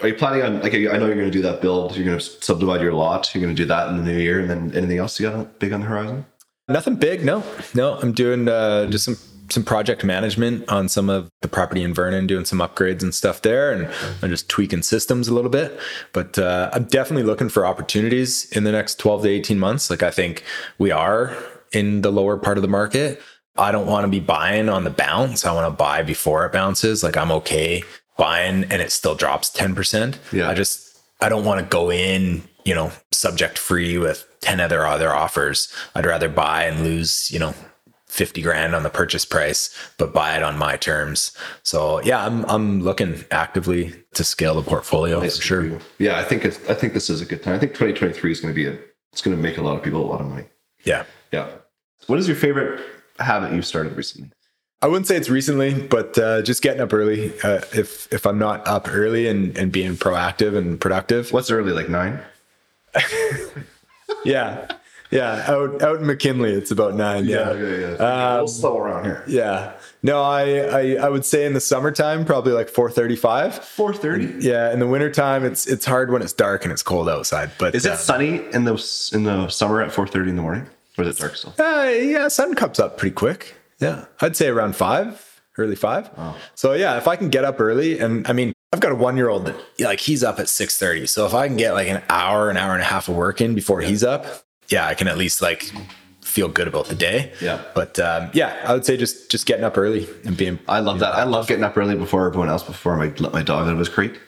are 0.00 0.08
you 0.08 0.14
planning 0.14 0.42
on 0.42 0.62
like? 0.62 0.72
I 0.74 0.78
know 0.78 1.06
you're 1.06 1.14
going 1.14 1.26
to 1.26 1.30
do 1.30 1.42
that 1.42 1.60
build. 1.60 1.94
You're 1.94 2.06
going 2.06 2.18
to 2.18 2.24
subdivide 2.24 2.80
your 2.80 2.94
lot. 2.94 3.34
You're 3.34 3.42
going 3.42 3.54
to 3.54 3.62
do 3.62 3.66
that 3.68 3.88
in 3.88 3.98
the 3.98 4.02
new 4.10 4.18
year, 4.18 4.40
and 4.40 4.48
then 4.48 4.72
anything 4.74 4.96
else 4.96 5.20
you 5.20 5.28
got 5.28 5.58
big 5.58 5.74
on 5.74 5.80
the 5.80 5.86
horizon? 5.86 6.24
Nothing 6.68 6.96
big, 6.96 7.24
no, 7.24 7.42
no. 7.74 7.98
I'm 7.98 8.12
doing 8.12 8.48
uh, 8.48 8.86
just 8.86 9.04
some 9.04 9.16
some 9.50 9.64
project 9.64 10.02
management 10.02 10.66
on 10.70 10.88
some 10.88 11.10
of 11.10 11.28
the 11.42 11.48
property 11.48 11.82
in 11.82 11.92
Vernon, 11.92 12.26
doing 12.26 12.44
some 12.44 12.60
upgrades 12.60 13.02
and 13.02 13.14
stuff 13.14 13.42
there, 13.42 13.72
and 13.72 13.88
I'm 14.22 14.30
just 14.30 14.48
tweaking 14.48 14.82
systems 14.82 15.28
a 15.28 15.34
little 15.34 15.50
bit. 15.50 15.78
But 16.12 16.38
uh, 16.38 16.70
I'm 16.72 16.84
definitely 16.84 17.24
looking 17.24 17.48
for 17.48 17.66
opportunities 17.66 18.50
in 18.52 18.64
the 18.64 18.72
next 18.72 18.98
12 18.98 19.24
to 19.24 19.28
18 19.28 19.58
months. 19.58 19.90
Like 19.90 20.02
I 20.02 20.10
think 20.10 20.44
we 20.78 20.90
are 20.90 21.36
in 21.72 22.02
the 22.02 22.10
lower 22.10 22.38
part 22.38 22.58
of 22.58 22.62
the 22.62 22.68
market. 22.68 23.20
I 23.56 23.70
don't 23.72 23.86
want 23.86 24.04
to 24.04 24.08
be 24.08 24.20
buying 24.20 24.68
on 24.68 24.84
the 24.84 24.90
bounce. 24.90 25.44
I 25.44 25.52
want 25.52 25.70
to 25.70 25.76
buy 25.76 26.02
before 26.02 26.46
it 26.46 26.52
bounces. 26.52 27.02
Like 27.02 27.16
I'm 27.16 27.30
okay 27.32 27.84
buying 28.16 28.64
and 28.64 28.80
it 28.80 28.92
still 28.92 29.14
drops 29.14 29.50
10%. 29.50 30.16
Yeah. 30.32 30.48
I 30.48 30.54
just 30.54 30.98
I 31.20 31.28
don't 31.28 31.44
want 31.44 31.60
to 31.60 31.66
go 31.66 31.90
in, 31.90 32.42
you 32.64 32.74
know, 32.74 32.92
subject 33.10 33.58
free 33.58 33.98
with 33.98 34.26
10 34.40 34.60
other 34.60 34.86
other 34.86 35.14
offers. 35.14 35.72
I'd 35.94 36.06
rather 36.06 36.28
buy 36.28 36.64
and 36.64 36.82
lose, 36.82 37.30
you 37.30 37.38
know, 37.38 37.54
50 38.06 38.42
grand 38.42 38.74
on 38.74 38.82
the 38.82 38.90
purchase 38.90 39.24
price, 39.24 39.74
but 39.96 40.12
buy 40.12 40.36
it 40.36 40.42
on 40.42 40.58
my 40.58 40.76
terms. 40.76 41.34
So 41.62 42.02
yeah, 42.02 42.24
I'm 42.24 42.44
I'm 42.44 42.82
looking 42.82 43.24
actively 43.30 43.94
to 44.14 44.22
scale 44.22 44.54
the 44.54 44.62
portfolio 44.62 45.20
for 45.20 45.30
sure. 45.30 45.78
Yeah, 45.98 46.18
I 46.18 46.24
think 46.24 46.44
it's. 46.44 46.58
I 46.68 46.74
think 46.74 46.92
this 46.92 47.08
is 47.08 47.22
a 47.22 47.24
good 47.24 47.42
time. 47.42 47.54
I 47.54 47.58
think 47.58 47.72
2023 47.72 48.32
is 48.32 48.40
going 48.40 48.52
to 48.52 48.54
be 48.54 48.66
a. 48.66 48.78
It's 49.12 49.22
going 49.22 49.36
to 49.36 49.42
make 49.42 49.56
a 49.56 49.62
lot 49.62 49.76
of 49.76 49.82
people 49.82 50.04
a 50.04 50.08
lot 50.10 50.20
of 50.20 50.26
money. 50.26 50.44
Yeah. 50.84 51.04
Yeah. 51.32 51.48
What 52.06 52.18
is 52.18 52.26
your 52.26 52.36
favorite 52.36 52.80
habit 53.18 53.52
you've 53.52 53.66
started 53.66 53.96
recently? 53.96 54.30
I 54.82 54.88
wouldn't 54.88 55.06
say 55.06 55.16
it's 55.16 55.28
recently, 55.30 55.74
but 55.74 56.18
uh, 56.18 56.42
just 56.42 56.60
getting 56.60 56.80
up 56.82 56.92
early. 56.92 57.32
Uh, 57.40 57.60
if 57.72 58.12
if 58.12 58.26
I'm 58.26 58.38
not 58.38 58.66
up 58.66 58.88
early 58.90 59.28
and, 59.28 59.56
and 59.56 59.70
being 59.72 59.96
proactive 59.96 60.56
and 60.56 60.80
productive, 60.80 61.32
What's 61.32 61.50
early? 61.50 61.72
Like 61.72 61.88
nine? 61.88 62.20
yeah, 64.24 64.68
yeah. 65.10 65.44
Out 65.48 65.82
out 65.82 66.00
in 66.00 66.06
McKinley, 66.06 66.52
it's 66.52 66.70
about 66.70 66.94
nine. 66.94 67.24
Yeah, 67.24 67.52
yeah. 67.54 67.96
yeah. 67.98 68.36
we'll 68.36 68.48
slow 68.48 68.78
around 68.78 69.04
here. 69.04 69.24
yeah. 69.26 69.72
No, 70.02 70.20
I, 70.22 70.42
I 70.58 70.96
I 71.02 71.08
would 71.08 71.24
say 71.24 71.46
in 71.46 71.54
the 71.54 71.60
summertime 71.60 72.24
probably 72.24 72.52
like 72.52 72.68
four 72.68 72.90
thirty 72.90 73.16
five. 73.16 73.52
4:30. 73.52 74.42
Yeah, 74.42 74.72
in 74.72 74.80
the 74.80 74.86
wintertime 74.86 75.44
it's 75.44 75.66
it's 75.66 75.84
hard 75.84 76.10
when 76.10 76.22
it's 76.22 76.32
dark 76.32 76.64
and 76.64 76.72
it's 76.72 76.82
cold 76.82 77.08
outside. 77.08 77.50
But 77.58 77.74
Is 77.74 77.86
uh, 77.86 77.92
it 77.92 77.98
sunny 77.98 78.42
in 78.52 78.64
the 78.64 79.10
in 79.12 79.24
the 79.24 79.48
summer 79.48 79.80
at 79.80 79.92
4:30 79.92 80.28
in 80.30 80.36
the 80.36 80.42
morning, 80.42 80.66
or 80.98 81.04
is 81.04 81.16
it 81.16 81.20
dark 81.20 81.36
still? 81.36 81.54
Uh, 81.58 81.88
yeah, 81.88 82.28
sun 82.28 82.54
comes 82.54 82.80
up 82.80 82.98
pretty 82.98 83.14
quick. 83.14 83.54
Yeah, 83.78 84.06
I'd 84.20 84.36
say 84.36 84.48
around 84.48 84.76
five, 84.76 85.40
early 85.56 85.76
five. 85.76 86.10
Oh. 86.16 86.36
So 86.54 86.72
yeah, 86.72 86.96
if 86.98 87.06
I 87.06 87.16
can 87.16 87.30
get 87.30 87.44
up 87.44 87.60
early, 87.60 87.98
and 87.98 88.26
I 88.26 88.32
mean, 88.32 88.52
I've 88.72 88.80
got 88.80 88.92
a 88.92 88.94
one 88.94 89.16
year 89.16 89.28
old 89.28 89.46
that 89.46 89.56
like 89.80 90.00
he's 90.00 90.24
up 90.24 90.38
at 90.38 90.48
six 90.48 90.78
thirty. 90.78 91.06
So 91.06 91.26
if 91.26 91.34
I 91.34 91.46
can 91.46 91.56
get 91.56 91.72
like 91.74 91.88
an 91.88 92.02
hour, 92.08 92.48
an 92.48 92.56
hour 92.56 92.72
and 92.72 92.80
a 92.80 92.86
half 92.86 93.08
of 93.08 93.16
work 93.16 93.40
in 93.40 93.54
before 93.54 93.82
he's 93.82 94.02
up, 94.02 94.24
yeah, 94.68 94.86
I 94.86 94.94
can 94.94 95.08
at 95.08 95.18
least 95.18 95.42
like 95.42 95.70
feel 96.22 96.48
good 96.48 96.66
about 96.66 96.86
the 96.86 96.94
day. 96.94 97.32
Yeah. 97.42 97.62
But 97.74 97.98
um, 97.98 98.30
yeah, 98.32 98.64
I 98.66 98.72
would 98.72 98.86
say 98.86 98.96
just 98.96 99.30
just 99.30 99.44
getting 99.46 99.64
up 99.64 99.76
early 99.76 100.08
and 100.24 100.36
being. 100.36 100.58
I 100.68 100.80
love 100.80 101.00
that. 101.00 101.14
I 101.14 101.24
love 101.24 101.46
getting 101.46 101.64
up 101.64 101.76
early 101.76 101.96
before 101.96 102.26
everyone 102.26 102.48
else, 102.48 102.62
before 102.62 102.98
I 103.00 103.08
let 103.18 103.34
my 103.34 103.42
dog 103.42 103.66
out 103.66 103.74
of 103.74 103.78
his 103.78 103.90
crate. 103.90 104.18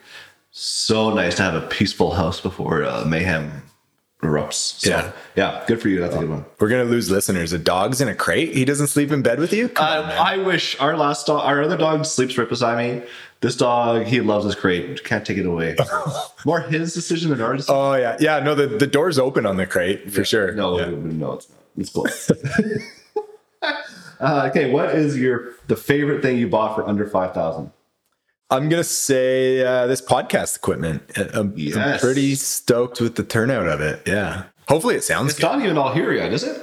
So 0.50 1.12
nice 1.12 1.36
to 1.36 1.42
have 1.42 1.54
a 1.54 1.66
peaceful 1.66 2.12
house 2.12 2.40
before 2.40 2.84
uh, 2.84 3.04
mayhem 3.04 3.63
erupts. 4.24 4.78
So, 4.80 4.90
Yeah. 4.90 5.12
yeah, 5.36 5.64
good 5.66 5.80
for 5.80 5.88
you. 5.88 6.00
That's 6.00 6.14
a 6.14 6.18
good 6.18 6.30
one. 6.30 6.44
We're 6.58 6.68
gonna 6.68 6.84
lose 6.84 7.10
listeners. 7.10 7.52
A 7.52 7.58
dog's 7.58 8.00
in 8.00 8.08
a 8.08 8.14
crate. 8.14 8.54
He 8.54 8.64
doesn't 8.64 8.88
sleep 8.88 9.10
in 9.12 9.22
bed 9.22 9.38
with 9.38 9.52
you. 9.52 9.66
On. 9.76 9.76
I, 10.04 10.36
wish 10.38 10.78
our 10.80 10.96
last 10.96 11.26
dog, 11.26 11.44
our 11.44 11.62
other 11.62 11.76
dog 11.76 12.04
sleeps 12.06 12.36
right 12.38 12.48
beside 12.48 12.78
me. 12.78 13.02
This 13.40 13.56
dog, 13.56 14.04
he 14.06 14.20
loves 14.20 14.44
his 14.46 14.54
crate. 14.54 15.04
Can't 15.04 15.24
take 15.26 15.36
it 15.36 15.44
away. 15.46 15.76
More 16.46 16.60
his 16.60 16.94
decision 16.94 17.30
than 17.30 17.40
ours. 17.42 17.66
Oh 17.68 17.94
yeah, 17.94 18.16
yeah. 18.18 18.40
No, 18.40 18.54
the, 18.54 18.66
the 18.66 18.86
door's 18.86 19.18
open 19.18 19.44
on 19.46 19.56
the 19.56 19.66
crate 19.66 20.10
for 20.10 20.24
sure. 20.24 20.52
No, 20.52 20.78
Yeah. 20.78 20.86
no, 20.90 21.32
it's 21.34 21.48
not. 21.50 21.58
It's 21.76 21.90
close. 21.90 22.30
uh, 24.20 24.48
okay, 24.50 24.70
what 24.70 24.94
is 24.94 25.18
your 25.18 25.52
the 25.66 25.76
favorite 25.76 26.22
thing 26.22 26.38
you 26.38 26.48
bought 26.48 26.74
for 26.74 26.86
under 26.88 27.06
five 27.06 27.34
thousand? 27.34 27.70
I'm 28.50 28.68
gonna 28.68 28.84
say 28.84 29.64
uh, 29.64 29.86
this 29.86 30.00
podcast 30.02 30.56
equipment. 30.56 31.02
I- 31.16 31.28
I'm, 31.34 31.54
I'm 31.76 31.98
pretty 31.98 32.34
stoked 32.34 33.00
with 33.00 33.16
the 33.16 33.24
turnout 33.24 33.66
of 33.68 33.80
it. 33.80 34.02
Yeah. 34.06 34.44
Hopefully 34.68 34.94
it 34.96 35.04
sounds 35.04 35.30
It's 35.32 35.40
good. 35.40 35.46
not 35.46 35.60
even 35.62 35.76
all 35.78 35.92
here 35.92 36.12
yet, 36.12 36.32
is 36.32 36.42
it? 36.44 36.60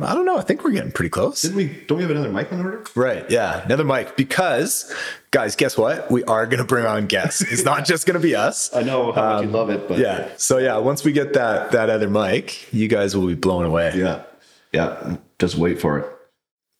I 0.00 0.14
don't 0.14 0.24
know. 0.24 0.38
I 0.38 0.42
think 0.42 0.64
we're 0.64 0.70
getting 0.70 0.90
pretty 0.90 1.10
close. 1.10 1.42
Didn't 1.42 1.56
we? 1.58 1.66
Don't 1.86 1.98
we 1.98 2.02
have 2.02 2.10
another 2.10 2.30
mic 2.32 2.50
on 2.50 2.64
order? 2.64 2.82
Right. 2.96 3.30
Yeah. 3.30 3.62
Another 3.62 3.84
mic 3.84 4.16
because, 4.16 4.90
guys, 5.32 5.54
guess 5.54 5.76
what? 5.76 6.10
We 6.10 6.24
are 6.24 6.46
gonna 6.46 6.64
bring 6.64 6.86
on 6.86 7.06
guests. 7.06 7.42
It's 7.52 7.62
not 7.64 7.84
just 7.84 8.06
gonna 8.06 8.18
be 8.18 8.34
us. 8.34 8.74
I 8.74 8.82
know 8.82 9.12
how 9.12 9.34
much 9.34 9.44
you 9.44 9.50
love 9.50 9.68
it, 9.68 9.86
but 9.88 9.98
Yeah. 9.98 10.30
So 10.38 10.56
yeah, 10.58 10.78
once 10.78 11.04
we 11.04 11.12
get 11.12 11.34
that 11.34 11.72
that 11.72 11.90
other 11.90 12.08
mic, 12.08 12.72
you 12.72 12.88
guys 12.88 13.14
will 13.14 13.26
be 13.26 13.34
blown 13.34 13.66
away. 13.66 13.92
yeah, 13.94 14.22
yeah. 14.72 15.16
Just 15.38 15.56
wait 15.56 15.78
for 15.78 15.98
it. 15.98 16.06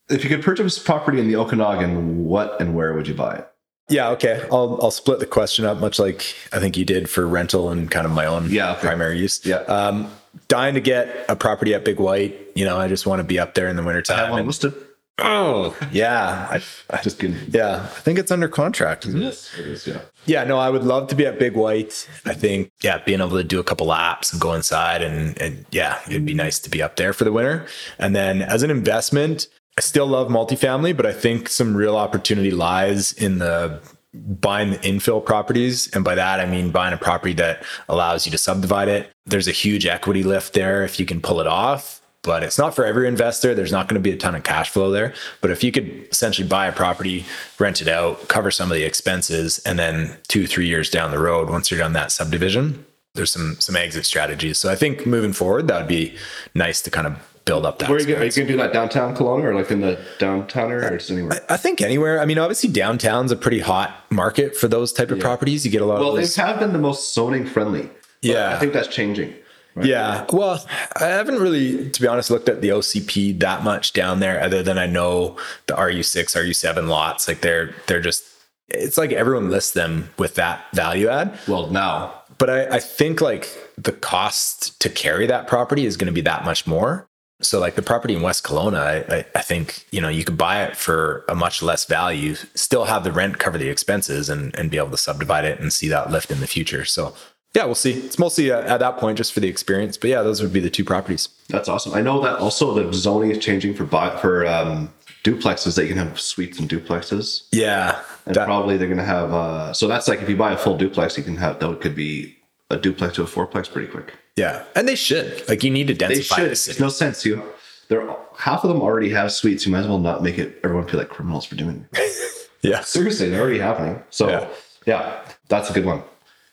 If 0.09 0.25
you 0.25 0.31
could 0.31 0.43
purchase 0.43 0.79
property 0.79 1.21
in 1.21 1.29
the 1.29 1.37
Okanagan, 1.37 2.25
what 2.25 2.61
and 2.63 2.75
where 2.75 2.95
would 2.95 3.07
you 3.07 3.15
buy 3.15 3.37
it? 3.37 3.49
Yeah, 3.89 4.11
okay. 4.11 4.47
I'll 4.51 4.79
I'll 4.83 4.91
split 4.91 5.19
the 5.19 5.27
question 5.27 5.65
up 5.65 5.79
much 5.79 5.99
like 5.99 6.35
I 6.53 6.59
think 6.61 6.77
you 6.77 6.85
did 6.85 7.11
for 7.11 7.27
rental 7.27 7.69
and 7.71 7.91
kind 7.91 8.07
of 8.07 8.13
my 8.13 8.27
own 8.27 8.49
Yeah, 8.51 8.73
okay. 8.73 8.81
primary 8.81 9.19
use. 9.19 9.45
Yeah. 9.45 9.57
Um 9.69 10.11
dying 10.49 10.75
to 10.75 10.81
get 10.81 11.25
a 11.29 11.37
property 11.37 11.75
at 11.75 11.85
Big 11.85 11.99
White. 12.01 12.39
You 12.55 12.65
know, 12.65 12.79
I 12.79 12.89
just 12.89 13.07
want 13.07 13.21
to 13.21 13.25
be 13.25 13.39
up 13.39 13.55
there 13.55 13.69
in 13.69 13.77
the 13.77 13.83
I 13.83 13.87
wintertime. 13.87 14.19
have 14.19 14.31
one 14.31 14.47
listed. 14.47 14.73
oh, 15.19 15.77
yeah. 15.93 16.49
I, 16.51 16.63
I 16.91 17.03
Just 17.03 17.19
kidding. 17.19 17.37
yeah, 17.51 17.83
I 17.83 18.01
think 18.01 18.19
it's 18.19 18.31
under 18.31 18.49
contract. 18.49 19.05
Isn't 19.07 19.21
it? 19.21 19.25
Yes, 19.25 19.51
it 19.59 19.67
is. 19.67 19.87
Yeah. 19.87 20.01
Yeah, 20.25 20.45
no, 20.45 20.59
I 20.59 20.71
would 20.71 20.85
love 20.85 21.09
to 21.09 21.15
be 21.15 21.27
at 21.27 21.39
Big 21.39 21.55
White. 21.55 22.09
I 22.25 22.33
think, 22.33 22.71
yeah, 22.83 22.97
being 23.05 23.21
able 23.21 23.37
to 23.37 23.45
do 23.45 23.61
a 23.61 23.65
couple 23.65 23.87
laps 23.89 24.33
and 24.33 24.41
go 24.41 24.55
inside 24.55 25.03
and, 25.03 25.39
and 25.41 25.67
yeah, 25.71 25.99
it'd 26.09 26.25
be 26.25 26.33
nice 26.35 26.59
to 26.61 26.71
be 26.71 26.81
up 26.83 26.97
there 26.97 27.13
for 27.13 27.25
the 27.25 27.33
winter. 27.33 27.67
And 27.99 28.17
then 28.17 28.41
as 28.41 28.63
an 28.63 28.71
investment, 28.71 29.49
I 29.79 29.81
still 29.81 30.07
love 30.07 30.29
multifamily, 30.29 30.97
but 30.97 31.07
I 31.07 31.13
think 31.13 31.49
some 31.49 31.75
real 31.75 31.97
opportunity 31.97 32.51
lies 32.51 33.13
in 33.13 33.39
the 33.39 33.81
buying 34.15 34.73
the 34.73 34.79
infill 34.79 35.25
properties. 35.25 35.89
And 35.95 36.05
by 36.05 36.15
that, 36.15 36.41
I 36.41 36.47
mean 36.47 36.71
buying 36.71 36.93
a 36.93 36.99
property 36.99 37.33
that 37.35 37.65
allows 37.89 38.27
you 38.27 38.33
to 38.33 38.39
subdivide 38.39 38.89
it. 38.89 39.11
There's 39.25 39.49
a 39.49 39.53
huge 39.53 39.87
equity 39.87 40.23
lift 40.23 40.53
there 40.53 40.85
if 40.85 41.01
you 41.01 41.07
can 41.07 41.21
pull 41.21 41.41
it 41.41 41.47
off. 41.47 42.01
But 42.23 42.45
it's 42.45 42.59
not 42.59 42.77
for 42.77 42.85
every 42.85 43.09
investor. 43.09 43.53
There's 43.53 43.73
not 43.73 43.89
going 43.89 44.01
to 44.01 44.09
be 44.09 44.15
a 44.15 44.17
ton 44.17 44.37
of 44.37 44.45
cash 44.45 44.71
flow 44.71 44.93
there. 44.93 45.13
But 45.41 45.51
if 45.51 45.65
you 45.65 45.73
could 45.73 46.07
essentially 46.13 46.47
buy 46.47 46.69
a 46.69 46.73
property, 46.73 47.25
rent 47.59 47.81
it 47.81 47.89
out, 47.89 48.29
cover 48.29 48.53
some 48.53 48.71
of 48.71 48.77
the 48.77 48.85
expenses, 48.85 49.59
and 49.67 49.77
then 49.77 50.17
two, 50.29 50.47
three 50.47 50.69
years 50.69 50.89
down 50.89 51.11
the 51.11 51.19
road, 51.19 51.51
once 51.51 51.69
you're 51.69 51.81
done 51.81 51.95
that 51.95 52.13
subdivision, 52.13 52.87
there's 53.15 53.33
some 53.33 53.57
some 53.59 53.75
exit 53.75 54.07
strategies. 54.07 54.57
So 54.57 54.71
I 54.71 54.77
think 54.77 55.05
moving 55.05 55.33
forward, 55.33 55.67
that 55.67 55.79
would 55.79 55.89
be 55.89 56.17
nice 56.55 56.81
to 56.83 56.91
kind 56.93 57.09
of 57.09 57.32
build 57.45 57.67
up 57.67 57.79
that. 57.79 57.89
Where 57.89 57.99
are 57.99 58.03
you, 58.03 58.17
are 58.17 58.25
you 58.25 58.31
going 58.31 58.47
to 58.47 58.53
do 58.53 58.57
that 58.57 58.73
downtown 58.73 59.15
Kelowna 59.17 59.45
or 59.45 59.55
like 59.55 59.71
in 59.71 59.81
the 59.81 60.01
downtown 60.19 60.71
area 60.71 60.93
or 60.93 60.99
just 60.99 61.11
anywhere? 61.11 61.41
I 61.49 61.57
think 61.57 61.81
anywhere. 61.81 62.21
I 62.21 62.25
mean, 62.25 62.39
obviously 62.39 62.71
downtown's 62.71 63.33
a 63.33 63.37
pretty 63.37 63.61
hot 63.61 63.95
market 64.11 64.57
for 64.57 64.69
those 64.69 64.93
type 64.93 65.11
of 65.11 65.21
properties. 65.21 65.65
You 65.65 65.71
get 65.71 65.83
a 65.83 65.87
lot 65.87 65.97
of 65.97 66.01
Well, 66.01 66.17
of 66.17 66.35
they 66.35 66.43
have 66.43 66.59
been 66.59 66.73
the 66.73 66.79
most 66.79 67.15
zoning 67.15 67.47
friendly. 67.47 67.91
Yeah. 68.21 68.55
I 68.55 68.59
think 68.59 68.73
that's 68.73 68.89
changing. 68.89 69.35
Yeah. 69.81 70.27
Well, 70.31 70.65
I 71.01 71.07
haven't 71.07 71.39
really, 71.39 71.91
to 71.91 72.01
be 72.01 72.07
honest, 72.07 72.31
looked 72.31 72.49
at 72.49 72.61
the 72.61 72.69
OCP 72.69 73.41
that 73.41 73.63
much 73.63 73.93
down 73.93 74.21
there, 74.21 74.41
other 74.41 74.63
than 74.63 74.79
I 74.79 74.87
know 74.87 75.39
the 75.67 75.75
RU6, 75.75 76.37
RU7 76.37 76.89
lots. 76.89 77.27
Like 77.27 77.41
they're 77.41 77.75
they're 77.87 78.01
just 78.01 78.25
it's 78.69 78.99
like 78.99 79.13
everyone 79.13 79.51
lists 79.51 79.73
them 79.73 80.11
with 80.19 80.35
that 80.37 80.65
value 80.73 81.09
add. 81.09 81.39
Well, 81.49 81.69
now 81.69 82.13
But 82.39 82.51
I, 82.51 82.77
I 82.77 82.81
think 82.81 83.21
like 83.21 83.49
the 83.77 83.93
cost 83.93 84.81
to 84.81 84.89
carry 84.89 85.27
that 85.27 85.47
property 85.47 85.87
is 85.87 85.97
going 85.97 86.07
to 86.07 86.13
be 86.13 86.23
that 86.23 86.45
much 86.45 86.67
more. 86.67 87.07
So 87.45 87.59
like 87.61 87.75
the 87.75 87.83
property 87.83 88.15
in 88.15 88.23
West 88.23 88.45
Kelowna, 88.45 88.79
I, 88.79 89.17
I, 89.17 89.25
I 89.35 89.43
think, 89.43 89.87
you 89.91 90.01
know, 90.01 90.09
you 90.09 90.25
could 90.25 90.39
buy 90.39 90.63
it 90.65 90.77
for 90.77 91.25
a 91.29 91.35
much 91.35 91.63
less 91.63 91.85
value, 91.85 92.35
still 92.55 92.85
have 92.85 93.05
the 93.05 93.13
rent 93.13 93.39
cover 93.39 93.59
the 93.59 93.69
expenses 93.69 94.29
and, 94.29 94.55
and 94.57 94.71
be 94.71 94.77
able 94.79 94.91
to 94.91 94.97
subdivide 94.97 95.45
it 95.45 95.61
and 95.61 95.73
see 95.73 95.89
that 95.89 96.11
lift 96.11 96.31
in 96.31 96.41
the 96.41 96.47
future. 96.47 96.85
So 96.85 97.15
yeah, 97.55 97.67
we'll 97.67 97.75
see. 97.75 97.93
It's 97.93 98.19
mostly 98.19 98.51
uh, 98.51 98.63
at 98.63 98.79
that 98.79 98.97
point 98.97 99.19
just 99.19 99.33
for 99.33 99.41
the 99.41 99.49
experience. 99.49 99.99
But 99.99 100.11
yeah, 100.11 100.23
those 100.23 100.41
would 100.41 100.53
be 100.53 100.61
the 100.61 100.71
two 100.71 100.85
properties. 100.85 101.29
that's 101.49 101.69
awesome. 101.69 101.93
I 101.93 102.01
know 102.01 102.21
that 102.23 102.39
also 102.39 102.73
the 102.73 102.93
zoning 102.95 103.31
is 103.31 103.39
changing 103.39 103.75
for 103.75 103.85
buy, 103.85 104.17
for 104.21 104.47
um, 104.47 104.93
duplexes 105.23 105.77
that 105.77 105.83
you 105.83 105.91
can 105.95 105.99
have 105.99 106.19
suites 106.19 106.59
and 106.59 106.69
duplexes. 106.69 107.47
Yeah. 107.53 108.01
And 108.27 108.35
that- 108.37 108.47
probably 108.47 108.77
they're 108.77 108.89
going 108.89 108.99
to 108.99 109.05
have, 109.05 109.33
uh, 109.33 109.73
so 109.75 109.87
that's 109.87 110.09
like 110.09 110.23
if 110.23 110.29
you 110.29 110.37
buy 110.37 110.53
a 110.53 110.57
full 110.57 110.79
duplex, 110.79 111.19
you 111.19 111.25
can 111.25 111.37
have, 111.37 111.59
that 111.59 111.71
it 111.71 111.81
could 111.81 111.95
be 111.95 112.37
a 112.71 112.77
duplex 112.79 113.15
to 113.17 113.23
a 113.23 113.27
fourplex 113.27 113.71
pretty 113.71 113.89
quick. 113.89 114.15
Yeah. 114.37 114.65
And 114.75 114.87
they 114.89 114.95
should. 114.95 115.49
Like 115.49 115.63
you 115.63 115.71
need 115.71 115.89
to 115.89 115.95
densify 115.95 116.37
They 116.37 116.49
the 116.49 116.57
city. 116.57 116.73
It's 116.73 116.81
no 116.81 116.89
sense. 116.89 117.25
You, 117.25 117.43
they're, 117.89 118.07
half 118.37 118.65
of 118.65 118.69
them 118.69 118.81
already 118.81 119.11
have 119.11 119.33
suites. 119.33 119.67
You 119.67 119.73
might 119.73 119.81
as 119.81 119.87
well 119.89 119.99
not 119.99 120.23
make 120.23 120.39
it, 120.39 120.59
everyone 120.65 120.87
feel 120.89 120.99
like 120.99 121.09
criminals 121.09 121.45
for 121.45 121.55
doing 121.57 121.87
it. 121.93 122.29
Yeah. 122.63 122.81
Seriously, 122.83 123.29
they're 123.29 123.41
already 123.41 123.59
happening. 123.59 124.01
So 124.11 124.29
Yeah. 124.29 124.49
yeah, 124.87 125.21
that's 125.49 125.69
a 125.69 125.73
good 125.73 125.85
one. 125.85 126.05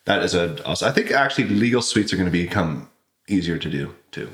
That 0.06 0.24
is 0.24 0.34
a. 0.34 0.66
Also, 0.66 0.88
I 0.88 0.92
think 0.92 1.12
actually 1.12 1.50
legal 1.50 1.84
suites 1.84 2.12
are 2.12 2.16
going 2.16 2.26
to 2.26 2.32
become 2.32 2.90
easier 3.28 3.60
to 3.60 3.70
do 3.70 3.94
too. 4.12 4.28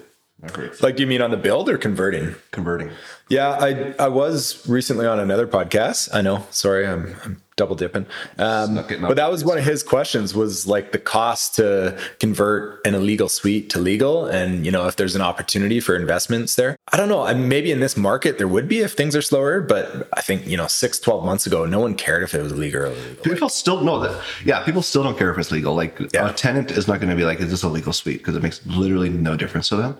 Like, 0.82 0.96
do 0.96 1.02
you 1.04 1.08
mean 1.08 1.22
on 1.22 1.32
the 1.32 1.38
build 1.38 1.68
or 1.68 1.78
converting? 1.78 2.36
Converting. 2.52 2.92
Yeah, 3.28 3.50
I 3.50 3.94
I 4.00 4.08
was 4.08 4.66
recently 4.70 5.06
on 5.06 5.20
another 5.20 5.48
podcast. 5.48 6.08
I 6.14 6.22
know. 6.22 6.46
Sorry, 6.50 6.88
I'm, 6.88 7.16
I'm 7.26 7.42
double 7.58 7.76
dipping. 7.76 8.06
Um, 8.38 8.72
Snuck 8.74 8.92
it, 8.92 9.02
not 9.02 9.08
but 9.08 9.16
that 9.18 9.32
was 9.32 9.46
one 9.46 9.58
of 9.58 9.64
his 9.64 9.82
questions 9.84 10.36
was 10.36 10.68
like 10.68 10.92
the 10.92 11.00
cost 11.00 11.56
to 11.56 11.98
convert 12.20 12.86
an 12.86 12.96
illegal 12.96 13.30
suite 13.30 13.70
to 13.72 13.80
legal, 13.80 14.26
and 14.26 14.66
you 14.66 14.72
know 14.72 14.88
if 14.88 14.96
there's 14.98 15.16
an 15.16 15.22
opportunity 15.22 15.80
for 15.80 15.96
investments 15.96 16.56
there. 16.56 16.76
I 16.92 16.98
don't 16.98 17.10
know. 17.10 17.24
I 17.24 17.34
maybe 17.34 17.72
in 17.72 17.80
this 17.80 17.96
market 17.96 18.38
there 18.38 18.48
would 18.48 18.68
be 18.68 18.80
if 18.80 18.94
things 18.94 19.16
are 19.16 19.22
slower, 19.22 19.62
but 19.62 20.08
I 20.14 20.22
think 20.22 20.46
you 20.48 20.58
know 20.58 20.68
six, 20.68 21.00
12 21.00 21.24
months 21.24 21.46
ago, 21.46 21.66
no 21.66 21.80
one 21.80 21.96
cared 21.96 22.24
if 22.24 22.34
it 22.34 22.42
was 22.42 22.54
legal 22.58 22.82
or 22.82 22.86
illegal. 22.88 23.24
People 23.24 23.50
still 23.50 23.82
know 23.82 24.00
that. 24.00 24.22
Yeah, 24.44 24.64
people 24.64 24.82
still 24.82 25.04
don't 25.04 25.18
care 25.18 25.32
if 25.32 25.38
it's 25.38 25.52
legal. 25.52 25.76
Like 25.76 25.98
Yeah. 26.14 26.30
a 26.30 26.34
tenant 26.34 26.72
is 26.72 26.88
not 26.88 27.00
going 27.00 27.10
to 27.10 27.16
be 27.16 27.24
like, 27.26 27.40
"Is 27.40 27.50
this 27.52 27.64
a 27.64 27.70
legal 27.70 27.94
suite?" 27.94 28.18
Because 28.20 28.36
it 28.36 28.44
makes 28.44 28.60
literally 28.66 29.10
no 29.10 29.36
difference 29.38 29.70
to 29.70 29.78
them. 29.78 29.98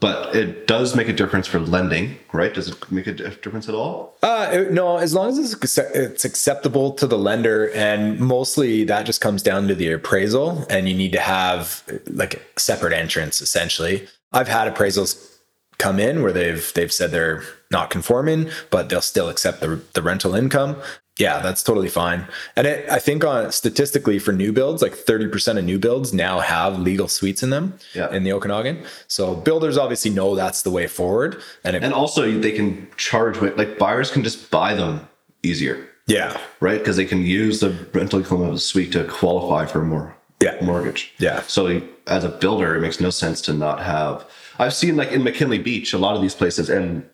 But 0.00 0.34
it 0.34 0.66
does 0.66 0.96
make 0.96 1.08
a 1.08 1.12
difference 1.12 1.46
for 1.46 1.60
lending, 1.60 2.16
right? 2.32 2.52
Does 2.54 2.68
it 2.68 2.90
make 2.90 3.06
a 3.06 3.12
difference 3.12 3.68
at 3.68 3.74
all? 3.74 4.16
Uh, 4.22 4.48
it- 4.50 4.72
no, 4.72 4.96
as 4.96 5.12
long 5.12 5.28
as 5.28 5.38
it's, 5.52 5.78
it's 5.78 6.24
acceptable 6.24 6.92
to 6.92 7.06
the 7.06 7.18
lender, 7.18 7.70
and 7.74 8.18
mostly 8.18 8.84
that 8.84 9.04
just 9.04 9.20
comes 9.20 9.42
down 9.42 9.68
to 9.68 9.74
the 9.74 9.92
appraisal, 9.92 10.64
and 10.70 10.88
you 10.88 10.94
need 10.94 11.12
to 11.12 11.20
have 11.20 11.84
like 12.06 12.34
a 12.56 12.60
separate 12.60 12.94
entrance. 12.94 13.42
Essentially, 13.42 14.08
I've 14.32 14.48
had 14.48 14.74
appraisals 14.74 15.36
come 15.78 15.98
in 16.00 16.22
where 16.22 16.32
they've 16.32 16.72
they've 16.74 16.92
said 16.92 17.10
they're 17.10 17.42
not 17.70 17.90
conforming, 17.90 18.50
but 18.70 18.88
they'll 18.88 19.00
still 19.02 19.28
accept 19.28 19.60
the 19.60 19.80
the 19.92 20.02
rental 20.02 20.34
income. 20.34 20.76
Yeah, 21.20 21.40
that's 21.40 21.62
totally 21.62 21.88
fine. 21.90 22.26
And 22.56 22.66
it, 22.66 22.88
I 22.90 22.98
think 22.98 23.24
on 23.24 23.52
statistically 23.52 24.18
for 24.18 24.32
new 24.32 24.52
builds, 24.52 24.80
like 24.80 24.94
30% 24.94 25.58
of 25.58 25.64
new 25.64 25.78
builds 25.78 26.14
now 26.14 26.40
have 26.40 26.78
legal 26.78 27.08
suites 27.08 27.42
in 27.42 27.50
them 27.50 27.74
Yeah. 27.94 28.10
in 28.10 28.24
the 28.24 28.32
Okanagan. 28.32 28.84
So 29.06 29.34
builders 29.34 29.76
obviously 29.76 30.10
know 30.10 30.34
that's 30.34 30.62
the 30.62 30.70
way 30.70 30.86
forward. 30.86 31.40
And, 31.62 31.76
it, 31.76 31.84
And 31.84 31.92
also, 31.92 32.30
they 32.40 32.52
can 32.52 32.88
charge 32.96 33.38
with 33.38 33.58
like 33.58 33.78
buyers 33.78 34.10
can 34.10 34.24
just 34.24 34.50
buy 34.50 34.74
them 34.74 35.06
easier. 35.42 35.86
yeah, 36.06 36.36
right? 36.60 36.78
Because 36.78 36.96
they 36.96 37.04
can 37.04 37.22
use 37.24 37.60
the 37.60 37.70
rental 37.92 38.18
income 38.20 38.40
of 38.42 38.54
a 38.54 38.58
suite 38.58 38.90
to 38.92 39.04
qualify 39.04 39.64
for 39.66 39.82
a 39.82 39.84
more 39.84 40.16
Yeah. 40.40 40.56
mortgage. 40.62 41.12
Yeah. 41.18 41.42
So 41.46 41.82
as 42.06 42.24
a 42.24 42.30
builder, 42.30 42.74
it 42.76 42.80
makes 42.80 42.98
no 42.98 43.10
sense 43.10 43.40
to 43.42 43.52
not 43.52 43.80
have. 43.82 44.24
I've 44.58 44.74
seen 44.74 44.96
like 44.96 45.12
in 45.12 45.22
McKinley 45.22 45.58
Beach, 45.58 45.92
a 45.92 45.98
lot 45.98 46.16
of 46.16 46.22
these 46.22 46.34
places, 46.34 46.68
and 46.70 47.04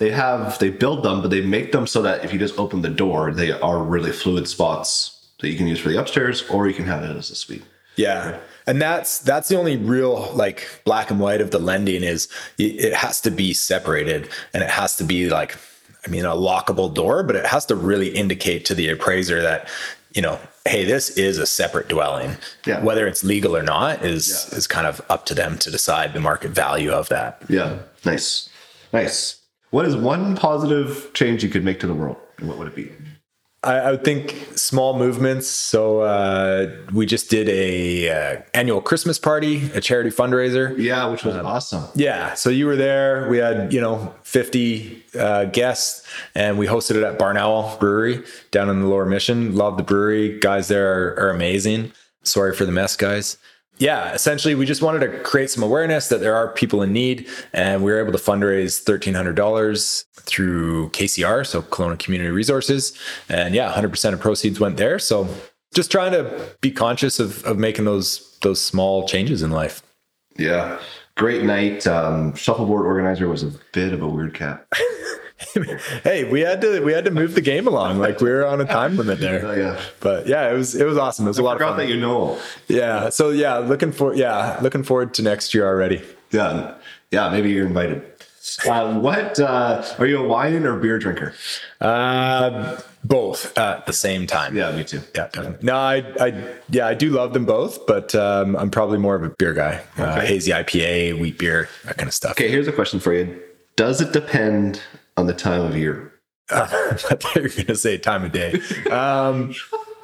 they 0.00 0.10
have 0.10 0.58
they 0.58 0.70
build 0.70 1.02
them, 1.04 1.20
but 1.22 1.30
they 1.30 1.42
make 1.42 1.72
them 1.72 1.86
so 1.86 2.02
that 2.02 2.24
if 2.24 2.32
you 2.32 2.38
just 2.38 2.58
open 2.58 2.80
the 2.82 2.88
door, 2.88 3.32
they 3.32 3.52
are 3.52 3.78
really 3.82 4.10
fluid 4.12 4.48
spots 4.48 5.16
that 5.40 5.48
you 5.50 5.56
can 5.56 5.66
use 5.68 5.78
for 5.78 5.90
the 5.90 6.00
upstairs, 6.00 6.42
or 6.50 6.66
you 6.66 6.74
can 6.74 6.86
have 6.86 7.02
it 7.04 7.14
as 7.16 7.30
a 7.30 7.34
suite. 7.36 7.62
Yeah. 7.96 8.38
And 8.66 8.80
that's 8.80 9.18
that's 9.18 9.48
the 9.48 9.56
only 9.58 9.76
real 9.76 10.32
like 10.34 10.66
black 10.84 11.10
and 11.10 11.20
white 11.20 11.40
of 11.42 11.50
the 11.50 11.58
lending 11.58 12.02
is 12.02 12.28
it 12.58 12.76
it 12.86 12.94
has 12.94 13.20
to 13.22 13.30
be 13.30 13.52
separated 13.52 14.28
and 14.54 14.62
it 14.62 14.70
has 14.70 14.96
to 14.96 15.04
be 15.04 15.28
like 15.28 15.56
I 16.06 16.08
mean 16.08 16.24
a 16.24 16.34
lockable 16.34 16.92
door, 16.94 17.22
but 17.22 17.36
it 17.36 17.44
has 17.46 17.66
to 17.66 17.76
really 17.76 18.08
indicate 18.08 18.64
to 18.66 18.74
the 18.74 18.88
appraiser 18.88 19.42
that 19.42 19.68
you 20.14 20.22
know, 20.22 20.38
hey, 20.66 20.84
this 20.84 21.10
is 21.10 21.38
a 21.38 21.46
separate 21.46 21.88
dwelling. 21.88 22.36
Yeah. 22.66 22.82
Whether 22.82 23.06
it's 23.06 23.22
legal 23.22 23.54
or 23.56 23.62
not 23.62 24.02
is 24.04 24.48
Yeah. 24.50 24.56
is 24.58 24.66
kind 24.66 24.86
of 24.86 25.02
up 25.10 25.26
to 25.26 25.34
them 25.34 25.58
to 25.58 25.70
decide 25.70 26.14
the 26.14 26.20
market 26.20 26.52
value 26.52 26.90
of 26.90 27.08
that. 27.10 27.42
Yeah, 27.48 27.80
nice, 28.04 28.48
nice. 28.94 29.36
What 29.70 29.86
is 29.86 29.96
one 29.96 30.36
positive 30.36 31.10
change 31.14 31.42
you 31.42 31.48
could 31.48 31.64
make 31.64 31.80
to 31.80 31.86
the 31.86 31.94
world, 31.94 32.16
and 32.38 32.48
what 32.48 32.58
would 32.58 32.68
it 32.68 32.74
be? 32.74 32.90
I, 33.62 33.74
I 33.74 33.90
would 33.90 34.04
think 34.04 34.34
small 34.56 34.98
movements. 34.98 35.46
So 35.46 36.00
uh, 36.00 36.74
we 36.92 37.06
just 37.06 37.30
did 37.30 37.48
a 37.48 38.08
uh, 38.08 38.42
annual 38.54 38.80
Christmas 38.80 39.18
party, 39.18 39.70
a 39.74 39.80
charity 39.80 40.10
fundraiser. 40.10 40.76
Yeah, 40.78 41.06
which 41.06 41.24
was 41.24 41.36
awesome. 41.36 41.84
Yeah, 41.94 42.34
so 42.34 42.50
you 42.50 42.66
were 42.66 42.76
there. 42.76 43.28
We 43.28 43.38
had 43.38 43.72
you 43.72 43.80
know 43.80 44.14
fifty 44.22 45.04
uh, 45.18 45.44
guests, 45.46 46.06
and 46.34 46.58
we 46.58 46.66
hosted 46.66 46.96
it 46.96 47.02
at 47.02 47.18
Barn 47.18 47.36
Owl 47.36 47.76
Brewery 47.78 48.24
down 48.50 48.70
in 48.70 48.80
the 48.80 48.86
Lower 48.86 49.06
Mission. 49.06 49.54
Love 49.54 49.76
the 49.76 49.82
brewery. 49.82 50.38
Guys 50.40 50.68
there 50.68 50.92
are, 50.92 51.26
are 51.26 51.30
amazing. 51.30 51.92
Sorry 52.22 52.54
for 52.54 52.64
the 52.64 52.72
mess, 52.72 52.96
guys. 52.96 53.36
Yeah, 53.80 54.12
essentially, 54.12 54.54
we 54.54 54.66
just 54.66 54.82
wanted 54.82 55.00
to 55.10 55.20
create 55.20 55.50
some 55.50 55.62
awareness 55.62 56.08
that 56.08 56.20
there 56.20 56.36
are 56.36 56.52
people 56.52 56.82
in 56.82 56.92
need, 56.92 57.26
and 57.54 57.82
we 57.82 57.90
were 57.90 57.98
able 57.98 58.12
to 58.12 58.18
fundraise 58.18 58.78
thirteen 58.78 59.14
hundred 59.14 59.36
dollars 59.36 60.04
through 60.16 60.90
KCR, 60.90 61.46
so 61.46 61.62
Kelowna 61.62 61.98
Community 61.98 62.30
Resources, 62.30 62.96
and 63.30 63.54
yeah, 63.54 63.70
hundred 63.70 63.88
percent 63.88 64.14
of 64.14 64.20
proceeds 64.20 64.60
went 64.60 64.76
there. 64.76 64.98
So, 64.98 65.26
just 65.74 65.90
trying 65.90 66.12
to 66.12 66.54
be 66.60 66.70
conscious 66.70 67.18
of 67.18 67.42
of 67.44 67.58
making 67.58 67.86
those 67.86 68.38
those 68.42 68.60
small 68.60 69.08
changes 69.08 69.42
in 69.42 69.50
life. 69.50 69.82
Yeah. 70.36 70.78
Great 71.16 71.44
night. 71.44 71.86
Um, 71.86 72.34
shuffleboard 72.34 72.86
organizer 72.86 73.28
was 73.28 73.42
a 73.42 73.52
bit 73.72 73.92
of 73.92 74.02
a 74.02 74.08
weird 74.08 74.34
cat. 74.34 74.66
hey, 76.04 76.24
we 76.24 76.40
had 76.40 76.60
to 76.60 76.80
we 76.84 76.92
had 76.92 77.04
to 77.06 77.10
move 77.10 77.34
the 77.34 77.40
game 77.40 77.66
along. 77.66 77.98
Like 77.98 78.20
we 78.20 78.30
were 78.30 78.46
on 78.46 78.60
a 78.60 78.64
time 78.66 78.96
limit 78.96 79.18
Oh, 79.18 79.22
there. 79.22 79.58
yeah. 79.58 79.80
But 80.00 80.26
yeah, 80.26 80.50
it 80.50 80.54
was 80.54 80.74
it 80.74 80.84
was 80.84 80.98
awesome. 80.98 81.26
It 81.26 81.30
was 81.30 81.38
a 81.38 81.42
lot 81.42 81.60
of 81.60 81.66
fun. 81.66 81.76
that 81.78 81.88
you 81.88 81.96
know. 81.98 82.38
Yeah. 82.68 83.08
So 83.10 83.30
yeah, 83.30 83.58
looking 83.58 83.92
for 83.92 84.14
yeah, 84.14 84.58
looking 84.62 84.82
forward 84.82 85.14
to 85.14 85.22
next 85.22 85.54
year 85.54 85.66
already. 85.66 86.02
Yeah. 86.30 86.74
Yeah. 87.10 87.30
Maybe 87.30 87.50
you're 87.50 87.66
invited. 87.66 88.02
Uh, 88.68 88.98
what 88.98 89.38
uh, 89.38 89.84
are 89.98 90.06
you 90.06 90.24
a 90.24 90.26
wine 90.26 90.64
or 90.64 90.76
beer 90.78 90.98
drinker? 90.98 91.34
Uh, 91.80 92.80
both 93.04 93.56
at 93.56 93.86
the 93.86 93.92
same 93.92 94.26
time. 94.26 94.56
Yeah, 94.56 94.72
me 94.72 94.82
too. 94.82 95.00
Yeah, 95.14 95.28
definitely. 95.32 95.64
No, 95.64 95.74
I, 95.76 95.96
I, 96.18 96.54
yeah, 96.70 96.86
I 96.86 96.94
do 96.94 97.10
love 97.10 97.32
them 97.32 97.44
both, 97.44 97.86
but 97.86 98.14
um, 98.14 98.56
I'm 98.56 98.70
probably 98.70 98.98
more 98.98 99.14
of 99.14 99.22
a 99.22 99.28
beer 99.30 99.52
guy. 99.52 99.82
Uh, 99.98 100.02
Okay. 100.16 100.26
hazy 100.26 100.52
IPA, 100.52 101.20
wheat 101.20 101.38
beer, 101.38 101.68
that 101.84 101.98
kind 101.98 102.08
of 102.08 102.14
stuff. 102.14 102.32
Okay, 102.32 102.48
here's 102.50 102.66
a 102.66 102.72
question 102.72 102.98
for 102.98 103.12
you. 103.14 103.40
Does 103.76 104.00
it 104.00 104.12
depend 104.12 104.80
on 105.20 105.26
the 105.26 105.34
time 105.34 105.60
of 105.60 105.76
year? 105.76 106.12
I 106.50 106.66
thought 106.66 107.36
you 107.36 107.42
were 107.42 107.48
going 107.48 107.66
to 107.66 107.76
say 107.76 107.96
time 107.98 108.24
of 108.24 108.32
day. 108.32 108.54
Um, 108.90 109.54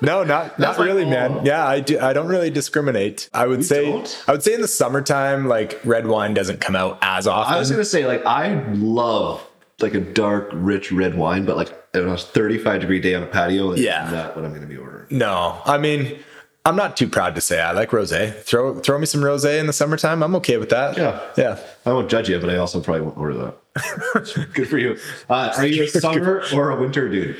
no, 0.01 0.23
not 0.23 0.27
not 0.27 0.59
That's 0.59 0.79
like, 0.79 0.87
really, 0.87 1.05
oh. 1.05 1.11
man. 1.11 1.45
Yeah, 1.45 1.67
I 1.67 1.81
do. 1.81 1.99
I 1.99 2.13
don't 2.13 2.29
really 2.29 2.51
discriminate. 2.51 3.29
I 3.35 3.47
would 3.47 3.65
say 3.65 3.91
don't? 3.91 4.25
I 4.29 4.33
would 4.33 4.43
say 4.45 4.55
in 4.55 4.61
the 4.61 4.69
summertime, 4.69 5.49
like 5.49 5.81
red 5.85 6.07
wine 6.07 6.35
doesn't 6.35 6.61
come 6.61 6.77
out 6.77 6.99
as 7.03 7.27
often. 7.27 7.55
I 7.55 7.59
was 7.59 7.71
gonna 7.71 7.85
say, 7.85 8.07
like, 8.07 8.25
I 8.27 8.63
love 8.75 9.45
like 9.81 9.95
a 9.95 10.01
dark, 10.01 10.51
rich 10.53 10.93
red 10.93 11.17
wine, 11.17 11.45
but 11.47 11.57
like 11.57 11.73
on 11.95 12.09
a 12.09 12.17
35 12.17 12.81
degree 12.83 13.01
day 13.01 13.15
on 13.15 13.23
a 13.23 13.27
patio, 13.27 13.75
Yeah. 13.75 14.09
not 14.13 14.37
what 14.37 14.45
I'm 14.45 14.53
gonna 14.55 14.67
be 14.67 14.77
ordering. 14.77 15.07
no, 15.11 15.61
I 15.65 15.79
mean, 15.79 16.19
I'm 16.65 16.77
not 16.77 16.97
too 16.97 17.09
proud 17.09 17.35
to 17.35 17.41
say 17.41 17.61
I 17.61 17.73
like 17.73 17.91
rosé. 17.91 18.35
Throw 18.43 18.79
throw 18.81 18.99
me 18.99 19.07
some 19.07 19.21
rosé 19.23 19.59
in 19.59 19.67
the 19.67 19.73
summertime. 19.73 20.23
I'm 20.23 20.35
okay 20.37 20.59
with 20.59 20.69
that. 20.71 20.97
Yeah. 20.97 21.21
yeah. 21.37 21.59
I 21.85 21.93
won't 21.93 22.09
judge 22.11 22.29
you, 22.29 22.39
but 22.39 22.51
I 22.51 22.57
also 22.59 22.81
probably 22.81 23.03
won't 23.03 23.17
order 23.19 23.35
that. 23.39 23.57
Good 24.55 24.69
for 24.69 24.79
you. 24.79 24.99
Uh, 25.29 25.53
are 25.57 25.67
you 25.67 25.85
a 25.85 25.89
summer 25.89 26.43
or 26.55 26.71
a 26.71 26.81
winter 26.81 27.09
dude? 27.09 27.37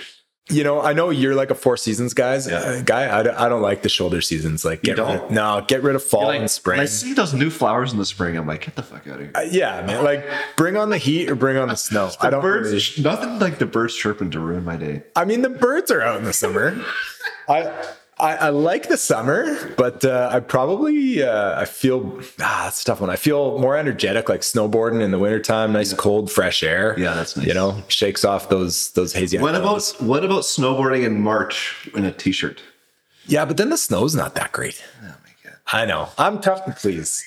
You 0.49 0.63
know, 0.63 0.81
I 0.81 0.93
know 0.93 1.11
you're 1.11 1.35
like 1.35 1.51
a 1.51 1.57
four 1.57 1.77
seasons 1.77 2.15
guys 2.15 2.47
Yeah. 2.49 2.59
uh, 2.59 2.83
guy. 2.83 3.19
I 3.19 3.25
don't, 3.25 3.35
I 3.35 3.49
don't 3.49 3.63
like 3.63 3.83
the 3.83 3.89
shoulder 3.89 4.21
seasons. 4.21 4.65
Like, 4.65 4.83
get 4.83 4.97
don't? 4.97 5.23
rid, 5.23 5.31
no, 5.33 5.65
get 5.67 5.83
rid 5.83 5.97
of 5.97 6.05
fall 6.05 6.27
Like, 6.27 6.39
and 6.39 6.49
spring. 6.49 6.79
I 6.79 6.85
see 6.85 7.15
those 7.15 7.35
new 7.35 7.51
flowers 7.51 7.93
in 7.93 7.99
the 7.99 8.05
spring. 8.05 8.37
I'm 8.37 8.47
like, 8.47 8.65
get 8.65 8.77
the 8.77 8.85
fuck 8.85 9.09
out 9.09 9.15
of 9.15 9.21
here. 9.23 9.33
Uh, 9.35 9.41
yeah, 9.51 9.83
man. 9.85 10.05
Like, 10.05 10.25
bring 10.57 10.77
on 10.77 10.91
the 10.91 10.99
heat 10.99 11.29
or 11.29 11.35
bring 11.35 11.57
on 11.57 11.67
the 11.67 11.75
snow. 11.75 12.13
I 12.21 12.31
don't. 12.31 12.43
birds, 12.43 12.71
really- 12.97 13.03
nothing 13.03 13.41
like 13.41 13.59
the 13.59 13.67
birds 13.67 13.97
chirping 13.97 14.31
to 14.31 14.39
ruin 14.39 14.65
my 14.65 14.77
day. 14.77 15.03
I 15.17 15.25
mean, 15.25 15.43
the 15.43 15.49
birds 15.51 15.91
are 15.91 16.01
out 16.01 16.19
in 16.19 16.25
the 16.25 16.33
summer. 16.33 16.81
I, 17.49 17.73
I 18.19 18.37
I 18.37 18.49
like 18.49 18.89
the 18.89 18.97
summer, 18.97 19.75
but 19.77 20.05
uh, 20.05 20.31
I 20.33 20.41
probably 20.41 21.23
uh, 21.23 21.61
I 21.61 21.67
feel 21.67 22.19
ah, 22.41 22.63
that's 22.65 22.83
a 22.83 22.85
tough 22.87 23.01
one. 23.01 23.11
I 23.11 23.17
feel 23.17 23.59
more 23.59 23.77
energetic, 23.77 24.29
like 24.29 24.41
snowboarding 24.41 25.03
in 25.03 25.11
the 25.11 25.19
wintertime, 25.19 25.73
nice 25.73 25.93
cold, 25.93 26.31
fresh 26.31 26.63
air. 26.63 26.99
Yeah, 26.99 27.15
that's 27.15 27.37
nice. 27.37 27.47
You 27.47 27.53
know, 27.55 27.83
shakes 27.89 28.25
off 28.25 28.49
those 28.49 28.93
those 28.93 29.13
hazy. 29.13 29.39
What 29.39 29.55
about 29.55 29.83
what 30.01 30.25
about 30.25 30.43
snowboarding 30.45 31.05
in 31.05 31.21
March 31.21 31.91
in 31.95 32.05
a 32.07 32.13
t-shirt? 32.13 32.63
Yeah, 33.27 33.45
but 33.45 33.59
then 33.59 33.69
the 33.69 33.77
snow's 33.77 34.15
not 34.15 34.35
that 34.37 34.53
great. 34.53 34.83
Oh 35.03 35.07
my 35.07 35.51
god. 35.51 35.59
I 35.73 35.85
know. 35.85 36.09
I'm 36.17 36.41
tough 36.41 36.65
to 36.65 36.73
please. 36.73 37.23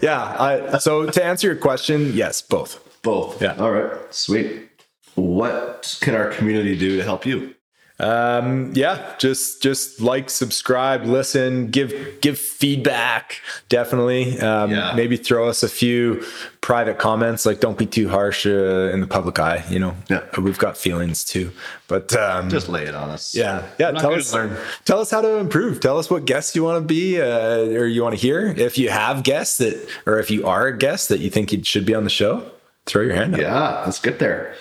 yeah. 0.00 0.20
I, 0.20 0.78
so 0.78 1.06
to 1.06 1.24
answer 1.24 1.46
your 1.46 1.56
question, 1.56 2.12
yes, 2.12 2.42
both. 2.42 2.80
Both. 3.02 3.40
Yeah. 3.40 3.54
All 3.58 3.70
right. 3.70 4.12
Sweet. 4.12 4.68
What 5.14 5.98
can 6.00 6.14
our 6.16 6.30
community 6.30 6.76
do 6.76 6.96
to 6.96 7.04
help 7.04 7.24
you? 7.24 7.54
Um, 8.04 8.72
yeah, 8.74 9.14
just 9.18 9.62
just 9.62 10.00
like, 10.00 10.28
subscribe, 10.30 11.04
listen, 11.06 11.68
give 11.70 11.92
give 12.20 12.38
feedback. 12.38 13.40
Definitely. 13.68 14.38
Um, 14.40 14.70
Yeah. 14.70 14.92
Maybe 14.94 15.16
throw 15.16 15.48
us 15.48 15.62
a 15.62 15.68
few 15.68 16.22
private 16.60 16.98
comments. 16.98 17.46
Like, 17.46 17.60
don't 17.60 17.78
be 17.78 17.86
too 17.86 18.08
harsh 18.08 18.46
uh, 18.46 18.90
in 18.92 19.00
the 19.00 19.06
public 19.06 19.38
eye. 19.38 19.64
You 19.68 19.78
know, 19.78 19.96
Yeah. 20.10 20.20
we've 20.38 20.58
got 20.58 20.76
feelings 20.76 21.24
too. 21.24 21.50
But 21.88 22.14
um, 22.16 22.48
Just 22.50 22.68
lay 22.68 22.84
it 22.84 22.94
on 22.94 23.10
us. 23.10 23.34
yeah, 23.34 23.62
yeah. 23.78 23.90
Tell 23.92 24.14
us, 24.14 24.32
learn. 24.34 24.56
tell 24.84 25.00
us 25.00 25.10
how 25.10 25.20
to 25.20 25.36
improve. 25.36 25.80
Tell 25.80 25.98
us 25.98 26.10
what 26.10 26.24
guests 26.24 26.54
you 26.56 26.64
want 26.64 26.82
to 26.82 26.86
be, 26.86 27.20
uh, 27.20 27.58
or 27.80 27.86
you 27.86 28.02
want 28.02 28.14
to 28.14 28.20
hear. 28.20 28.46
If 28.56 28.76
you 28.78 28.88
have 28.90 29.22
guests 29.22 29.58
that, 29.58 29.76
or 30.06 30.18
if 30.18 30.30
you 30.30 30.46
are 30.46 30.66
a 30.66 30.76
guest 30.78 31.08
that 31.10 31.20
you 31.20 31.30
think 31.30 31.52
you 31.52 31.62
should 31.64 31.84
be 31.86 31.94
on 31.94 32.04
the 32.04 32.10
show, 32.10 32.50
throw 32.86 33.02
your 33.02 33.14
hand 33.14 33.34
up. 33.34 33.40
Yeah. 33.40 33.82
Let's 33.84 34.00
get 34.00 34.18
there. 34.18 34.54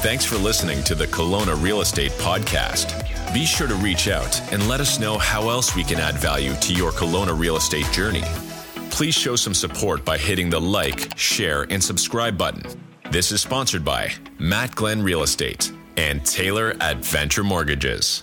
Thanks 0.00 0.24
for 0.24 0.36
listening 0.36 0.84
to 0.84 0.94
the 0.94 1.08
Kelowna 1.08 1.60
Real 1.60 1.80
Estate 1.80 2.12
Podcast. 2.12 2.94
Be 3.34 3.44
sure 3.44 3.66
to 3.66 3.74
reach 3.74 4.06
out 4.06 4.40
and 4.52 4.68
let 4.68 4.80
us 4.80 5.00
know 5.00 5.18
how 5.18 5.48
else 5.48 5.74
we 5.74 5.82
can 5.82 5.98
add 5.98 6.14
value 6.14 6.54
to 6.54 6.72
your 6.72 6.92
Kelowna 6.92 7.36
real 7.36 7.56
estate 7.56 7.90
journey. 7.90 8.22
Please 8.90 9.16
show 9.16 9.34
some 9.34 9.54
support 9.54 10.04
by 10.04 10.16
hitting 10.16 10.50
the 10.50 10.60
like, 10.60 11.18
share, 11.18 11.66
and 11.68 11.82
subscribe 11.82 12.38
button. 12.38 12.62
This 13.10 13.32
is 13.32 13.42
sponsored 13.42 13.84
by 13.84 14.12
Matt 14.38 14.76
Glenn 14.76 15.02
Real 15.02 15.24
Estate 15.24 15.72
and 15.96 16.24
Taylor 16.24 16.76
at 16.80 16.98
Venture 16.98 17.42
Mortgages. 17.42 18.22